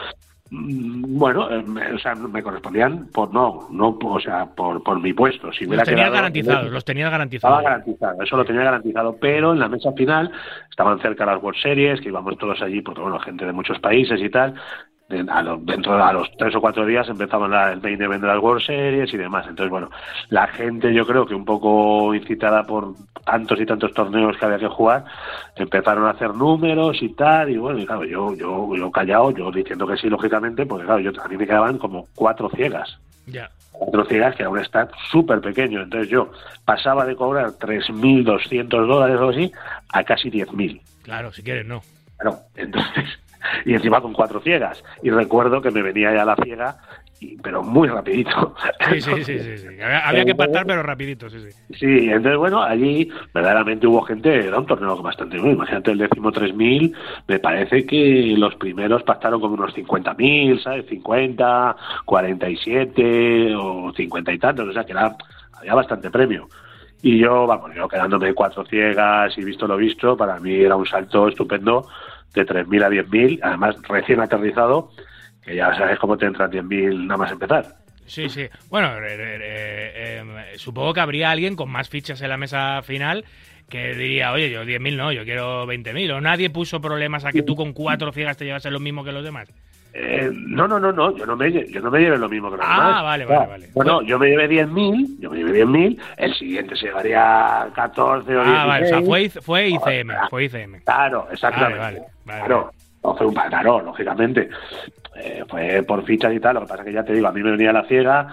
[0.57, 1.65] Bueno, eh,
[1.95, 5.53] o sea, me correspondían por no, no, o sea, por, por mi puesto.
[5.53, 7.63] Si los quedado- garantizados, los Estaba garantizados.
[7.65, 10.31] garantizado, eso lo tenía garantizado, pero en la mesa final
[10.71, 14.21] estaban cerca las World Series, que íbamos todos allí, porque bueno, gente de muchos países
[14.21, 14.55] y tal.
[15.29, 18.23] A lo- dentro de a los tres o cuatro días empezaban la- el main event
[18.23, 19.45] de las World Series y demás.
[19.47, 19.91] Entonces, bueno,
[20.31, 22.95] la gente yo creo que un poco incitada por
[23.25, 25.05] tantos y tantos torneos que había que jugar,
[25.57, 29.51] empezaron a hacer números y tal, y bueno, y claro, yo, yo, yo callado, yo
[29.51, 33.51] diciendo que sí, lógicamente, porque claro, yo, a mí me quedaban como cuatro ciegas Ya.
[33.73, 35.83] cuatro ciegas, que era un stat súper pequeño.
[35.83, 36.31] Entonces yo
[36.65, 39.53] pasaba de cobrar 3.200 dólares o así
[39.93, 40.81] a casi 10.000.
[41.03, 41.83] Claro, si quieres, no.
[42.19, 43.05] Claro, entonces,
[43.65, 44.83] y encima con cuatro ciegas.
[45.03, 46.77] Y recuerdo que me venía ya la ciega,
[47.21, 48.55] y- pero muy rapidito.
[48.91, 49.59] Sí, sí, sí, sí.
[49.59, 49.67] sí.
[49.81, 51.75] Había, había que pactar, pero rapidito, sí, sí.
[51.79, 55.53] Sí, entonces bueno, allí verdaderamente hubo gente, era un torneo bastante bueno.
[55.55, 56.95] Imagínate el décimo 3000,
[57.27, 60.87] me parece que los primeros pactaron con unos 50.000, ¿sabes?
[60.87, 65.17] 50, 47 o 50 y tantos, o sea que era,
[65.59, 66.49] había bastante premio.
[67.03, 70.87] Y yo, vamos, yo quedándome cuatro ciegas y visto lo visto, para mí era un
[70.87, 71.87] salto estupendo
[72.35, 74.91] de 3.000 a 10.000, además recién aterrizado,
[75.43, 77.77] que ya sabes cómo te entran 10.000 nada más empezar.
[78.07, 78.47] Sí, sí.
[78.69, 83.25] Bueno, eh, eh, eh, supongo que habría alguien con más fichas en la mesa final
[83.69, 86.13] que diría, oye, yo 10.000 no, yo quiero 20.000.
[86.13, 89.13] O nadie puso problemas a que tú con cuatro ciegas te llevases lo mismo que
[89.13, 89.49] los demás.
[89.97, 92.57] Eh, no, no, no, no, yo no me, yo no me llevé lo mismo que
[92.57, 93.03] los Ah, demás.
[93.05, 93.69] vale, vale, vale.
[93.75, 98.43] Bueno, yo me llevé 10.000, yo me llevé 10.000, el siguiente se llevaría 14 o
[98.45, 98.59] 16.
[98.61, 100.81] Ah, vale, o sea, fue, fue ICM, fue ICM.
[100.85, 101.79] Claro, exactamente.
[101.79, 102.71] Vale, vale, vale, claro,
[103.05, 104.49] no fue un claro, lógicamente.
[105.17, 107.41] Eh, fue por fichas y tal, lo que pasa que ya te digo, a mí
[107.41, 108.27] me venía la ciega,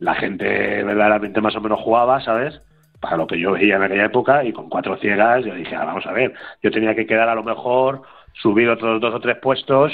[0.00, 2.60] la gente verdaderamente más o menos jugaba, ¿sabes?
[3.00, 5.84] Para lo que yo veía en aquella época, y con cuatro ciegas, yo dije, ah,
[5.84, 9.36] vamos a ver, yo tenía que quedar a lo mejor, subir otros dos o tres
[9.36, 9.92] puestos,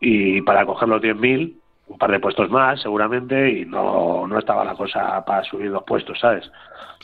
[0.00, 1.54] y para coger los 10.000,
[1.88, 5.84] un par de puestos más, seguramente, y no, no estaba la cosa para subir dos
[5.84, 6.50] puestos, ¿sabes?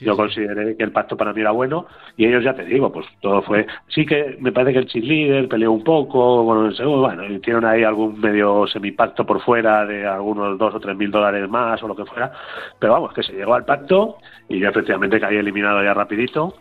[0.01, 1.86] Yo consideré que el pacto para mí era bueno
[2.16, 3.66] y ellos ya te digo, pues todo fue.
[3.89, 8.19] Sí que me parece que el cheerleader peleó un poco, bueno, bueno, hicieron ahí algún
[8.19, 12.06] medio semipacto por fuera de algunos dos o tres mil dólares más o lo que
[12.06, 12.32] fuera,
[12.78, 14.16] pero vamos, que se llegó al pacto
[14.48, 16.55] y yo efectivamente caí eliminado ya rapidito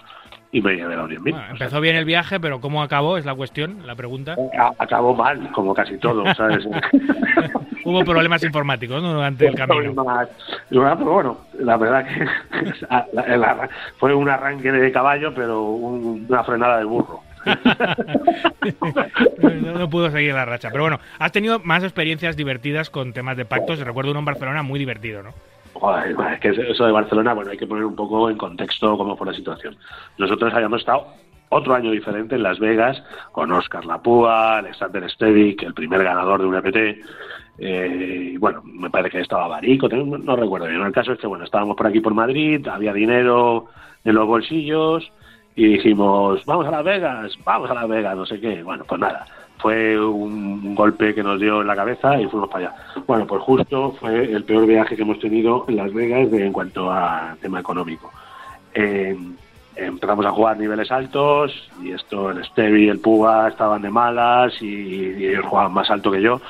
[0.53, 1.21] y me llevé los 10.000.
[1.31, 3.17] Bueno, empezó bien el viaje, pero ¿cómo acabó?
[3.17, 4.35] Es la cuestión, la pregunta.
[4.57, 6.65] A- Acabó mal, como casi todo, ¿sabes?
[7.85, 9.13] Hubo problemas informáticos ¿no?
[9.13, 9.93] durante el camino.
[9.93, 10.27] Bueno,
[10.69, 12.25] pero bueno, la verdad que
[13.37, 17.21] la- fue un arranque de caballo, pero un- una frenada de burro.
[19.41, 20.69] no, no pudo seguir la racha.
[20.71, 23.79] Pero bueno, has tenido más experiencias divertidas con temas de pactos.
[23.79, 25.31] Recuerdo uno en Barcelona muy divertido, ¿no?
[25.81, 29.17] Joder, es que eso de Barcelona, bueno, hay que poner un poco en contexto cómo
[29.17, 29.75] fue la situación.
[30.19, 31.07] Nosotros habíamos estado
[31.49, 36.45] otro año diferente en Las Vegas con Oscar Lapúa, Alexander Stevic, el primer ganador de
[36.45, 37.03] un EPT.
[37.57, 40.81] Eh, y bueno, me parece que estaba Barico, no recuerdo bien.
[40.81, 43.65] El caso es que, bueno, estábamos por aquí por Madrid, había dinero
[44.03, 45.11] en los bolsillos
[45.55, 48.61] y dijimos, vamos a Las Vegas, vamos a Las Vegas, no sé qué.
[48.61, 49.25] Bueno, pues nada,
[49.61, 52.75] fue un golpe que nos dio en la cabeza y fuimos para allá.
[53.07, 56.53] Bueno, pues justo fue el peor viaje que hemos tenido en Las Vegas de- en
[56.53, 58.11] cuanto a tema económico.
[58.73, 59.15] Eh,
[59.75, 61.51] empezamos a jugar niveles altos
[61.81, 65.89] y esto, el Stevie y el Puga estaban de malas y, y ellos jugaban más
[65.89, 66.41] alto que yo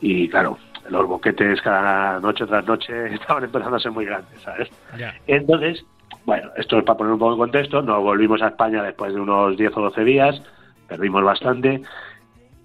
[0.00, 0.58] y claro,
[0.90, 4.68] los boquetes cada noche tras noche estaban empezando a ser muy grandes, ¿sabes?
[4.98, 5.14] Ya.
[5.26, 5.84] Entonces,
[6.24, 9.20] bueno, esto es para poner un poco en contexto, nos volvimos a España después de
[9.20, 10.42] unos 10 o 12 días,
[10.88, 11.82] perdimos bastante,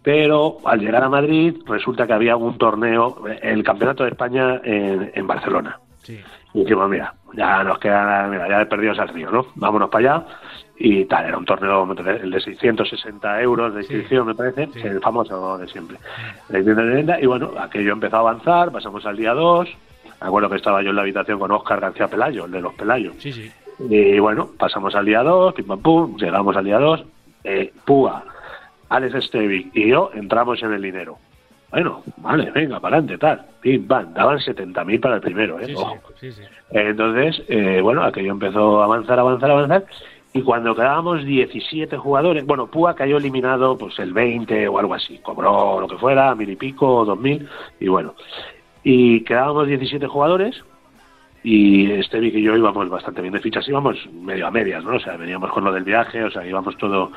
[0.07, 5.11] pero al llegar a Madrid resulta que había un torneo, el Campeonato de España en,
[5.13, 5.81] en Barcelona.
[6.01, 6.17] Sí.
[6.53, 9.47] Y dijimos, mira, ya nos quedan, mira, ya perdidos al río, ¿no?
[9.55, 10.25] Vámonos para allá.
[10.77, 11.85] Y tal, era un torneo,
[12.21, 14.79] el de 660 euros de inscripción, me parece, Sí.
[14.87, 15.97] el famoso de siempre.
[16.47, 19.67] De 660, Y bueno, aquello empezó a avanzar, pasamos al día 2.
[20.21, 22.73] Me acuerdo que estaba yo en la habitación con Óscar García Pelayo, el de los
[22.75, 23.13] Pelayos.
[23.19, 23.51] Sí, sí.
[23.89, 27.03] Y bueno, pasamos al día 2, pim pam pum, llegamos al día 2,
[27.43, 28.23] eh, Púa,
[28.89, 31.17] Alex Stevic y yo entramos en el dinero.
[31.69, 33.45] Bueno, vale, venga, para adelante, tal.
[33.61, 35.65] Pim, pam, daban 70.000 para el primero, ¿eh?
[35.65, 35.97] Sí, Ojo.
[36.19, 36.29] sí.
[36.71, 39.85] Entonces, eh, bueno, aquello empezó a avanzar, avanzar, avanzar.
[40.33, 45.17] Y cuando quedábamos 17 jugadores, bueno, Púa cayó eliminado pues el 20 o algo así.
[45.19, 47.47] Cobró lo que fuera, mil y pico, dos mil,
[47.79, 48.13] y bueno.
[48.83, 50.63] Y quedábamos 17 jugadores
[51.43, 54.95] y Estevic y yo íbamos bastante bien de fichas, íbamos medio a medias, ¿no?
[54.95, 57.11] O sea, veníamos con lo del viaje, o sea, íbamos todo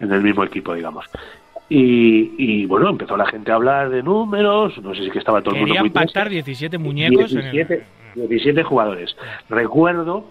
[0.00, 1.06] en el mismo equipo, digamos.
[1.68, 5.40] Y, y bueno, empezó la gente a hablar de números, no sé si que estaba
[5.42, 7.84] todo el mundo Querían muy pactar 17 muñecos en el- 17,
[8.14, 9.16] 17 jugadores.
[9.48, 10.26] Recuerdo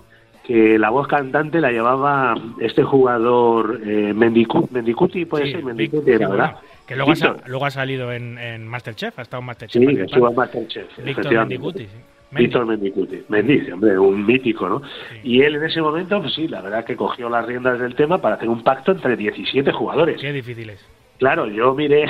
[0.45, 6.11] que la voz cantante la llevaba este jugador eh, Mendicu- Mendicuti, puede Sí, ser, Mendicuti
[6.11, 6.55] sí, ¿verdad?
[6.88, 9.81] que luego ha, luego ha salido en, en Masterchef, ha estado en Masterchef.
[9.89, 10.97] Sí, estuvo en Masterchef.
[11.03, 11.34] Víctor.
[11.34, 11.97] Mendicuti, sí.
[12.31, 12.45] Mendy.
[12.47, 13.23] Víctor Mendicuti.
[13.30, 14.81] Mendici, hombre, un mítico, ¿no?
[15.23, 18.18] Y él en ese momento, pues sí, la verdad que cogió las riendas del tema
[18.19, 20.19] para hacer un pacto entre 17 jugadores.
[20.19, 20.85] Qué difícil es.
[21.19, 22.07] Claro, yo miré,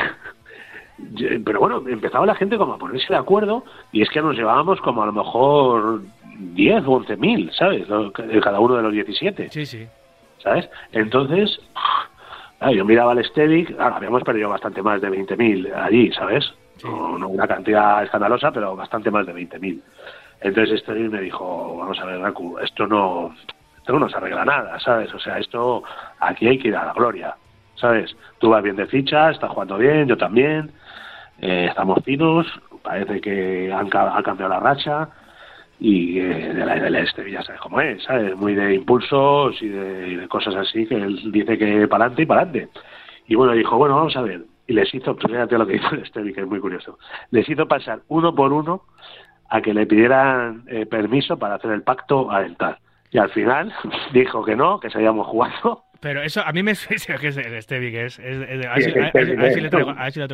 [1.14, 4.36] yo- pero bueno, empezaba la gente como a ponerse de acuerdo y es que nos
[4.36, 6.02] llevábamos como a lo mejor
[6.40, 7.86] 10 o 11 mil, ¿sabes?
[8.42, 9.86] Cada uno de los 17, Sí, sí.
[10.40, 10.70] ¿sabes?
[10.92, 11.60] Entonces,
[12.60, 16.52] claro, yo miraba al Stevic, claro, habíamos perdido bastante más de 20 mil allí, ¿sabes?
[16.84, 19.81] No, una cantidad escandalosa, pero bastante más de 20 mil.
[20.41, 23.34] Entonces Stevic me dijo, vamos a ver, Raku, esto no,
[23.77, 25.14] esto no se arregla nada, ¿sabes?
[25.14, 25.84] O sea, esto
[26.19, 27.35] aquí hay que ir a la gloria,
[27.76, 28.15] ¿sabes?
[28.39, 30.72] Tú vas bien de fichas, estás jugando bien, yo también,
[31.39, 32.47] eh, estamos finos,
[32.84, 35.10] parece que han, ha cambiado la racha
[35.80, 38.35] y eh, de la del este ya sabes cómo es, ¿sabes?
[38.35, 42.22] Muy de impulsos y de, y de cosas así que él dice que para adelante
[42.23, 42.69] y para adelante.
[43.27, 44.41] Y bueno, dijo, bueno, vamos a ver.
[44.68, 46.98] Y les hizo, fíjate lo que hizo el Stevie, que es muy curioso.
[47.32, 48.84] Les hizo pasar uno por uno
[49.50, 52.46] a que le pidieran eh, permiso para hacer el pacto a.
[53.12, 53.74] Y al final
[54.14, 55.85] dijo que no, que seguíamos jugando.
[56.06, 58.19] Pero eso a mí me suena que es el Stevie, es.
[58.19, 58.38] es-
[58.68, 58.91] a ver Sí,
[59.56, 59.90] si- le traigo-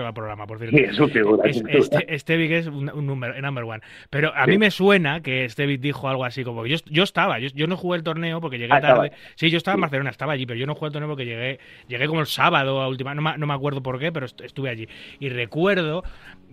[0.05, 0.75] al programa, por cierto.
[0.75, 3.79] Sí, es un figura, es este- Stevie es un, un número, number one.
[4.09, 4.51] Pero a Sí.
[4.51, 7.77] mí me suena que Stevie dijo algo así como: Yo, yo estaba, yo, yo no
[7.77, 9.07] jugué el torneo porque llegué Ah, tarde.
[9.07, 9.21] estaba.
[9.35, 9.81] Sí, yo estaba en.
[9.81, 12.81] Barcelona, estaba allí, pero yo no jugué el torneo porque llegué, llegué como el sábado
[12.81, 13.15] a última.
[13.15, 14.89] No, me- no me acuerdo por qué, pero est- estuve allí.
[15.21, 16.03] Y recuerdo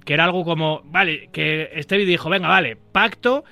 [0.04, 3.42] que era algo como: Vale, que Stevie dijo: Venga, vale, pacto,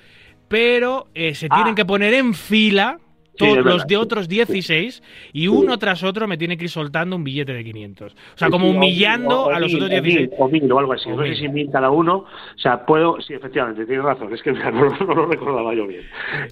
[0.47, 1.55] pero eh, se Ah.
[1.55, 2.99] tienen que poner en fila.
[3.37, 5.03] Sí, los de otros 16
[5.33, 8.13] y uno tras otro me tiene que ir soltando un billete de 500.
[8.13, 10.29] O sea, como humillando o- o a los mil, otros o mil, 16.
[10.39, 11.09] O mil o algo así.
[11.09, 12.15] No sé si mil cada uno.
[12.17, 12.27] O
[12.59, 13.19] sea, puedo.
[13.21, 14.33] Sí, efectivamente, tienes razón.
[14.33, 16.01] Es que no, no lo recordaba yo bien.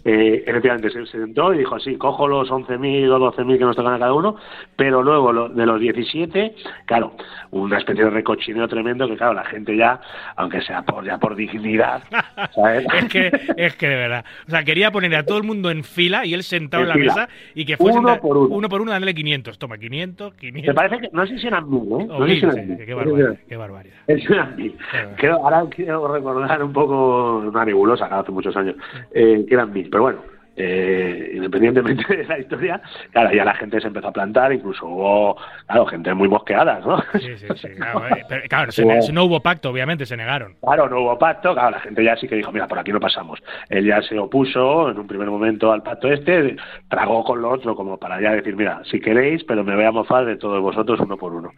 [0.03, 3.75] Eh, efectivamente, se, se sentó y dijo: Sí, cojo los 11.000 o 12.000 que nos
[3.75, 4.35] tocan a cada uno.
[4.75, 6.55] Pero luego lo- de los 17,
[6.85, 7.15] claro,
[7.51, 9.99] una especie de recochineo tremendo que, claro, la gente ya,
[10.35, 12.03] aunque sea por, ya por dignidad,
[12.55, 12.85] ¿sabes?
[12.97, 14.25] Es que, es que de verdad.
[14.47, 16.89] O sea, quería poner a todo el mundo en fila y él sentado en, En
[16.89, 18.55] la mesa y que fuesen Uno por uno.
[18.55, 19.57] uno por uno dándole 500.
[19.57, 20.67] Toma, 500, 500.
[20.67, 21.09] Me parece que.
[21.13, 22.05] No sé si eran mil, ¿eh?
[22.07, 22.85] No sé si eran mil.
[22.85, 23.37] qué barbaridad.
[23.47, 23.95] Qué barbaridad.
[24.07, 24.77] Es una mil.
[25.17, 28.75] Creo, ahora quiero recordar un poco una nebulosa, hace muchos años,
[29.13, 30.19] eh, que eran mil, pero bueno,
[30.55, 35.37] eh, independientemente de la historia, claro, ya la gente se empezó a plantar, incluso hubo,
[35.67, 37.01] claro, gente muy mosqueada, ¿no?
[37.19, 37.67] Sí, sí, sí.
[37.75, 40.55] Claro, eh, pero, claro, se Hubo- no hubo pacto, obviamente, se negaron.
[40.61, 42.99] Claro, no hubo pacto, claro, la gente ya sí que dijo, mira, por aquí no
[42.99, 43.41] pasamos.
[43.69, 46.55] Él ya se opuso en un primer momento al pacto este,
[46.89, 49.91] tragó con lo otro como para ya decir, mira, si queréis, pero me voy a
[49.91, 51.51] mofar de todos vosotros uno por uno.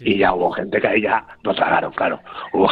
[0.00, 2.20] Y ya hubo gente que ahí ya no tragaron, claro.
[2.52, 2.68] Hubo...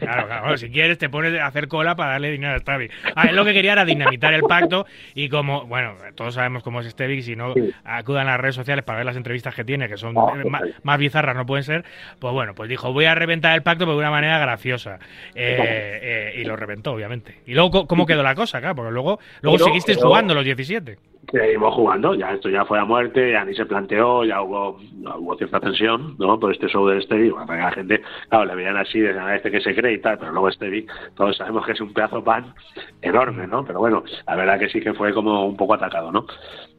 [0.00, 0.42] Claro, claro.
[0.42, 2.88] bueno, si quieres, te pones a hacer cola para darle dinero a Stavi.
[3.14, 4.86] A él lo que quería era dinamitar el pacto
[5.16, 7.72] y como, bueno, todos sabemos cómo es Stavi, si no Sí.
[7.84, 10.42] acudan a las redes sociales para ver las entrevistas que tiene, que son Ah, eh,
[10.42, 10.74] total.
[10.82, 11.84] más bizarras no pueden ser,
[12.20, 14.98] pues bueno, pues dijo, voy a reventar el pacto pero de una manera graciosa.
[15.34, 17.36] Eh, eh, y lo reventó, obviamente.
[17.46, 18.60] Y luego, ¿cómo quedó la cosa?
[18.60, 20.98] Claro, porque luego, luego Pero- seguisteis pero- jugando los 17.
[21.30, 24.78] Seguimos jugando, ya esto ya fue a muerte, ya ni se planteó, ya hubo,
[25.18, 26.38] hubo cierta tensión, ¿no?
[26.38, 29.50] Por este show del Stevie, bueno, la gente, claro, le veían así, de a este
[29.50, 30.86] que se cree y tal, pero luego Stevie,
[31.16, 32.54] todos sabemos que es un pedazo de pan
[33.02, 33.64] enorme, ¿no?
[33.64, 36.26] Pero bueno, la verdad que sí que fue como un poco atacado, ¿no?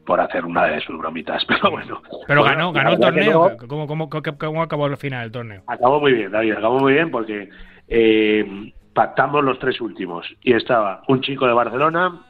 [0.06, 2.00] Por hacer una de sus bromitas, pero bueno.
[2.26, 3.56] Pero Bueno, ganó, ganó el torneo.
[3.68, 5.62] ¿Cómo, cómo, cómo, cómo acabó el final del torneo?
[5.66, 7.50] Acabó muy bien, David, acabó muy bien porque
[7.86, 12.20] eh, pactamos los tres últimos y estaba un chico de Barcelona,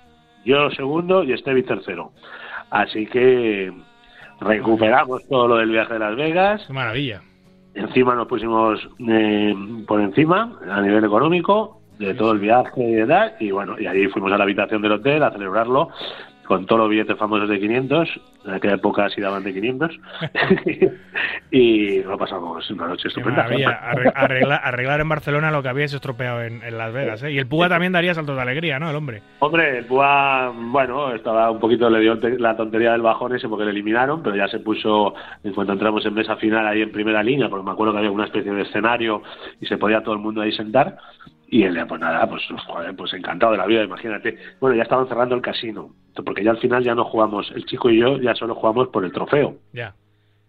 [0.49, 2.13] yo segundo y Stevie tercero.
[2.71, 3.73] Así que
[4.41, 7.23] recuperamos todo lo del viaje de Las Vegas, Qué maravilla.
[7.75, 9.55] encima nos pusimos eh,
[9.87, 14.07] por encima a nivel económico de todo el viaje y tal, y bueno, y ahí
[14.07, 15.89] fuimos a la habitación del hotel a celebrarlo
[16.49, 20.01] con todos los billetes famosos de 500, en aquella época sí daban de 500,
[21.51, 23.45] y lo pasamos una noche estupenda.
[23.45, 27.23] arreglar en Barcelona lo que habíais estropeado en, en Las Vegas.
[27.23, 27.33] ¿eh?
[27.33, 28.89] Y el Puga también daría saltos de alegría, ¿no?
[28.89, 29.21] El hombre.
[29.41, 33.67] Hombre, el Púa, bueno, estaba un poquito, le dio la tontería del bajón ese porque
[33.67, 35.13] le eliminaron, pero ya se puso,
[35.45, 38.11] en cuanto entramos en mesa final ahí en primera línea, porque me acuerdo que había
[38.11, 39.23] una especie de escenario
[39.61, 40.97] y se podía todo el mundo ahí sentar,
[41.51, 44.37] y él, pues nada, pues, joder, pues encantado de la vida, imagínate.
[44.61, 45.95] Bueno, ya estaban cerrando el casino,
[46.25, 49.05] porque ya al final ya no jugamos, el chico y yo ya solo jugamos por
[49.05, 49.57] el trofeo.
[49.73, 49.95] Ya.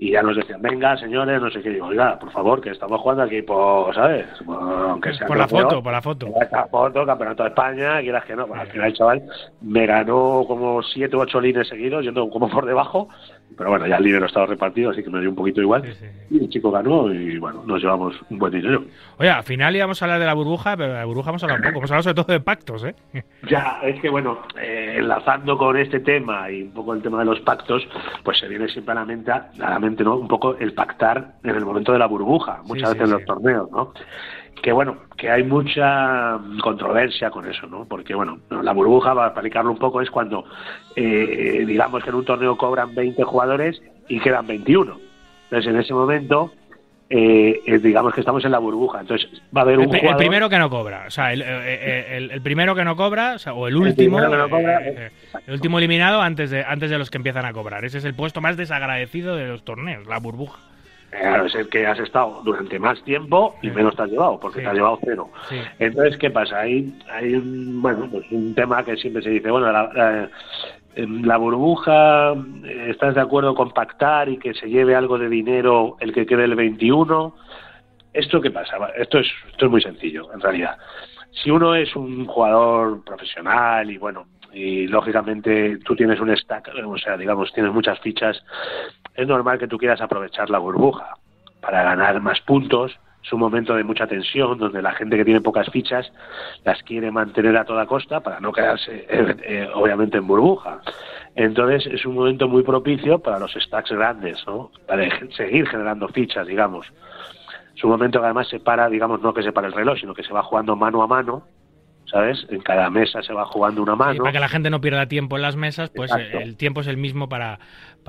[0.01, 1.71] Y ya nos decían, venga, señores, no sé qué.
[1.71, 4.27] Digo, oiga, por favor, que estamos jugando aquí por, ¿sabes?
[4.45, 6.27] Bueno, aunque sea Por la foto, por la foto.
[6.41, 8.47] Esta foto, campeonato de España, quieras que no.
[8.53, 9.23] Al final el chaval
[9.61, 13.09] me ganó como siete u ocho líneas seguidos, yendo como por debajo.
[13.57, 15.83] Pero bueno, ya el dinero estaba repartido, así que me dio un poquito igual.
[15.85, 16.05] Sí, sí.
[16.29, 18.85] Y el chico ganó y bueno, nos llevamos un buen dinero.
[19.17, 21.61] Oye, al final íbamos a hablar de la burbuja, pero de la burbuja hemos hablado
[21.63, 21.77] poco.
[21.79, 22.95] Hemos hablado sobre todo de pactos, ¿eh?
[23.49, 27.25] Ya, es que bueno, eh, enlazando con este tema y un poco el tema de
[27.25, 27.85] los pactos,
[28.23, 30.15] pues se viene siempre a la mente, a la mente ¿no?
[30.15, 33.25] Un poco el pactar en el momento de la burbuja, muchas Sí, veces en los
[33.25, 33.93] torneos, ¿no?
[34.61, 37.85] Que bueno, que hay mucha controversia con eso, ¿no?
[37.85, 40.43] Porque bueno, la burbuja, para explicarlo un poco, es cuando,
[40.95, 44.97] eh, digamos que en un torneo cobran 20 jugadores y quedan 21.
[45.45, 46.51] Entonces en ese momento,
[47.09, 48.99] eh, eh, digamos que estamos en la burbuja.
[48.99, 50.17] Entonces va a haber El, un el jugador...
[50.17, 51.05] primero que no cobra.
[51.07, 53.75] O sea, el, eh, eh, el- el primero que no cobra, o, sea, o el
[53.77, 54.17] último.
[54.17, 57.17] primero que no cobra, eh, eh, el último eliminado antes de, antes de los que
[57.17, 57.85] empiezan a cobrar.
[57.85, 60.59] Ese es el puesto más desagradecido de los torneos, la burbuja.
[61.11, 64.59] Claro, es el que has estado durante más tiempo y menos te has llevado, porque
[64.59, 64.63] Sí.
[64.63, 65.29] te has llevado cero.
[65.49, 65.55] Sí.
[65.79, 66.59] Entonces, ¿qué pasa?
[66.59, 70.29] Hay, hay un, bueno, pues un tema que siempre se dice, bueno, la,
[70.95, 75.97] la burbuja, eh, ¿estás de acuerdo con pactar y que se lleve algo de dinero
[75.99, 77.35] el que quede el 21?
[78.13, 78.77] ¿Esto qué pasa?
[78.97, 80.77] Esto es, esto es muy sencillo, en realidad.
[81.31, 86.97] Si uno es un jugador profesional y bueno, y lógicamente tú tienes un stack, o
[86.97, 88.43] sea, digamos, tienes muchas fichas,
[89.19, 91.15] es normal que tú quieras aprovechar la burbuja
[91.61, 92.97] para ganar más puntos.
[93.23, 96.09] Es un momento de mucha tensión donde la gente que tiene pocas fichas
[96.63, 100.79] las quiere mantener a toda costa para no quedarse, eh, eh, obviamente, en burbuja.
[101.35, 104.71] Entonces es un momento muy propicio para los stacks grandes, ¿no?
[104.87, 105.03] Para
[105.35, 106.87] seguir generando fichas, digamos.
[107.75, 110.13] Es un momento que además se para, digamos, no que se para el reloj, sino
[110.13, 111.43] que se va jugando mano a mano,
[112.05, 112.45] ¿sabes?
[112.49, 114.19] En cada mesa se va jugando una Y mano.
[114.19, 116.39] para que la gente no pierda tiempo en las mesas, pues Exacto.
[116.39, 117.59] eh, el tiempo es el mismo para,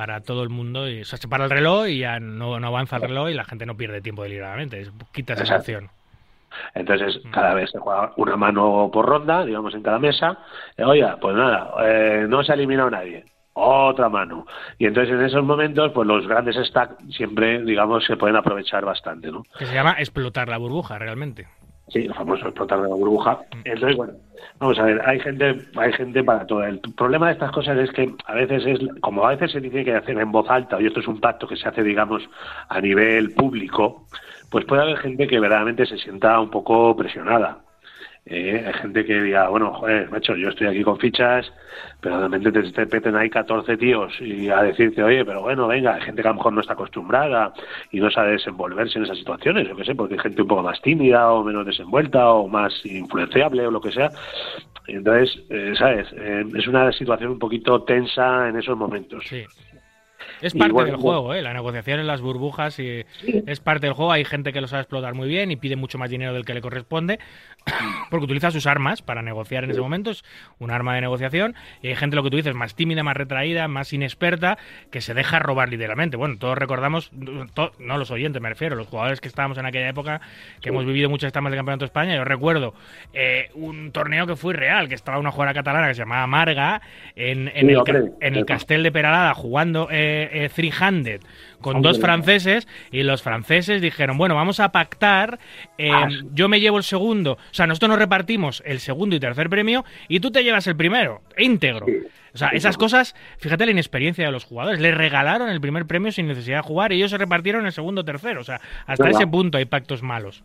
[0.00, 0.88] para todo el mundo.
[0.88, 3.34] Y, o sea, se para el reloj y ya no, no avanza el reloj y
[3.34, 4.82] la gente no pierde tiempo deliberadamente.
[5.12, 5.92] Quita esa Exacto.
[6.74, 10.38] Entonces, cada vez se juega una mano por ronda, digamos, en cada mesa.
[10.78, 13.26] Eh, Oye, pues nada, eh, no se ha eliminado nadie.
[13.52, 14.46] Otra mano.
[14.78, 19.30] Y entonces, en esos momentos, pues los grandes stacks siempre, digamos, se pueden aprovechar bastante,
[19.30, 19.42] ¿no?
[19.58, 21.46] Que se llama explotar la burbuja, realmente.
[21.92, 23.40] Sí, el famoso explotar de la burbuja.
[23.64, 24.12] Entonces, bueno,
[24.60, 26.64] vamos a ver, hay gente, hay gente para todo.
[26.64, 29.84] El problema de estas cosas es que a veces es, como a veces se dice
[29.84, 32.22] que hacer en voz alta, y esto es un pacto que se hace, digamos,
[32.68, 34.06] a nivel público,
[34.50, 37.58] pues puede haber gente que verdaderamente se sienta un poco presionada.
[38.26, 39.80] Eh, hay gente que diga, bueno,
[40.10, 41.50] macho, yo estoy aquí con fichas,
[42.00, 45.94] pero realmente te, te peten ahí 14 tíos y a decirte, oye, pero bueno, venga,
[45.94, 47.52] hay gente que a lo mejor no está acostumbrada
[47.90, 50.62] y no sabe desenvolverse en esas situaciones, yo qué sé, porque hay gente un poco
[50.62, 54.10] más tímida o menos desenvuelta o más influenciable o lo que sea.
[54.86, 56.06] Entonces, eh, ¿sabes?
[56.12, 59.24] Eh, es una situación un poquito tensa en esos momentos.
[59.26, 59.44] Sí.
[60.40, 61.20] Es parte bueno, del bueno.
[61.20, 61.42] juego, ¿eh?
[61.42, 63.04] La negociación en las burbujas y
[63.46, 64.12] es parte del juego.
[64.12, 66.54] Hay gente que lo sabe explotar muy bien y pide mucho más dinero del que
[66.54, 67.18] le corresponde
[68.10, 70.10] porque utiliza sus armas para negociar en ese momento.
[70.10, 70.24] Es
[70.58, 71.54] un arma de negociación.
[71.82, 74.58] Y hay gente, lo que tú dices, más tímida, más retraída, más inexperta,
[74.90, 76.16] que se deja robar literalmente.
[76.16, 77.10] Bueno, todos recordamos,
[77.54, 80.20] to- no los oyentes me refiero, los jugadores que estábamos en aquella época,
[80.60, 82.16] que hemos vivido muchas etapas de Campeonato de España.
[82.16, 82.74] Yo recuerdo
[83.12, 86.80] eh, un torneo que fue real, que estaba una jugadora catalana que se llamaba Marga
[87.16, 91.20] el, en el Castel de Peralada jugando eh, eh, three-handed
[91.60, 91.90] con Hombre.
[91.92, 95.38] dos franceses y los franceses dijeron, bueno, vamos a pactar,
[95.78, 96.08] eh, Ah.
[96.32, 99.84] yo me llevo el segundo, o sea, nosotros nos repartimos el segundo y tercer premio
[100.08, 101.86] y tú te llevas el primero, íntegro.
[101.86, 101.92] Sí.
[102.32, 106.12] O sea, esas cosas, fíjate la inexperiencia de los jugadores, les regalaron el primer premio
[106.12, 109.26] sin necesidad de jugar y ellos se repartieron el segundo tercero, o sea, hasta ese
[109.26, 110.44] punto hay pactos malos.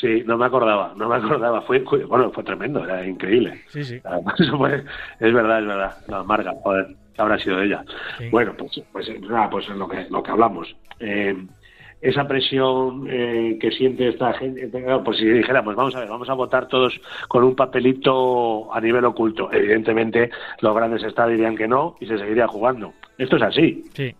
[0.00, 1.60] Sí, no me acordaba, no me acordaba.
[1.62, 3.62] Fue, bueno, fue tremendo, era increíble.
[3.68, 4.00] Sí, sí.
[4.04, 4.84] Además, eso fue-
[5.20, 5.96] es verdad, es verdad.
[6.08, 7.84] La amarga, joder, ¿qué habrá sido ella?
[8.18, 8.28] Sí.
[8.30, 10.74] Bueno, pues, pues nada, pues es lo que, lo que hablamos.
[11.00, 11.36] Eh,
[12.04, 16.28] esa presión eh, que siente esta gente, claro, pues si dijéramos, vamos a ver, vamos
[16.28, 19.50] a votar todos con un papelito a nivel oculto.
[19.50, 20.30] Evidentemente,
[20.60, 22.92] los grandes estados dirían que no y se seguiría jugando.
[23.16, 23.84] Esto es así.
[23.94, 24.14] Sí.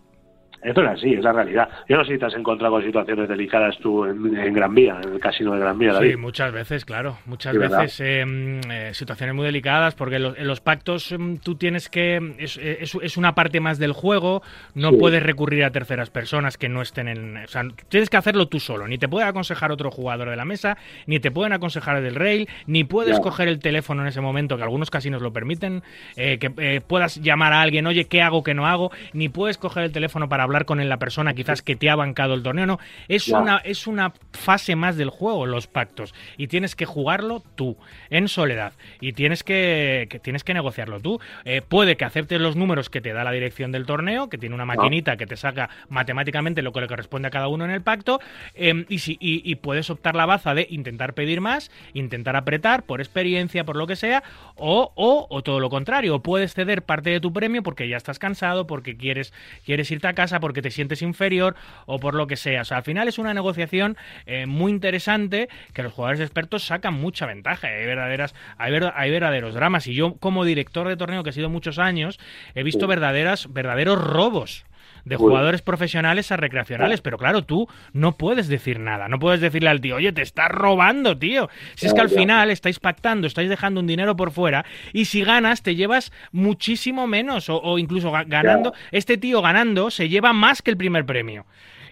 [0.65, 1.69] Esto es así, es la realidad.
[1.87, 4.99] Yo no sé si te has encontrado con situaciones delicadas tú en, en Gran Vía,
[5.03, 6.11] en el casino de Gran Vía, David.
[6.11, 7.17] Sí, muchas veces, claro.
[7.25, 11.55] Muchas veces eh, mm, eh, situaciones muy delicadas porque los, en los pactos mm, tú
[11.55, 12.33] tienes que...
[12.39, 14.41] Es, es- es una parte más del juego,
[14.73, 14.97] no Sí.
[14.97, 17.37] puedes recurrir a terceras personas que no estén en...
[17.37, 18.87] O sea, tienes que hacerlo tú solo.
[18.87, 22.47] Ni te puede aconsejar otro jugador de la mesa, ni te pueden aconsejar del rail,
[22.65, 25.83] ni puedes coger el teléfono en ese momento, que algunos casinos lo permiten,
[26.15, 28.91] eh, que eh, puedas llamar a alguien, oye, ¿qué hago, qué no hago?
[29.13, 32.33] Ni puedes coger el teléfono para hablar con la persona quizás que te ha bancado
[32.33, 32.79] el torneo, no.
[33.09, 36.13] Es una es una fase más del juego, los pactos.
[36.37, 37.75] Y tienes que jugarlo tú,
[38.09, 38.71] en soledad.
[39.01, 41.19] Y tienes que, que tienes que negociarlo tú.
[41.43, 44.55] Eh, puede que aceptes los números que te da la dirección del torneo, que tiene
[44.55, 47.81] una maquinita que te saca matemáticamente lo que le corresponde a cada uno en el
[47.81, 48.21] pacto.
[48.53, 52.83] eh, y, si, y, y puedes optar la baza de intentar pedir más, intentar apretar
[52.83, 54.23] por experiencia, por lo que sea,
[54.55, 56.19] o, o, o todo lo contrario.
[56.21, 59.33] Puedes ceder parte de tu premio porque ya estás cansado, porque quieres,
[59.65, 61.55] quieres irte a casa, porque te sientes inferior
[61.87, 62.61] o por lo que sea.
[62.61, 63.97] O sea, al final es una negociación
[64.27, 67.65] eh, muy interesante que los jugadores expertos sacan mucha ventaja.
[67.67, 69.87] Hay, verdaderas, hay, ver- hay verdaderos dramas.
[69.87, 72.19] Y yo, como director de torneo, que he sido muchos años,
[72.53, 74.65] he visto verdaderas, verdaderos robos
[75.05, 75.21] de Uy.
[75.21, 79.79] jugadores profesionales a recreacionales, pero claro, tú no puedes decir nada, no puedes decirle al
[79.79, 81.49] tío, oye, te estás robando, tío.
[81.75, 85.23] Si es que al final estáis pactando, estáis dejando un dinero por fuera y si
[85.23, 90.33] ganas te llevas muchísimo menos o, o incluso ga- ganando, este tío ganando se lleva
[90.33, 91.45] más que el primer premio.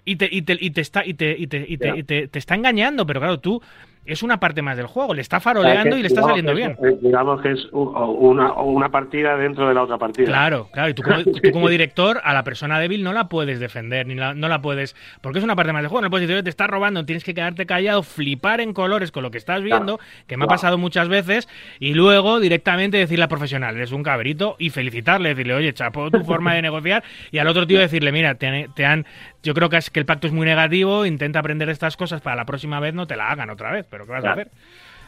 [0.05, 2.27] Y te, y te, y te está y te, y te, y te- y te-
[2.27, 3.61] te está engañando, pero claro, tú
[4.05, 6.77] es una parte más del juego, le está faroleando y le está saliendo bien.
[6.83, 10.25] es- digamos que es una, una partida dentro de la otra partida.
[10.27, 10.89] Claro, claro.
[10.89, 14.15] Y tú como, tú como director a la persona débil no la puedes defender, ni
[14.15, 14.95] la- no la puedes...
[15.21, 16.01] Porque es una parte más del juego.
[16.01, 19.23] No puedes decir, "Oye, te estás robando, tienes que quedarte callado, flipar en colores con
[19.23, 21.47] lo que estás viendo, que me ha pasado muchas veces,
[21.79, 26.23] y luego directamente decirle al profesional, eres un cabrito, y felicitarle, decirle, oye, chapo, tu
[26.25, 29.05] forma de negociar, y al otro tío decirle, mira, te te han-
[29.43, 32.35] yo creo que, es que el pacto es muy negativo, intenta aprender estas cosas para
[32.35, 34.31] la próxima vez no te la hagan otra vez, pero ¿qué vas a Ya.
[34.33, 34.51] hacer?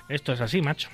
[0.10, 0.90] Esto es así, macho.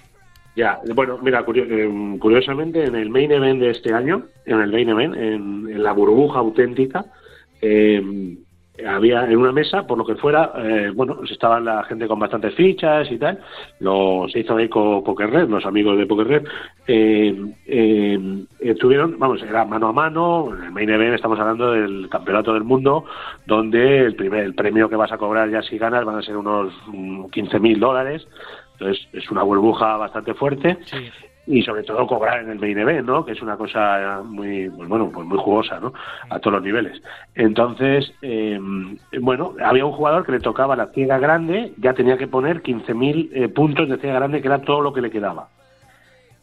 [0.56, 4.88] Ya, bueno, mira, eh, curiosamente en el main event de este año, en el main
[4.88, 7.04] event, en, en la burbuja auténtica,
[7.62, 8.02] eh,
[8.88, 12.54] había en una mesa, por lo que fuera, eh, bueno, estaban la gente con bastantes
[12.56, 13.40] fichas y tal,
[13.80, 16.48] lo, se hizo eco Poker Red, los amigos de Poker Red,
[16.88, 17.36] eh,
[17.66, 22.10] eh, eh, tuvieron, vamos, era mano a mano, en el main event estamos hablando del
[22.10, 23.06] campeonato del mundo,
[23.46, 26.38] donde el primer el premio que vas a cobrar ya si ganas van a ser
[26.38, 26.74] unos
[27.32, 28.28] 15 mil dólares,
[28.74, 30.78] entonces es una burbuja bastante fuerte.
[30.86, 31.10] Sí.
[31.48, 33.26] Y sobre todo cobrar en el main event, ¿no?
[33.26, 35.92] Que es una cosa muy, pues bueno, pues muy jugosa, ¿no?
[36.30, 37.02] A todos los niveles.
[37.36, 38.60] Entonces, eh,
[39.20, 43.30] bueno, había un jugador que le tocaba la ciega grande, ya tenía que poner 15.000
[43.34, 45.48] eh, puntos de ciega grande, que era todo lo que le quedaba.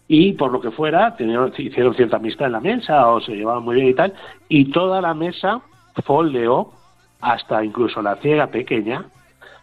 [0.08, 3.62] Y por lo que fuera, tenían- hicieron cierta amistad en la mesa o se llevaban
[3.62, 4.14] muy bien y tal,
[4.48, 5.60] y toda la mesa
[6.04, 6.72] foldeó
[7.20, 9.04] hasta incluso la ciega pequeña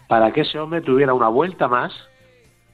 [0.07, 1.93] para que ese hombre tuviera una vuelta más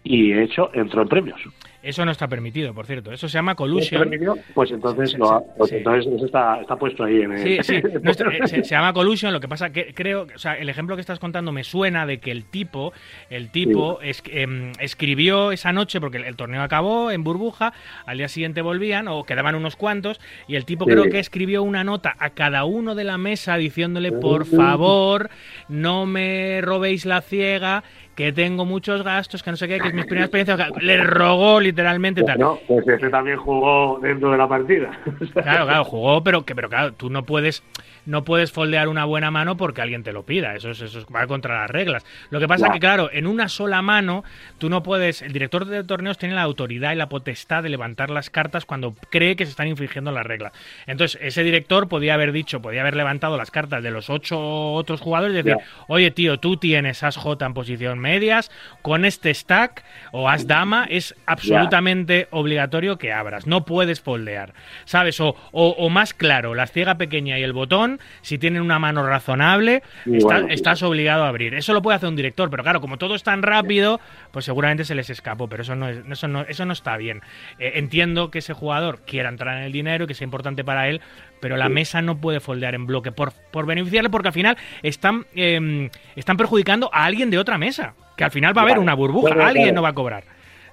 [0.03, 1.39] y de hecho entró en premios.
[1.83, 3.11] Eso no está permitido, por cierto.
[3.11, 4.01] Eso se llama ¿Está collusion.
[4.01, 4.37] permitido?
[4.53, 7.39] Pues entonces, lo sí, pues entonces eso está, está puesto ahí en el...
[7.39, 10.37] Sí, sí, no está- eh, se, se llama collusion, lo que pasa que creo, o
[10.37, 12.93] sea, el ejemplo que estás contando me suena de que el tipo,
[13.31, 17.73] el tipo es- em, escribió esa noche, porque el, el torneo acabó en burbuja,
[18.05, 20.91] al día siguiente volvían, o quedaban unos cuantos, y el tipo Sí.
[20.91, 25.29] creo que escribió una nota a cada uno de la mesa diciéndole, por favor,
[25.67, 27.83] no me robéis la ciega,
[28.15, 31.59] que tengo muchos gastos, que no sé qué, que es mi primera experiencia, le rogó
[31.59, 32.39] literalmente tal.
[32.39, 34.91] No, pues ese también jugó dentro de la partida.
[35.33, 37.63] Claro, claro, jugó, pero que pero claro, tú no puedes
[38.05, 41.05] no puedes foldear una buena mano porque alguien te lo pida, eso es, eso es-
[41.05, 42.05] va contra las reglas.
[42.29, 42.73] Lo que pasa Ya.
[42.73, 44.23] que claro, en una sola mano
[44.57, 48.09] tú no puedes, el director de torneos tiene la autoridad y la potestad de levantar
[48.09, 50.53] las cartas cuando cree que se están infringiendo las reglas.
[50.87, 54.39] Entonces, ese director podía haber dicho, podía haber levantado las cartas de los ocho
[54.73, 55.57] otros jugadores y decir,
[55.87, 58.51] oye tío, tú tienes as J en posición medias,
[58.81, 64.53] con este stack o as dama es absolutamente obligatorio que abras, no puedes foldear,
[64.85, 65.19] ¿sabes?
[65.19, 67.90] O, o, o más claro, la ciega pequeña y el botón,
[68.21, 71.53] si tienen una mano razonable, está- bueno, estás obligado a abrir.
[71.55, 73.99] Eso lo puede hacer un director, pero claro, como todo es tan rápido,
[74.31, 77.21] pues seguramente se les escapó, pero eso no, es, eso no, eso no está bien.
[77.59, 80.87] Eh, entiendo que ese jugador quiera entrar en el dinero y que sea importante para
[80.87, 81.01] él,
[81.39, 85.25] pero la mesa no puede foldear en bloque por, por beneficiarle, porque al final están,
[85.35, 88.93] eh, están perjudicando a alguien de otra mesa, que al final va a haber una
[88.93, 90.23] burbuja, alguien no va a cobrar.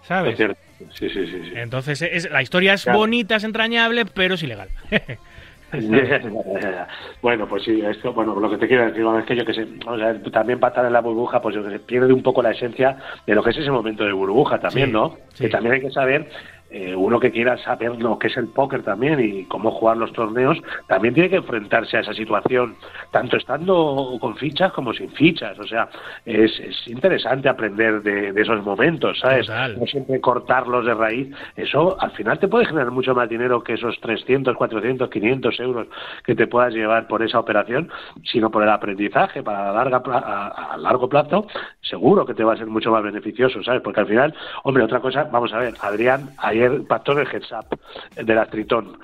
[0.03, 0.37] Es ¿Sabes?
[0.37, 0.59] cierto.
[0.95, 1.41] Sí, sí, sí.
[1.45, 1.53] sí.
[1.57, 2.99] Entonces, es, la historia es Claro.
[3.01, 4.69] bonita, es entrañable, pero es ilegal.
[7.23, 9.67] bueno, pues sí, esto, bueno, lo que te quiero decir es que yo que sé,
[9.87, 12.43] o sea, también para estar en la burbuja, pues yo que sé, pierde un poco
[12.43, 12.97] la esencia
[13.27, 15.17] de lo que es ese momento de burbuja también, Sí, ¿no?
[15.35, 15.45] sí.
[15.45, 16.29] Que también hay que saber
[16.71, 20.13] eh, uno que quiera saber lo que es el póker también y cómo jugar los
[20.13, 22.77] torneos, también tiene que enfrentarse a esa situación,
[23.11, 25.59] tanto estando con fichas como sin fichas.
[25.59, 25.89] O sea,
[26.25, 29.47] es, es interesante aprender de, de esos momentos, ¿sabes?
[29.47, 29.79] Total.
[29.79, 31.35] No siempre cortarlos de raíz.
[31.57, 35.87] Eso al final te puede generar mucho más dinero que esos 300, 400, 500 euros
[36.25, 37.91] que te puedas llevar por esa operación,
[38.25, 41.47] sino por el aprendizaje para larga, a, a largo plazo,
[41.81, 43.81] seguro que te va a ser mucho más beneficioso, ¿sabes?
[43.83, 44.35] Porque al final,
[44.65, 47.79] hombre, otra cosa, vamos a ver, Adrián ayer pactó el heads up
[48.17, 48.99] de la Tritón,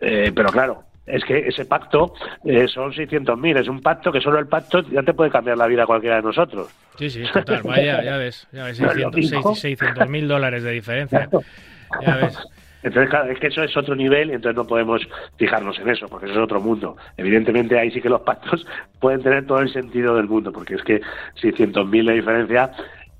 [0.00, 2.14] Eh, pero claro, es que ese pacto
[2.44, 5.66] eh, son 600.000, es un pacto que solo el pacto ya te puede cambiar la
[5.66, 6.68] vida a cualquiera de nosotros.
[6.98, 7.62] Sí, sí, total.
[7.64, 8.46] Vaya, ya ves.
[8.52, 9.12] Ya ves, No es lo
[9.54, 10.06] 600 mismo.
[10.10, 11.28] mil dólares de diferencia.
[12.02, 12.38] Ya ves.
[12.82, 15.00] Entonces, claro, es que eso es otro nivel y entonces no podemos
[15.38, 16.98] fijarnos en eso, porque eso es otro mundo.
[17.16, 18.66] Evidentemente, ahí sí que los pactos
[19.00, 21.00] pueden tener todo el sentido del mundo, porque es que
[21.40, 22.70] 600.000 de diferencia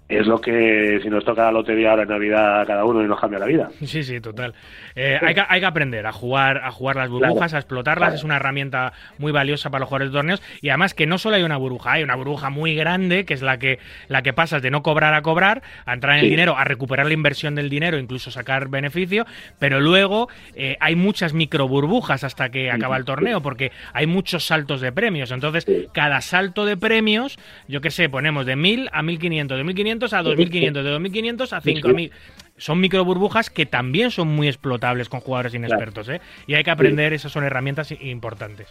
[0.06, 3.06] es lo que si nos toca la lotería ahora en Navidad a cada uno y
[3.08, 3.70] nos cambia la vida.
[3.84, 4.54] Sí, sí, total.
[4.94, 8.06] Eh, hay, que, hay que aprender a jugar, a jugar las burbujas, Claro, a explotarlas.
[8.08, 8.14] claro.
[8.16, 10.42] Es una herramienta muy valiosa para los jugadores de torneos.
[10.60, 13.40] Y además que no solo hay una burbuja, hay una burbuja muy grande, que es
[13.40, 13.78] la que,
[14.08, 17.06] la que pasas de no cobrar a cobrar, a entrar en el dinero, a recuperar
[17.06, 19.24] la inversión del dinero, incluso sacar beneficio.
[19.58, 24.44] Pero luego eh, hay muchas micro burbujas hasta que acaba el torneo, porque hay muchos
[24.46, 25.30] saltos de premios.
[25.30, 29.93] Entonces, cada salto de premios, yo qué sé, ponemos de 1000 a 1500, de 1500
[30.12, 32.12] a 2500, de 2500 a 5000
[32.56, 36.20] son micro burbujas que también son muy explotables con jugadores inexpertos, ¿eh?
[36.46, 38.68] Y hay que aprender, esas son herramientas importantes.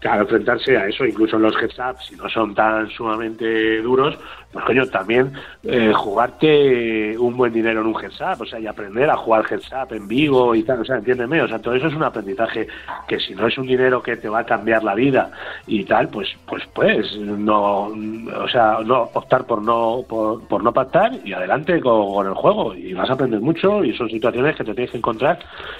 [0.00, 4.18] Claro, enfrentarse a eso, incluso los heads up, si no son tan sumamente duros,
[4.50, 5.32] pues coño, también
[5.62, 9.44] eh, jugarte un buen dinero en un heads up, o sea, y aprender a jugar
[9.50, 12.02] heads up en vivo y tal, o sea, entiéndeme, o sea, todo eso es un
[12.02, 12.66] aprendizaje
[13.06, 15.30] que si no es un dinero que te va a cambiar la vida
[15.66, 20.72] y tal, pues, pues, pues, no, o sea, no optar por no, por, por no
[20.72, 22.74] pactar y adelante con, el juego.
[22.74, 25.38] Y vas a aprender mucho y son situaciones que te tienes que encontrar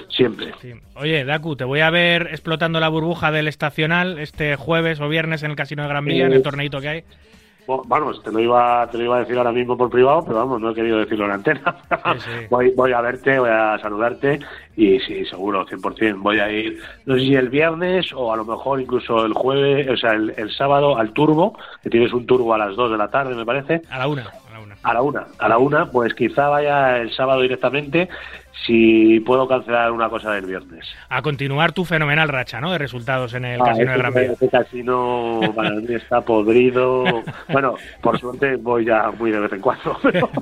[0.09, 0.52] siempre.
[0.94, 5.43] Oye, Daku, te voy a ver explotando la burbuja del estacional este jueves o viernes
[5.43, 7.05] en el Casino de Gran Vía, en el torneito que hay.
[7.66, 10.39] Bueno, Vamos, te lo iba te lo iba a decir ahora mismo por privado, pero
[10.39, 11.77] vamos, no he querido decirlo en la antena.
[12.19, 12.31] sí.
[12.51, 14.41] voy, voy a verte, voy a saludarte
[14.77, 16.20] y sí, seguro, 100%.
[16.20, 19.89] Voy a ir, no sé si el viernes o a lo mejor incluso el jueves,
[19.89, 22.99] o sea, el, el sábado al turbo, que tienes un turbo a las 2 de
[22.99, 23.82] la tarde, me parece.
[23.91, 24.77] A la una, a la una.
[24.82, 28.09] A la una, a la una, pues quizá vaya el sábado directamente
[28.66, 30.86] si puedo cancelar una cosa del viernes.
[31.09, 32.70] A continuar tu fenomenal racha, ¿no?
[32.72, 34.32] De resultados en el Ah, Casino de Gran Vía.
[34.32, 37.05] ese casino para mí está podrido.
[37.48, 39.97] Bueno, por suerte voy ya muy de vez en cuando.
[40.02, 40.31] pero-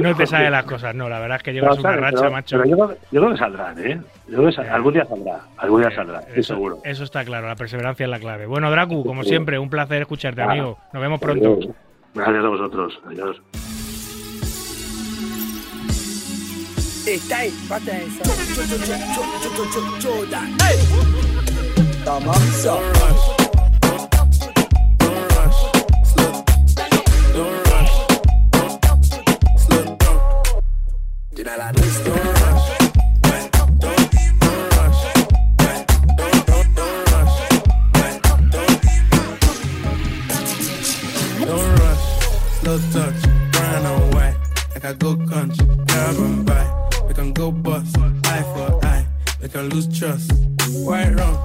[0.00, 2.56] No te salen las cosas, no, la verdad es que llevas una racha, Pero- macho.
[2.58, 4.00] pero yo, creo- yo creo que saldrán, ¿eh?
[4.28, 6.78] Yo creo que sal- algún día saldrá, algún día saldrá, estoy Eso, seguro.
[6.84, 8.46] eso está claro, la perseverancia es la clave.
[8.46, 10.52] Bueno, Dracu, como siempre, un placer escucharte, Nada.
[10.52, 10.78] amigo.
[10.92, 11.58] Nos vemos pronto.
[12.14, 12.98] Gracias a vosotros.
[13.06, 13.42] Adiós.
[17.04, 18.22] Está ahí, pata esa.
[18.22, 18.96] Yo, yo, yo, yo,
[19.42, 20.78] yo, yo, yo, yo, hey.
[22.04, 22.80] Toma, son.
[31.34, 32.10] Tirar la lista.
[42.90, 44.34] touch, run away
[44.74, 46.51] like I go country, grab 'em.
[47.22, 47.96] Can go bust,
[48.26, 49.06] eye for eye.
[49.40, 50.32] We can lose trust.
[50.84, 51.36] White rum,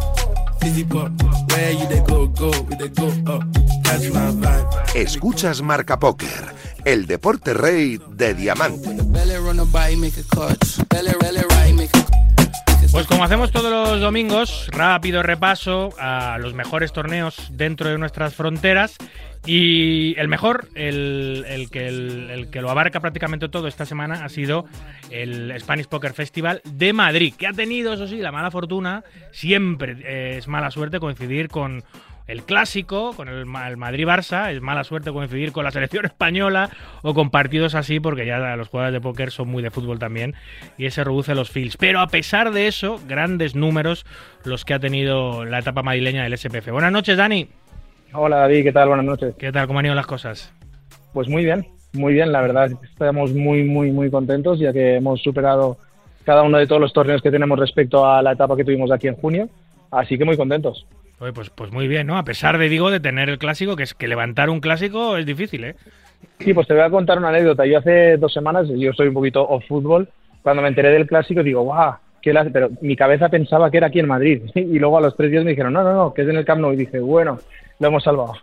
[0.60, 1.12] fizzy pop.
[1.52, 3.44] Where you they go, go, we they go up.
[3.84, 4.68] Catch my vibe.
[4.96, 8.90] Escuchas Marca Póker, el deporte rey de diamante.
[12.92, 18.34] Pues como hacemos todos los domingos, rápido repaso a los mejores torneos dentro de nuestras
[18.34, 18.96] fronteras.
[19.48, 24.30] Y el mejor, el, el que, el, que lo abarca prácticamente todo esta semana, ha
[24.30, 24.66] sido
[25.10, 29.96] el Spanish Poker Festival de Madrid, que ha tenido, eso sí, la mala fortuna, siempre
[30.04, 31.86] eh, es mala suerte coincidir con
[32.28, 36.70] el clásico, con el Madrid-Barça, es mala suerte coincidir con la selección española
[37.02, 40.36] o con partidos así, porque ya los jugadores de póker son muy de fútbol también
[40.78, 41.78] y ese reduce los fields.
[41.78, 44.06] Pero a pesar de eso, grandes números
[44.44, 46.70] los que ha tenido la etapa madrileña del SPF.
[46.70, 47.48] Buenas noches, Dani.
[48.14, 48.88] Hola David, ¿qué tal?
[48.88, 49.36] Buenas noches.
[49.38, 49.68] ¿Qué tal?
[49.68, 50.54] ¿Cómo han ido las cosas?
[51.14, 52.72] Pues muy bien, muy bien, la verdad.
[52.84, 55.78] Estamos muy, muy, muy contentos ya que hemos superado
[56.26, 59.08] cada uno de todos los torneos que tenemos respecto a la etapa que tuvimos aquí
[59.08, 59.50] en junio.
[59.92, 60.86] Así que muy contentos.
[61.20, 62.18] Oye, pues, pues muy bien, ¿no?
[62.18, 65.26] A pesar de, digo, de tener el clásico, que es que levantar un clásico es
[65.26, 65.76] difícil, ¿eh?
[66.40, 67.66] Sí, pues te voy a contar una anécdota.
[67.66, 70.10] Yo hace dos semanas, yo soy un poquito off fútbol,
[70.44, 74.00] cuando me enteré del clásico digo, guau, la- pero mi cabeza pensaba que era aquí
[74.00, 74.42] en Madrid.
[74.56, 76.46] Y luego a los tres días me dijeron, no, no, no, que es en el
[76.46, 76.74] Camp Nou.
[76.74, 77.40] Y dije, bueno,
[77.80, 78.34] lo hemos salvado.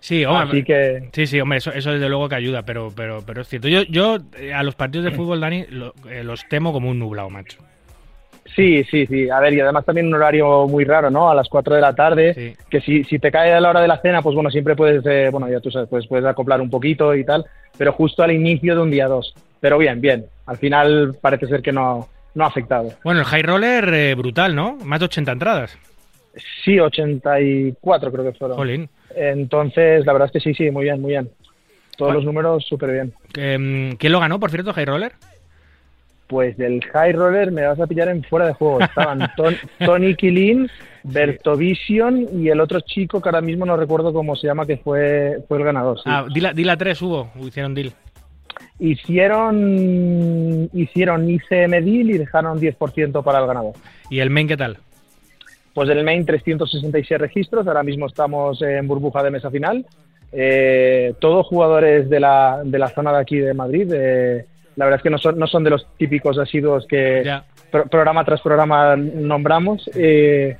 [0.00, 3.22] Sí, hombre, Así que sí, sí, hombre, eso, eso desde luego que ayuda, pero, pero,
[3.26, 3.68] pero es cierto.
[3.68, 6.98] Yo, yo eh, a los partidos de fútbol, Dani, lo- eh, los temo como un
[6.98, 7.58] nublado, macho.
[8.54, 9.28] sí, sí, sí.
[9.28, 11.28] A ver, y además también un horario muy raro, ¿no?
[11.28, 13.88] A las 4 de la tarde, que si, si te cae a la hora de
[13.88, 16.70] la cena, pues bueno, siempre puedes, eh, bueno, ya tú sabes, pues puedes acoplar un
[16.70, 17.44] poquito y tal,
[17.76, 19.34] pero justo al inicio de un día 2.
[19.60, 20.26] Pero bien, bien.
[20.46, 22.92] Al final parece ser que no, no ha afectado.
[23.02, 24.76] Bueno, el high roller eh, brutal, ¿no?
[24.84, 25.76] Más de 80 entradas.
[26.64, 28.56] Sí, 84 creo que fueron.
[28.56, 28.88] Jolín.
[29.14, 31.30] Entonces, la verdad es que sí, sí, muy bien, muy bien.
[31.96, 33.14] Todos los números súper bien.
[33.38, 35.12] Eh, ¿Quién lo ganó, por cierto, high roller?
[36.26, 38.80] Pues del high roller me vas a pillar en fuera de juego.
[38.80, 40.68] Estaban Ton- Tony Kilin,
[41.04, 44.76] Berto Vision y el otro chico que ahora mismo no recuerdo cómo se llama, que
[44.76, 45.96] fue, fue el ganador.
[45.98, 46.02] sí.
[46.06, 47.92] Ah, Dila, Dila 3 hubo, hicieron deal.
[48.78, 53.72] Hicieron, hicieron ICM deal y dejaron 10% para el ganador.
[54.10, 54.78] ¿Y el main qué tal?
[55.76, 59.84] Pues del main 366 registros, ahora mismo estamos en burbuja de mesa final.
[60.32, 63.92] Eh, todos jugadores de la, de la zona de aquí de Madrid.
[63.94, 64.46] eh,
[64.76, 67.22] la verdad es que no son, no son de los típicos asiduos que
[67.70, 69.88] pro- programa tras programa nombramos.
[69.94, 70.56] eh,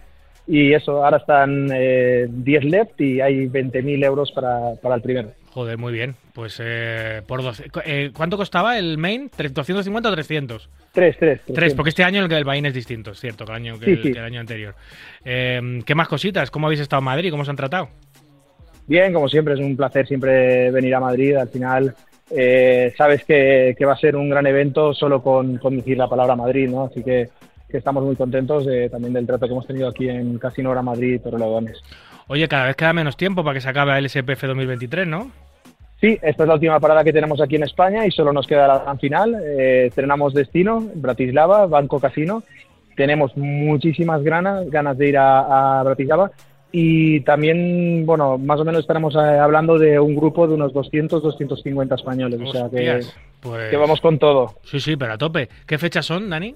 [0.49, 5.31] y eso, ahora están eh, 10 left y hay 20.000 euros para, para el primero.
[5.51, 6.15] Joder, muy bien.
[6.35, 7.71] Pues eh, por 12.
[7.71, 9.31] cu- eh, ¿Cuánto costaba el main?
[9.31, 10.69] ¿Tre- ¿250 o 300?
[10.97, 11.41] 3, 3.
[11.55, 13.85] Tres, porque este año el, el Bahín es distinto, es cierto, que el año, que
[13.85, 14.13] Sí, el, sí.
[14.13, 14.75] que el año anterior.
[15.25, 16.51] Eh, ¿Qué más cositas?
[16.51, 17.31] ¿Cómo habéis estado en Madrid?
[17.31, 17.91] ¿Cómo os han tratado?
[18.87, 21.37] Bien, como siempre, es un placer siempre venir a Madrid.
[21.37, 21.95] Al final,
[22.31, 26.09] eh, sabes que, que va a ser un gran evento solo con, con decir la
[26.09, 26.85] palabra Madrid, ¿no?
[26.85, 27.29] Así que,
[27.69, 30.81] que estamos muy contentos eh, también del trato que hemos tenido aquí en Casino Hora
[30.83, 31.79] Madrid y Torrelodones.
[32.29, 35.31] Oye, cada vez queda menos tiempo para que se acabe el SPF 2023, ¿no?
[36.01, 38.69] Sí, esta es la última parada que tenemos aquí en España y solo nos queda
[38.69, 39.35] la gran final.
[39.43, 42.43] Eh, estrenamos destino, Bratislava, Banco Casino.
[42.97, 46.31] Tenemos muchísimas ganas, ganas de ir a, a Bratislava
[46.73, 51.23] y también, bueno, más o menos estaremos eh, hablando de un grupo de unos 200,
[51.23, 52.41] 250 españoles.
[52.45, 53.01] O sea que,
[53.41, 54.55] pues- que vamos con todo.
[54.65, 55.49] Sí, sí, pero a tope.
[55.67, 56.55] ¿Qué fechas son, Dani?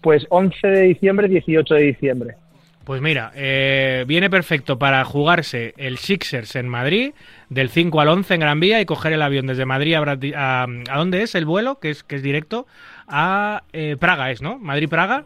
[0.00, 2.36] Pues 11 de diciembre, 18 de diciembre.
[2.86, 7.14] Pues mira, eh, viene perfecto para jugarse el Sixers en Madrid,
[7.48, 10.02] del 5 al 11 en Gran Vía, y coger el avión desde Madrid a,
[10.36, 11.80] a, ¿a dónde es el vuelo?
[11.80, 12.68] Que es, que es directo,
[13.08, 14.56] a eh, Praga, ¿es, no?
[14.60, 15.24] Madrid-Praga.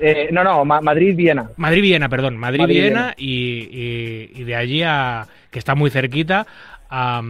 [0.00, 1.50] Eh, no, no, Ma- Madrid-Viena.
[1.58, 2.38] Madrid-Viena, perdón.
[2.38, 6.46] Madrid-Viena y, y- y de allí a, que está muy cerquita,
[6.88, 7.20] a,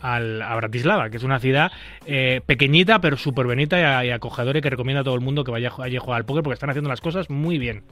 [0.00, 1.70] a Bratislava, que es una ciudad
[2.06, 5.50] eh, pequeñita pero súper bonita y, acogedora y que recomienda a todo el mundo que
[5.50, 7.82] vaya allí a jugar al póker porque están haciendo las cosas muy bien.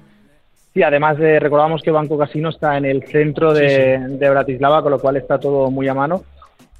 [0.72, 4.92] Sí, además eh, recordamos que Banco Casino está en el centro de, de Bratislava, con
[4.92, 6.22] lo cual está todo muy a mano.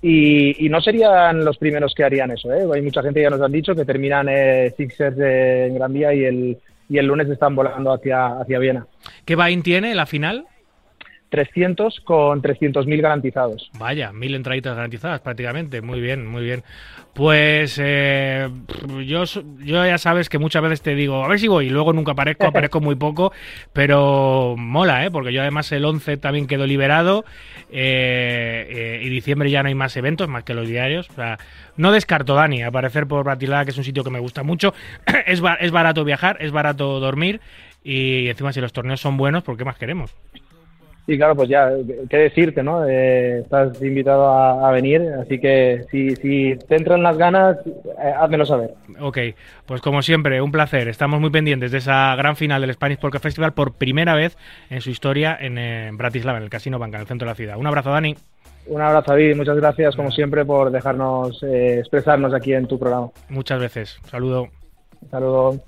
[0.03, 2.53] Y, y no serían los primeros que harían eso.
[2.53, 2.65] ¿eh?
[2.73, 6.15] Hay mucha gente que ya nos han dicho que terminan eh, Sixers en Gran Vía
[6.15, 6.59] y el,
[6.89, 8.87] y el lunes están volando hacia, hacia Viena.
[9.25, 10.47] ¿Qué Bain tiene la final?
[11.31, 13.71] 300 con 300.000 garantizados.
[13.79, 15.81] Vaya, mil entraditas garantizadas prácticamente.
[15.81, 16.63] Muy bien, muy bien.
[17.15, 18.49] Pues eh,
[19.07, 21.93] yo, yo ya sabes que muchas veces te digo, a ver si voy, y luego
[21.93, 23.33] nunca aparezco, aparezco muy poco,
[23.73, 25.11] pero mola, ¿eh?
[25.11, 27.25] porque yo además el 11 también quedo liberado
[27.71, 31.09] eh, eh, y diciembre ya no hay más eventos, más que los diarios.
[31.11, 31.39] O sea,
[31.77, 34.75] no descarto, Dani, aparecer por Bratislava, que es un sitio que me gusta mucho.
[35.27, 37.41] es, ba- es barato viajar, es barato dormir
[37.83, 40.15] y encima si los torneos son buenos, ¿por qué más queremos?
[41.11, 41.73] Y claro, pues ya,
[42.09, 42.87] qué decirte, ¿no?
[42.87, 48.13] Eh, estás invitado a, a venir, así que si, si te entran las ganas, eh,
[48.17, 48.75] házmelo saber.
[49.01, 49.19] Ok,
[49.67, 50.87] pues como siempre, un placer.
[50.87, 54.39] Estamos muy pendientes de esa gran final del Spanish Poker Festival por primera vez
[54.71, 57.57] en su historia en, Bratislava, en el Casino Banca, en el centro de la ciudad.
[57.57, 58.15] Un abrazo, Dani.
[58.69, 62.79] Un abrazo, David, y muchas gracias, como siempre, por dejarnos eh, expresarnos aquí en tu
[62.79, 63.09] programa.
[63.29, 63.99] Muchas veces.
[64.05, 64.47] Saludo.
[65.11, 65.61] Saludos.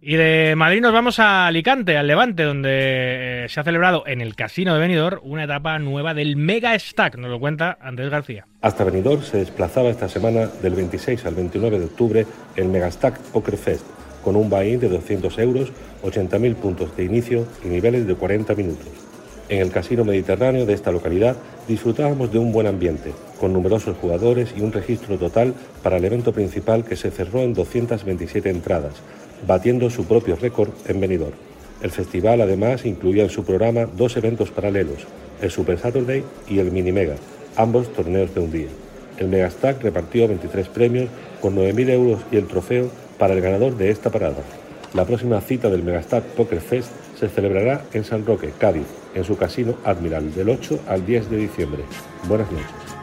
[0.00, 4.20] Y de Madrid nos vamos a Alicante, al Levante, donde eh, se ha celebrado en
[4.20, 7.16] el Casino de Benidorm una etapa nueva del Mega Stack.
[7.16, 8.46] Nos lo cuenta Andrés García.
[8.62, 13.56] Hasta Benidorm se desplazaba esta semana del 26 al 29 de octubre el Megastack Poker
[13.56, 13.84] Fest,
[14.22, 15.72] con un buy-in de 200 euros,
[16.04, 18.86] 80.000 puntos de inicio y niveles de 40 minutos.
[19.48, 24.54] En el casino mediterráneo de esta localidad disfrutábamos de un buen ambiente, con numerosos jugadores
[24.56, 29.02] y un registro total para el evento principal que se cerró en 227 entradas,
[29.46, 31.34] batiendo su propio récord en Benidorm.
[31.82, 35.06] El festival además incluía en su programa dos eventos paralelos,
[35.40, 37.14] el Super Saturday y el Mini Mega,
[37.56, 38.68] ambos torneos de un día.
[39.18, 41.08] El Megastack repartió 23 premios
[41.40, 44.42] con 9.000 euros y el trofeo para el ganador de esta parada.
[44.94, 49.36] La próxima cita del Megastack Poker Fest se celebrará en San Roque, Cádiz, en su
[49.36, 51.82] casino Admiral, del 8 al 10 de diciembre.
[52.26, 52.97] Buenas noches.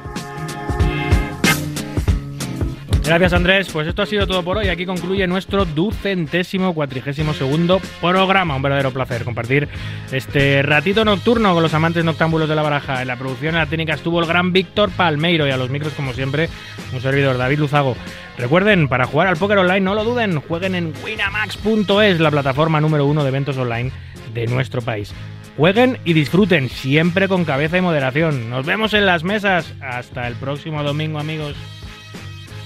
[3.06, 4.68] Gracias Andrés, pues esto ha sido todo por hoy.
[4.70, 8.56] Aquí concluye nuestro ducentésimo cuatrigésimo segundo programa.
[8.56, 9.70] Un verdadero placer compartir
[10.12, 13.04] este ratito nocturno con los amantes noctámbulos de la baraja.
[13.04, 15.94] En la producción en la técnica estuvo el gran Víctor Palmeiro y a los micros
[15.94, 16.50] como siempre
[16.94, 17.96] un servidor David Luzago.
[18.40, 23.06] Recuerden, para jugar al póker online no lo duden, jueguen en winamax.es, la plataforma número
[23.06, 23.92] uno de eventos online
[24.34, 25.14] de nuestro país.
[25.58, 28.50] Jueguen y disfruten, siempre con cabeza y moderación.
[28.50, 29.74] Nos vemos en las mesas.
[29.80, 31.56] Hasta el próximo domingo, amigos.